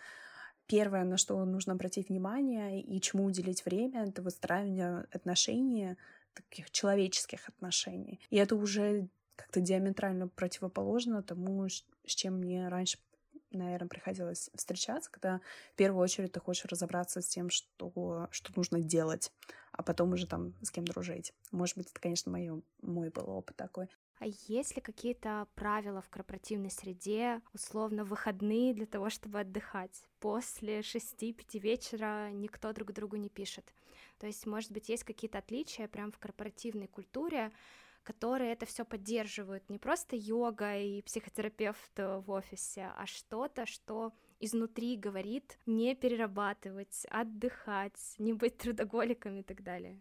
первое, 0.73 1.05
на 1.05 1.18
что 1.18 1.45
нужно 1.45 1.75
обратить 1.75 2.09
внимание 2.09 2.81
и 2.81 2.99
чему 2.99 3.27
уделить 3.27 3.62
время, 3.66 4.05
это 4.09 4.23
выстраивание 4.23 5.05
отношений, 5.12 5.97
таких 6.33 6.70
человеческих 6.70 7.47
отношений. 7.47 8.20
И 8.31 8.39
это 8.39 8.57
уже 8.57 9.09
как-то 9.37 9.61
диаметрально 9.61 10.29
противоположно 10.29 11.23
тому, 11.23 11.68
с 11.68 11.85
чем 12.07 12.39
мне 12.39 12.68
раньше 12.68 12.99
наверное, 13.51 13.87
приходилось 13.87 14.49
встречаться, 14.55 15.11
когда 15.11 15.43
в 15.75 15.77
первую 15.77 16.03
очередь 16.03 16.33
ты 16.33 16.41
хочешь 16.41 16.64
разобраться 16.64 17.20
с 17.20 17.29
тем, 17.29 17.51
что, 17.51 18.29
что 18.31 18.53
нужно 18.57 18.81
делать, 18.81 19.31
а 19.73 19.83
потом 19.83 20.14
уже 20.14 20.27
там 20.27 20.55
с 20.62 20.70
кем 20.70 20.87
дружить. 20.87 21.35
Может 21.51 21.77
быть, 21.77 21.91
это, 21.91 22.01
конечно, 22.01 22.33
моё, 22.33 22.62
мой 22.81 23.11
был 23.11 23.29
опыт 23.29 23.55
такой. 23.57 23.89
А 24.19 24.27
есть 24.47 24.77
ли 24.77 24.83
какие-то 24.83 25.49
правила 25.55 26.01
в 26.01 26.09
корпоративной 26.09 26.71
среде, 26.71 27.43
условно, 27.53 28.05
выходные 28.05 28.73
для 28.73 28.87
того, 28.87 29.11
чтобы 29.11 29.41
отдыхать? 29.41 30.07
После 30.21 30.83
шести-пяти 30.83 31.59
вечера 31.59 32.31
никто 32.31 32.73
друг 32.73 32.93
другу 32.93 33.17
не 33.17 33.29
пишет. 33.29 33.73
То 34.19 34.27
есть, 34.27 34.47
может 34.47 34.71
быть, 34.71 34.89
есть 34.89 35.03
какие-то 35.03 35.39
отличия 35.39 35.89
прям 35.89 36.13
в 36.13 36.19
корпоративной 36.19 36.87
культуре, 36.87 37.53
которые 38.05 38.53
это 38.53 38.67
все 38.67 38.85
поддерживают. 38.85 39.69
Не 39.69 39.79
просто 39.79 40.17
йога 40.17 40.77
и 40.79 41.03
психотерапевт 41.03 41.99
в 41.99 42.31
офисе, 42.31 42.93
а 42.97 43.07
что-то, 43.07 43.67
что 43.67 44.13
изнутри 44.41 44.97
говорит 44.97 45.59
не 45.67 45.95
перерабатывать, 45.95 47.07
отдыхать, 47.11 48.15
не 48.19 48.33
быть 48.33 48.59
трудоголиками 48.59 49.41
и 49.41 49.45
так 49.45 49.63
далее. 49.63 50.01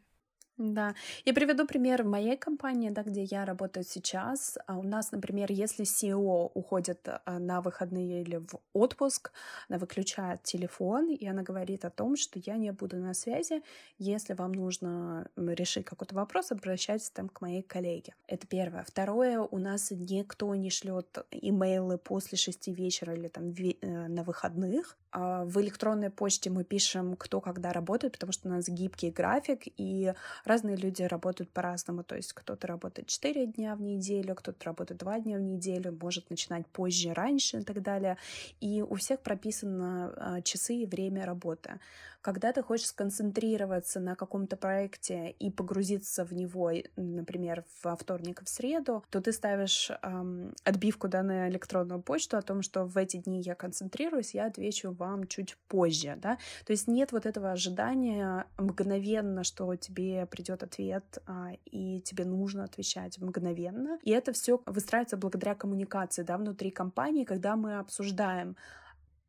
Да, 0.58 0.94
я 1.26 1.34
приведу 1.34 1.66
пример 1.66 2.04
в 2.04 2.08
моей 2.08 2.38
компании, 2.38 2.90
да, 2.90 3.04
где 3.04 3.24
я 3.24 3.46
работаю 3.46 3.84
сейчас. 3.84 4.58
А 4.68 4.78
у 4.78 4.84
нас, 4.84 5.12
например, 5.12 5.52
если 5.52 5.86
CEO 5.86 6.52
уходит 6.54 7.08
а, 7.08 7.40
на 7.40 7.62
выходные 7.62 8.22
или 8.22 8.36
в 8.38 8.60
отпуск, 8.74 9.32
она 9.70 9.80
выключает 9.80 10.44
телефон, 10.44 11.10
и 11.10 11.26
она 11.26 11.42
говорит 11.42 11.86
о 11.86 11.90
том, 11.90 12.16
что 12.16 12.38
я 12.38 12.58
не 12.58 12.72
буду 12.72 12.98
на 12.98 13.14
связи. 13.14 13.64
Если 13.98 14.34
вам 14.34 14.52
нужно 14.52 15.28
решить 15.36 15.86
какой-то 15.86 16.16
вопрос, 16.16 16.52
обращайтесь 16.52 17.10
там 17.10 17.30
к 17.30 17.42
моей 17.42 17.64
коллеге. 17.64 18.14
Это 18.28 18.46
первое. 18.46 18.84
Второе, 18.84 19.40
у 19.40 19.58
нас 19.58 19.92
никто 19.92 20.54
не 20.54 20.70
шлет 20.70 21.26
имейлы 21.32 21.98
после 21.98 22.38
шести 22.38 22.74
вечера 22.74 23.16
или 23.16 23.30
там 23.30 23.52
э, 23.52 24.08
на 24.08 24.24
выходных. 24.24 24.98
А 25.12 25.44
в 25.44 25.60
электронной 25.60 26.10
почте 26.10 26.50
мы 26.50 26.64
пишем, 26.64 27.16
кто 27.18 27.42
когда 27.42 27.74
работает, 27.74 28.14
потому 28.14 28.32
что 28.32 28.48
у 28.48 28.52
нас 28.52 28.68
гибкий 28.70 29.12
график, 29.12 29.64
и 29.66 30.14
разные 30.44 30.76
люди 30.76 31.04
работают 31.04 31.52
по-разному. 31.52 32.04
То 32.04 32.16
есть 32.16 32.34
кто-то 32.34 32.68
работает 32.68 33.08
4 33.08 33.48
дня 33.48 33.76
в 33.76 33.82
неделю, 33.82 34.36
кто-то 34.36 34.66
работает 34.66 35.00
2 35.00 35.20
дня 35.20 35.38
в 35.38 35.42
неделю, 35.42 35.98
может 36.02 36.30
начинать 36.30 36.68
позже, 36.68 37.14
раньше 37.14 37.60
и 37.60 37.64
так 37.64 37.82
далее. 37.82 38.18
И 38.60 38.82
у 38.82 38.96
всех 38.96 39.22
прописаны 39.22 40.12
а, 40.16 40.42
часы 40.42 40.76
и 40.76 40.86
время 40.86 41.26
работы. 41.26 41.80
Когда 42.22 42.54
ты 42.54 42.62
хочешь 42.62 42.88
сконцентрироваться 42.88 44.00
на 44.00 44.16
каком-то 44.16 44.56
проекте 44.56 45.32
и 45.40 45.50
погрузиться 45.50 46.24
в 46.24 46.34
него, 46.34 46.72
например, 46.96 47.66
во 47.84 47.96
вторник, 47.96 48.44
в 48.44 48.50
среду, 48.50 49.04
то 49.10 49.22
ты 49.22 49.32
ставишь 49.32 49.90
эм, 50.04 50.54
отбивку 50.64 51.08
да, 51.08 51.24
на 51.24 51.50
электронную 51.50 52.00
почту 52.02 52.38
о 52.38 52.44
том, 52.44 52.62
что 52.62 52.86
в 52.86 52.96
эти 52.98 53.18
дни 53.18 53.42
я 53.42 53.56
концентрируюсь, 53.56 54.36
я 54.36 54.46
отвечу 54.46 54.92
вам 54.92 55.26
чуть 55.26 55.58
позже, 55.68 56.16
да. 56.22 56.38
То 56.66 56.74
есть 56.74 56.88
нет 56.88 57.12
вот 57.12 57.26
этого 57.26 57.52
ожидания 57.52 58.46
мгновенно, 58.58 59.44
что 59.44 59.76
тебе 59.76 60.28
придет 60.32 60.64
ответ, 60.64 61.20
а, 61.28 61.52
и 61.66 62.02
тебе 62.02 62.26
нужно 62.26 62.64
отвечать 62.64 63.20
мгновенно. 63.20 64.00
И 64.02 64.10
это 64.10 64.34
все 64.34 64.62
выстраивается 64.66 65.18
благодаря 65.18 65.54
коммуникации, 65.54 66.24
да, 66.24 66.38
внутри 66.38 66.72
компании, 66.72 67.26
когда 67.26 67.56
мы 67.56 67.78
обсуждаем, 67.78 68.56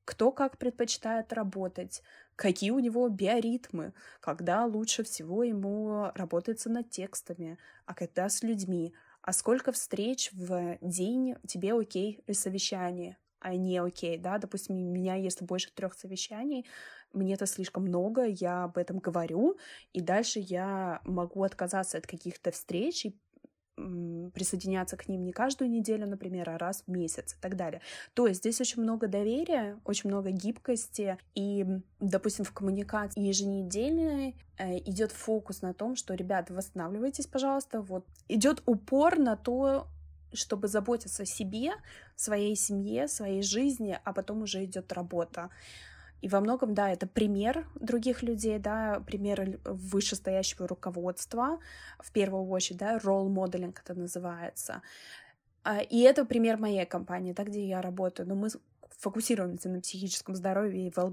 кто 0.05 0.32
как 0.32 0.59
предпочитает 0.59 1.32
работать, 1.32 2.03
какие 2.36 2.70
у 2.70 2.78
него 2.78 3.09
биоритмы, 3.09 3.92
когда 4.20 4.64
лучше 4.64 5.05
всего 5.05 5.44
ему 5.44 6.11
работается 6.14 6.70
над 6.70 6.90
текстами, 6.90 7.59
а 7.86 7.94
когда 7.94 8.28
с 8.28 8.42
людьми, 8.42 8.94
а 9.20 9.32
сколько 9.32 9.70
встреч 9.70 10.30
в 10.32 10.78
день 10.80 11.36
тебе 11.46 11.74
окей 11.74 12.24
совещание, 12.32 13.16
а 13.16 13.21
не 13.51 13.78
окей, 13.78 14.18
да, 14.18 14.38
допустим, 14.38 14.76
у 14.76 14.78
меня 14.78 15.14
если 15.16 15.45
больше 15.45 15.72
трех 15.72 15.95
совещаний, 15.95 16.66
мне 17.12 17.34
это 17.34 17.47
слишком 17.47 17.84
много, 17.84 18.24
я 18.24 18.64
об 18.64 18.78
этом 18.78 18.99
говорю, 18.99 19.59
и 19.93 20.01
дальше 20.01 20.38
я 20.40 21.01
могу 21.05 21.43
отказаться 21.43 21.99
от 21.99 22.07
каких-то 22.07 22.51
встреч 22.51 23.07
и 23.07 23.16
присоединяться 24.34 24.97
к 24.97 25.09
ним 25.09 25.24
не 25.24 25.32
каждую 25.32 25.70
неделю, 25.70 26.07
например, 26.07 26.51
а 26.51 26.59
раз 26.59 26.84
в 26.86 26.90
месяц 26.90 27.34
и 27.34 27.40
так 27.40 27.57
далее. 27.57 27.80
То 28.14 28.26
есть 28.26 28.40
здесь 28.40 28.61
очень 28.61 28.82
много 28.82 29.09
доверия, 29.09 29.80
очень 29.84 30.11
много 30.11 30.30
гибкости, 30.30 31.18
и, 31.34 31.64
допустим, 31.99 32.45
в 32.45 32.53
коммуникации 32.53 33.20
еженедельной 33.20 34.36
э, 34.59 34.78
идет 34.80 35.11
фокус 35.12 35.62
на 35.62 35.72
том, 35.72 35.97
что, 35.97 36.14
ребята, 36.14 36.53
восстанавливайтесь, 36.53 37.26
пожалуйста, 37.26 37.80
вот 37.80 38.07
идет 38.28 38.62
упор 38.66 39.18
на 39.18 39.36
то, 39.36 39.86
чтобы 40.33 40.68
заботиться 40.68 41.22
о 41.22 41.26
себе, 41.26 41.72
своей 42.16 42.57
семье, 42.57 43.09
своей 43.09 43.43
жизни, 43.43 43.99
а 44.05 44.12
потом 44.12 44.43
уже 44.43 44.64
идет 44.64 44.93
работа. 44.93 45.51
И 46.20 46.28
во 46.28 46.41
многом, 46.41 46.72
да, 46.72 46.91
это 46.91 47.09
пример 47.09 47.66
других 47.74 48.22
людей, 48.22 48.59
да, 48.59 49.01
пример 49.07 49.59
вышестоящего 49.64 50.68
руководства, 50.68 51.59
в 51.99 52.12
первую 52.12 52.49
очередь, 52.49 52.78
да, 52.78 52.99
role 52.99 53.28
modeling 53.28 53.74
это 53.85 53.95
называется. 53.95 54.83
А, 55.64 55.80
и 55.80 56.01
это 56.01 56.24
пример 56.24 56.59
моей 56.59 56.87
компании, 56.87 57.33
да, 57.33 57.45
где 57.45 57.66
я 57.66 57.83
работаю. 57.83 58.28
Но 58.28 58.35
мы 58.37 58.49
фокусируемся 58.99 59.68
на 59.68 59.80
психическом 59.80 60.34
здоровье 60.34 60.86
и 60.86 60.90
well 60.90 61.12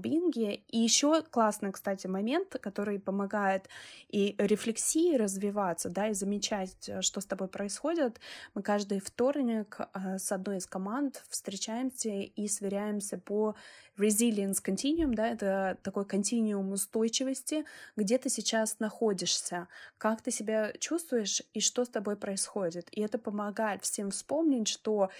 И 0.68 0.78
еще 0.78 1.22
классный, 1.22 1.72
кстати, 1.72 2.06
момент, 2.06 2.56
который 2.60 2.98
помогает 2.98 3.68
и 4.08 4.34
рефлексии 4.38 5.16
развиваться, 5.16 5.88
да, 5.88 6.08
и 6.08 6.14
замечать, 6.14 6.88
э, 6.88 7.02
что 7.02 7.20
с 7.20 7.26
тобой 7.26 7.48
происходит. 7.48 8.20
Мы 8.54 8.62
каждый 8.62 9.00
вторник 9.00 9.78
э, 9.94 10.18
с 10.18 10.32
одной 10.32 10.58
из 10.58 10.66
команд 10.66 11.22
встречаемся 11.28 12.10
и 12.10 12.48
сверяемся 12.48 13.18
по 13.18 13.54
resilience 14.00 14.62
continuum, 14.64 15.14
да, 15.14 15.28
это 15.28 15.78
такой 15.82 16.04
континуум 16.04 16.72
устойчивости, 16.72 17.64
где 17.96 18.18
ты 18.18 18.30
сейчас 18.30 18.78
находишься, 18.80 19.68
как 19.98 20.22
ты 20.22 20.30
себя 20.30 20.72
чувствуешь 20.78 21.42
и 21.52 21.60
что 21.60 21.84
с 21.84 21.88
тобой 21.88 22.16
происходит. 22.16 22.88
И 22.92 23.00
это 23.00 23.18
помогает 23.18 23.82
всем 23.82 24.10
вспомнить, 24.10 24.68
что 24.68 25.10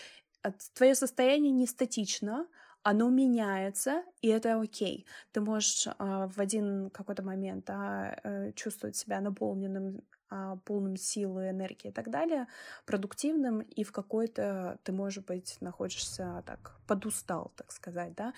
твое 0.74 0.95
состояние 0.95 1.53
не 1.53 1.66
статично, 1.66 2.47
оно 2.82 3.11
меняется, 3.11 4.05
и 4.22 4.28
это 4.28 4.61
окей. 4.61 5.07
Ты 5.32 5.41
можешь 5.41 5.86
а, 5.99 6.28
в 6.28 6.38
один 6.38 6.91
какой-то 6.91 7.22
момент 7.22 7.68
а, 7.68 8.18
э, 8.22 8.53
чувствовать 8.53 8.97
себя 8.97 9.20
наполненным 9.20 10.03
а, 10.30 10.57
полным 10.64 10.97
силы, 10.97 11.51
энергии 11.51 11.88
и 11.88 11.93
так 11.93 12.11
далее, 12.11 12.47
продуктивным, 12.86 13.61
и 13.61 13.84
в 13.84 13.93
какой-то 13.93 14.78
ты, 14.82 14.93
может 14.93 15.26
быть, 15.26 15.57
находишься 15.61 16.43
так 16.47 16.78
подустал, 16.86 17.53
так 17.57 17.72
сказать, 17.72 18.14
да. 18.14 18.32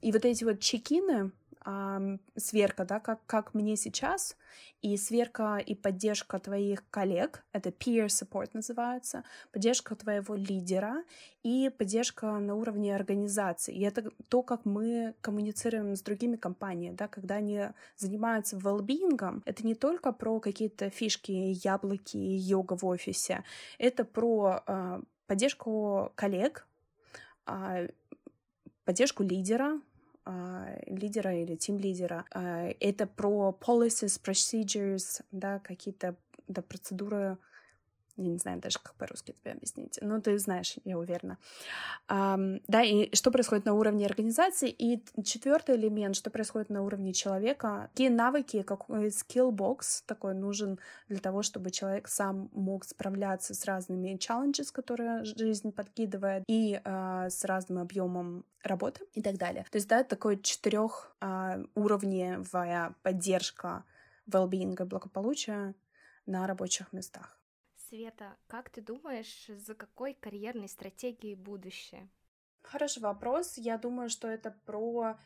И 0.00 0.12
вот 0.12 0.24
эти 0.24 0.44
вот 0.44 0.60
чекины, 0.60 1.30
сверка, 2.36 2.84
да, 2.84 3.00
как, 3.00 3.26
как 3.26 3.54
мне 3.54 3.76
сейчас, 3.76 4.36
и 4.82 4.96
сверка 4.96 5.56
и 5.56 5.74
поддержка 5.74 6.38
твоих 6.38 6.88
коллег, 6.90 7.44
это 7.52 7.70
peer 7.70 8.06
support 8.06 8.50
называется, 8.52 9.24
поддержка 9.50 9.96
твоего 9.96 10.36
лидера 10.36 11.02
и 11.42 11.70
поддержка 11.76 12.38
на 12.38 12.54
уровне 12.54 12.94
организации. 12.94 13.74
И 13.74 13.82
это 13.82 14.12
то, 14.28 14.42
как 14.42 14.64
мы 14.64 15.14
коммуницируем 15.20 15.96
с 15.96 16.02
другими 16.02 16.36
компаниями, 16.36 16.94
да, 16.94 17.08
когда 17.08 17.36
они 17.36 17.62
занимаются 17.96 18.56
well-being, 18.56 19.42
это 19.44 19.66
не 19.66 19.74
только 19.74 20.12
про 20.12 20.38
какие-то 20.38 20.90
фишки, 20.90 21.32
яблоки, 21.32 22.16
йога 22.16 22.76
в 22.76 22.86
офисе, 22.86 23.42
это 23.78 24.04
про 24.04 24.62
э, 24.66 25.00
поддержку 25.26 26.12
коллег, 26.14 26.64
э, 27.46 27.88
поддержку 28.84 29.24
лидера, 29.24 29.72
а, 29.74 29.95
лидера 30.86 31.34
или 31.34 31.56
тим-лидера. 31.56 32.24
А, 32.32 32.68
это 32.80 33.06
про 33.06 33.56
policies, 33.58 34.20
procedures, 34.22 35.22
да, 35.32 35.58
какие-то 35.60 36.16
да, 36.48 36.62
процедуры 36.62 37.38
я 38.16 38.28
не 38.28 38.38
знаю 38.38 38.60
даже, 38.60 38.78
как 38.82 38.94
по-русски 38.94 39.32
тебе 39.32 39.52
объяснить. 39.52 39.98
Но 40.00 40.20
ты 40.20 40.38
знаешь, 40.38 40.76
я 40.84 40.98
уверена. 40.98 41.38
Um, 42.08 42.62
да, 42.66 42.82
и 42.82 43.14
что 43.14 43.30
происходит 43.30 43.66
на 43.66 43.74
уровне 43.74 44.06
организации. 44.06 44.70
И 44.70 45.04
четвертый 45.22 45.76
элемент, 45.76 46.16
что 46.16 46.30
происходит 46.30 46.70
на 46.70 46.82
уровне 46.82 47.12
человека. 47.12 47.88
Какие 47.92 48.08
навыки, 48.08 48.62
какой 48.62 49.08
skillbox 49.08 50.04
такой 50.06 50.34
нужен 50.34 50.78
для 51.08 51.18
того, 51.18 51.42
чтобы 51.42 51.70
человек 51.70 52.08
сам 52.08 52.48
мог 52.52 52.84
справляться 52.84 53.54
с 53.54 53.64
разными 53.66 54.16
challenges, 54.16 54.72
которые 54.72 55.24
жизнь 55.24 55.72
подкидывает, 55.72 56.44
и 56.48 56.80
uh, 56.82 57.28
с 57.28 57.44
разным 57.44 57.78
объемом 57.78 58.44
работы 58.62 59.04
и 59.12 59.22
так 59.22 59.36
далее. 59.36 59.66
То 59.70 59.76
есть, 59.76 59.88
да, 59.88 60.04
такой 60.04 60.40
четырех 60.40 61.14
uh, 61.20 61.68
уровневая 61.74 62.94
поддержка 63.02 63.84
well-being 64.26 64.74
и 64.80 64.84
благополучия 64.84 65.74
на 66.24 66.46
рабочих 66.46 66.92
местах. 66.92 67.35
Света, 67.96 68.36
как 68.46 68.68
ты 68.68 68.82
думаешь, 68.82 69.46
за 69.48 69.74
какой 69.74 70.12
карьерной 70.12 70.68
стратегией 70.68 71.34
будущее? 71.34 72.10
Хороший 72.60 73.02
вопрос. 73.02 73.56
Я 73.56 73.78
думаю, 73.78 74.10
что 74.10 74.28
это 74.28 74.50
про 74.66 75.18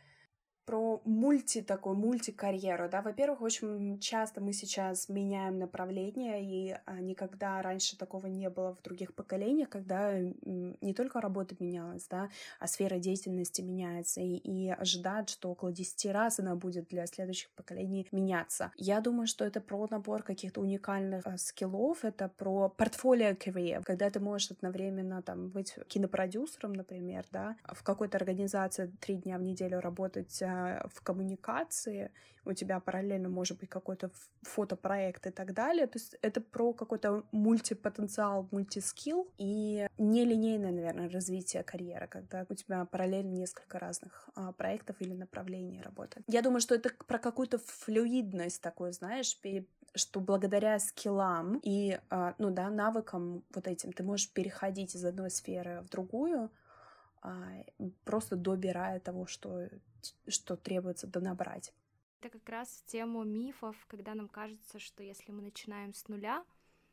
про 0.71 1.03
мульти 1.05 1.62
такой 1.62 1.97
мультикарьеру, 1.97 2.89
да, 2.89 3.03
во-первых, 3.03 3.41
очень 3.41 3.99
часто 3.99 4.41
мы 4.41 4.53
сейчас 4.53 5.09
меняем 5.09 5.59
направление, 5.59 6.45
и 6.45 6.77
а, 6.87 7.01
никогда 7.01 7.61
раньше 7.61 7.99
такого 7.99 8.29
не 8.29 8.49
было 8.49 8.77
в 8.77 8.83
других 8.83 9.12
поколениях, 9.14 9.68
когда 9.68 10.16
не 10.16 10.95
только 10.95 11.21
работа 11.21 11.57
менялась, 11.59 12.07
да, 12.09 12.29
а 12.61 12.68
сфера 12.68 13.01
деятельности 13.01 13.62
меняется, 13.62 14.21
и, 14.21 14.37
и 14.37 14.71
ожидать, 14.71 15.29
что 15.29 15.51
около 15.51 15.73
10 15.73 16.07
раз 16.12 16.39
она 16.39 16.55
будет 16.55 16.87
для 16.87 17.05
следующих 17.09 17.51
поколений 17.57 18.07
меняться. 18.12 18.71
Я 18.77 19.01
думаю, 19.01 19.27
что 19.27 19.45
это 19.45 19.61
про 19.61 19.89
набор 19.91 20.23
каких-то 20.23 20.61
уникальных 20.61 21.27
а, 21.27 21.37
скиллов, 21.37 22.05
это 22.05 22.29
про 22.29 22.68
портфолио 22.68 23.31
career, 23.33 23.83
когда 23.83 24.09
ты 24.09 24.21
можешь 24.21 24.53
одновременно 24.53 25.21
там 25.21 25.49
быть 25.49 25.75
кинопродюсером, 25.89 26.75
например, 26.75 27.27
да, 27.33 27.57
в 27.64 27.83
какой-то 27.83 28.18
организации 28.18 28.93
три 29.01 29.16
дня 29.16 29.37
в 29.37 29.43
неделю 29.43 29.81
работать 29.81 30.41
а, 30.61 30.88
в 30.88 31.00
коммуникации, 31.02 32.11
у 32.44 32.52
тебя 32.52 32.80
параллельно 32.80 33.28
может 33.28 33.58
быть 33.58 33.68
какой-то 33.68 34.11
фотопроект 34.42 35.26
и 35.26 35.30
так 35.30 35.52
далее. 35.52 35.86
То 35.86 35.98
есть 35.98 36.16
это 36.22 36.40
про 36.40 36.72
какой-то 36.72 37.24
мультипотенциал, 37.32 38.48
мультискилл 38.50 39.30
и 39.38 39.86
нелинейное, 39.98 40.72
наверное, 40.72 41.11
развитие 41.11 41.62
карьеры, 41.62 42.06
когда 42.06 42.46
у 42.48 42.54
тебя 42.54 42.84
параллельно 42.84 43.32
несколько 43.32 43.78
разных 43.78 44.28
а, 44.34 44.52
проектов 44.52 44.96
или 45.00 45.14
направлений 45.14 45.82
работы. 45.82 46.22
Я 46.28 46.42
думаю, 46.42 46.61
что 46.61 46.74
это 46.74 46.90
про 47.06 47.18
какую-то 47.18 47.58
флюидность 47.58 48.62
такую, 48.62 48.92
знаешь, 48.92 49.38
что 49.94 50.20
благодаря 50.20 50.78
skill 50.78 51.37
ам 51.37 51.61
и, 51.62 51.98
а, 52.11 52.34
ну 52.38 52.50
да, 52.50 52.70
навыкам 52.70 53.44
вот 53.54 53.66
этим 53.66 53.92
ты 53.92 54.02
можешь 54.02 54.32
переходить 54.32 54.94
из 54.94 55.04
одной 55.04 55.30
сферы 55.30 55.80
в 55.82 55.88
другую, 55.88 56.50
а, 57.22 57.64
просто 58.04 58.36
добирая 58.36 59.00
того, 59.00 59.26
что, 59.26 59.68
что 60.26 60.57
требуется 60.57 61.07
донабрать. 61.07 61.72
Это 62.20 62.30
как 62.30 62.48
раз 62.48 62.82
тему 62.86 63.24
мифов, 63.24 63.76
когда 63.86 64.14
нам 64.14 64.28
кажется, 64.28 64.78
что 64.78 65.03
если 65.03 65.32
мы 65.32 65.42
начинаем 65.42 65.94
с 65.94 66.07
нуля, 66.09 66.44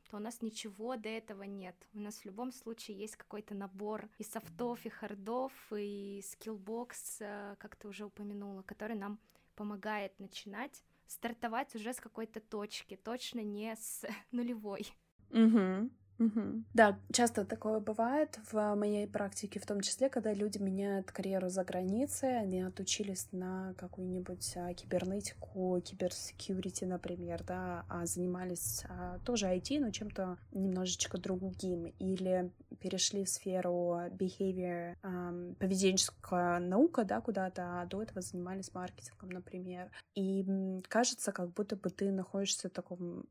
то 0.09 0.17
у 0.17 0.19
нас 0.19 0.41
ничего 0.41 0.95
до 0.95 1.09
этого 1.09 1.43
нет. 1.43 1.75
У 1.93 1.99
нас 1.99 2.15
в 2.15 2.25
любом 2.25 2.51
случае 2.51 2.97
есть 2.97 3.17
какой-то 3.17 3.53
набор 3.53 4.09
и 4.17 4.23
софтов, 4.23 4.85
и 4.85 4.89
hard 4.89 5.25
ов, 5.25 5.51
и 5.71 6.23
skill 6.25 6.76
box, 6.76 7.17
э, 7.19 7.55
как 7.59 7.75
ты 7.75 7.89
уже 7.89 8.05
упомянула, 8.05 8.61
который 8.61 8.95
нам 8.95 9.19
помогает 9.55 10.17
начинать, 10.19 10.83
стартовать 11.07 11.75
уже 11.75 11.93
с 11.93 11.99
какой-то 11.99 12.39
точки, 12.39 12.95
точно 12.95 13.41
не 13.41 13.75
с 13.75 14.05
нулевой. 14.31 14.87
Угу. 15.31 15.89
Угу. 16.19 16.63
Да, 16.73 16.99
часто 17.13 17.45
такое 17.45 17.79
бывает 17.79 18.39
в 18.51 18.75
моей 18.75 19.07
практике, 19.07 19.59
в 19.59 19.67
том 19.67 19.81
числе, 19.81 20.09
когда 20.09 20.33
люди 20.33 20.57
меняют 20.57 21.11
карьеру 21.11 21.49
за 21.49 21.63
границей, 21.63 22.39
они 22.39 22.61
отучились 22.61 23.27
на 23.31 23.75
какую-нибудь 23.77 24.53
а, 24.55 24.73
кибернетику, 24.73 25.79
киберсекьюрити, 25.79 26.85
например, 26.85 27.43
да, 27.43 27.85
а 27.87 28.07
занимались 28.07 28.83
а, 28.89 29.19
тоже 29.19 29.45
IT, 29.45 29.79
но 29.79 29.91
чем-то 29.91 30.39
немножечко 30.51 31.19
другим, 31.19 31.85
или 31.99 32.51
перешли 32.79 33.23
в 33.23 33.29
сферу 33.29 33.99
behavior, 34.09 34.95
а, 35.03 35.53
поведенческая 35.59 36.59
наука, 36.59 37.03
да, 37.03 37.21
куда-то, 37.21 37.81
а 37.81 37.85
до 37.85 38.01
этого 38.01 38.21
занимались 38.21 38.73
маркетингом, 38.73 39.29
например. 39.29 39.91
И 40.15 40.43
кажется, 40.87 41.31
как 41.31 41.53
будто 41.53 41.75
бы 41.75 41.91
ты 41.91 42.11
находишься 42.11 42.69
в 42.69 42.71
таком 42.71 43.25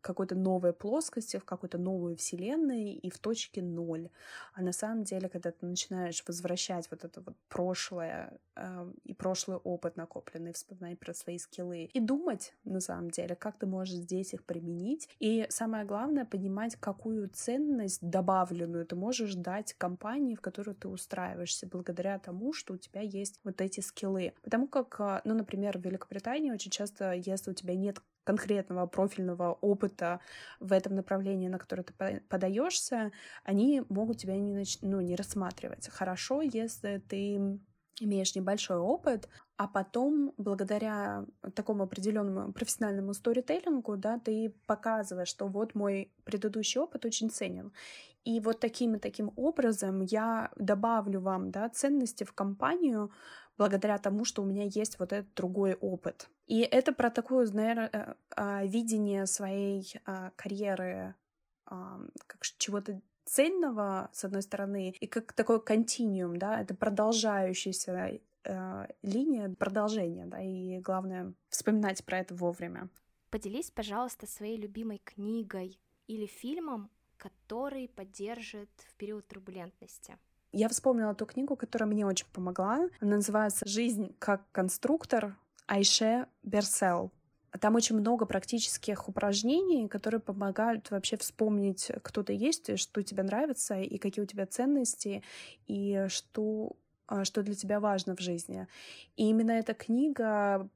какой-то 0.00 0.34
новой 0.34 0.72
плоскости, 0.72 1.38
в 1.38 1.44
какой-то 1.44 1.78
новой 1.78 2.16
вселенной 2.16 2.92
и 2.92 3.10
в 3.10 3.18
точке 3.18 3.62
ноль. 3.62 4.08
А 4.54 4.62
на 4.62 4.72
самом 4.72 5.04
деле, 5.04 5.28
когда 5.28 5.50
ты 5.50 5.66
начинаешь 5.66 6.22
возвращать 6.26 6.88
вот 6.90 7.04
это 7.04 7.20
вот 7.20 7.34
прошлое 7.48 8.38
э, 8.56 8.92
и 9.04 9.14
прошлый 9.14 9.58
опыт 9.58 9.96
накопленный, 9.96 10.52
вспоминать 10.52 10.98
про 10.98 11.14
свои 11.14 11.38
скиллы 11.38 11.84
и 11.84 12.00
думать, 12.00 12.54
на 12.64 12.80
самом 12.80 13.10
деле, 13.10 13.34
как 13.34 13.58
ты 13.58 13.66
можешь 13.66 13.94
здесь 13.94 14.34
их 14.34 14.44
применить. 14.44 15.08
И 15.18 15.46
самое 15.48 15.84
главное, 15.84 16.24
понимать, 16.24 16.76
какую 16.76 17.28
ценность 17.28 18.00
добавленную 18.02 18.86
ты 18.86 18.96
можешь 18.96 19.34
дать 19.34 19.74
компании, 19.74 20.34
в 20.34 20.40
которую 20.40 20.74
ты 20.74 20.88
устраиваешься, 20.88 21.66
благодаря 21.66 22.18
тому, 22.18 22.52
что 22.52 22.74
у 22.74 22.76
тебя 22.76 23.00
есть 23.00 23.40
вот 23.44 23.60
эти 23.60 23.80
скиллы. 23.80 24.32
Потому 24.42 24.68
как, 24.68 24.96
э, 24.98 25.20
ну, 25.24 25.34
например, 25.34 25.78
в 25.78 25.82
Великобритании 25.82 26.50
очень 26.50 26.70
часто, 26.70 27.12
если 27.12 27.50
у 27.50 27.54
тебя 27.54 27.74
нет 27.74 28.00
конкретного 28.26 28.86
профильного 28.86 29.35
опыта 29.44 30.20
в 30.60 30.72
этом 30.72 30.94
направлении, 30.94 31.48
на 31.48 31.58
которое 31.58 31.82
ты 31.82 31.92
подаешься, 32.28 33.12
они 33.44 33.82
могут 33.88 34.18
тебя 34.18 34.36
не, 34.36 34.54
нач... 34.54 34.78
ну, 34.82 35.00
не 35.00 35.16
рассматривать. 35.16 35.88
Хорошо, 35.88 36.42
если 36.42 36.98
ты 37.08 37.60
имеешь 38.00 38.34
небольшой 38.34 38.76
опыт, 38.76 39.28
а 39.56 39.68
потом, 39.68 40.34
благодаря 40.36 41.24
такому 41.54 41.84
определенному 41.84 42.52
профессиональному 42.52 43.14
сторителлингу, 43.14 43.96
да, 43.96 44.18
ты 44.18 44.54
показываешь, 44.66 45.28
что 45.28 45.48
вот 45.48 45.74
мой 45.74 46.12
предыдущий 46.24 46.80
опыт 46.80 47.06
очень 47.06 47.30
ценен. 47.30 47.72
И 48.26 48.40
вот 48.40 48.58
таким 48.58 48.96
и 48.96 48.98
таким 48.98 49.32
образом 49.36 50.00
я 50.00 50.50
добавлю 50.56 51.20
вам 51.20 51.52
да, 51.52 51.68
ценности 51.68 52.24
в 52.24 52.32
компанию 52.32 53.12
благодаря 53.56 53.98
тому, 53.98 54.24
что 54.24 54.42
у 54.42 54.44
меня 54.44 54.64
есть 54.64 54.98
вот 54.98 55.12
этот 55.12 55.32
другой 55.34 55.74
опыт. 55.74 56.28
И 56.46 56.60
это 56.62 56.92
про 56.92 57.10
такое, 57.10 57.48
наверное, 57.52 57.88
э, 57.92 58.14
а, 58.36 58.64
видение 58.64 59.26
своей 59.26 59.94
а, 60.04 60.32
карьеры 60.36 61.14
как 61.64 62.42
чего-то 62.58 63.00
цельного, 63.24 64.08
с 64.12 64.24
одной 64.24 64.42
стороны, 64.42 64.94
и 65.00 65.06
как 65.08 65.32
такой 65.32 65.60
континуум, 65.60 66.36
да, 66.36 66.60
это 66.60 66.76
продолжающаяся 66.76 68.20
э, 68.44 68.86
линия 69.02 69.52
продолжения, 69.54 70.26
да, 70.26 70.40
и 70.40 70.78
главное 70.78 71.34
вспоминать 71.48 72.04
про 72.04 72.20
это 72.20 72.36
вовремя. 72.36 72.88
Поделись, 73.30 73.72
пожалуйста, 73.72 74.28
своей 74.28 74.56
любимой 74.56 75.00
книгой 75.04 75.80
или 76.06 76.26
фильмом, 76.26 76.88
который 77.16 77.88
поддержит 77.88 78.70
в 78.88 78.94
период 78.94 79.26
турбулентности. 79.26 80.16
Я 80.52 80.68
вспомнила 80.68 81.14
ту 81.14 81.26
книгу, 81.26 81.56
которая 81.56 81.88
мне 81.88 82.06
очень 82.06 82.26
помогла. 82.32 82.88
Она 83.00 83.16
называется 83.16 83.66
«Жизнь 83.68 84.14
как 84.18 84.42
конструктор» 84.52 85.36
Айше 85.66 86.26
Берсел. 86.42 87.10
Там 87.60 87.74
очень 87.74 87.96
много 87.96 88.26
практических 88.26 89.08
упражнений, 89.08 89.88
которые 89.88 90.20
помогают 90.20 90.90
вообще 90.90 91.16
вспомнить, 91.16 91.90
кто 92.02 92.22
ты 92.22 92.34
есть, 92.34 92.78
что 92.78 93.02
тебе 93.02 93.22
нравится, 93.22 93.80
и 93.80 93.98
какие 93.98 94.22
у 94.22 94.26
тебя 94.26 94.46
ценности, 94.46 95.22
и 95.66 96.06
что, 96.08 96.76
а, 97.06 97.24
что 97.24 97.42
для 97.42 97.54
тебя 97.54 97.80
важно 97.80 98.14
в 98.14 98.20
жизни. 98.20 98.66
И 99.16 99.28
именно 99.28 99.52
эта 99.52 99.74
книга 99.74 100.68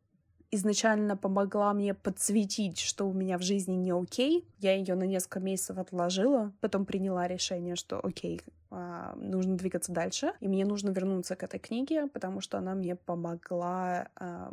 изначально 0.50 1.16
помогла 1.16 1.72
мне 1.72 1.94
подсветить, 1.94 2.78
что 2.78 3.08
у 3.08 3.12
меня 3.12 3.38
в 3.38 3.42
жизни 3.42 3.74
не 3.74 3.92
окей. 3.92 4.46
Я 4.58 4.74
ее 4.74 4.94
на 4.94 5.04
несколько 5.04 5.40
месяцев 5.40 5.78
отложила, 5.78 6.52
потом 6.60 6.84
приняла 6.84 7.28
решение, 7.28 7.76
что 7.76 8.00
окей, 8.00 8.40
а, 8.70 9.14
нужно 9.16 9.56
двигаться 9.56 9.92
дальше, 9.92 10.32
и 10.40 10.48
мне 10.48 10.64
нужно 10.64 10.90
вернуться 10.90 11.36
к 11.36 11.42
этой 11.42 11.60
книге, 11.60 12.06
потому 12.08 12.40
что 12.40 12.58
она 12.58 12.74
мне 12.74 12.96
помогла 12.96 14.08
а, 14.16 14.52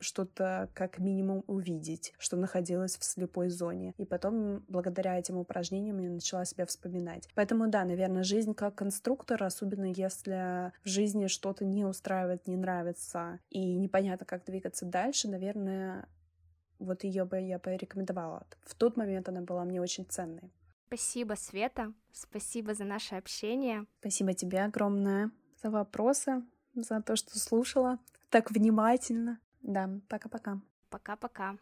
что-то 0.00 0.68
как 0.74 0.98
минимум 0.98 1.44
увидеть, 1.46 2.12
что 2.18 2.36
находилось 2.36 2.96
в 2.96 3.04
слепой 3.04 3.48
зоне. 3.48 3.94
И 3.98 4.04
потом, 4.04 4.64
благодаря 4.68 5.18
этим 5.18 5.36
упражнениям, 5.36 5.98
я 5.98 6.10
начала 6.10 6.44
себя 6.44 6.66
вспоминать. 6.66 7.28
Поэтому, 7.34 7.68
да, 7.68 7.84
наверное, 7.84 8.24
жизнь 8.24 8.54
как 8.54 8.74
конструктор, 8.74 9.42
особенно 9.42 9.92
если 9.92 10.72
в 10.84 10.88
жизни 10.88 11.26
что-то 11.26 11.64
не 11.64 11.84
устраивает, 11.84 12.46
не 12.46 12.56
нравится, 12.56 13.40
и 13.50 13.76
непонятно, 13.76 14.26
как 14.26 14.44
двигаться 14.44 14.86
дальше, 14.86 15.28
наверное, 15.28 16.08
вот 16.78 17.04
ее 17.04 17.24
бы 17.24 17.38
я 17.40 17.58
порекомендовала. 17.58 18.46
В 18.62 18.74
тот 18.74 18.96
момент 18.96 19.28
она 19.28 19.42
была 19.42 19.64
мне 19.64 19.80
очень 19.80 20.06
ценной. 20.06 20.50
Спасибо, 20.86 21.34
Света. 21.34 21.92
Спасибо 22.12 22.74
за 22.74 22.84
наше 22.84 23.14
общение. 23.14 23.86
Спасибо 24.00 24.32
тебе 24.32 24.64
огромное 24.64 25.30
за 25.62 25.70
вопросы, 25.70 26.42
за 26.74 27.00
то, 27.02 27.16
что 27.16 27.38
слушала 27.38 27.98
так 28.30 28.50
внимательно. 28.50 29.38
Да, 29.62 29.88
пока-пока. 30.08 30.60
Пока-пока. 30.90 31.56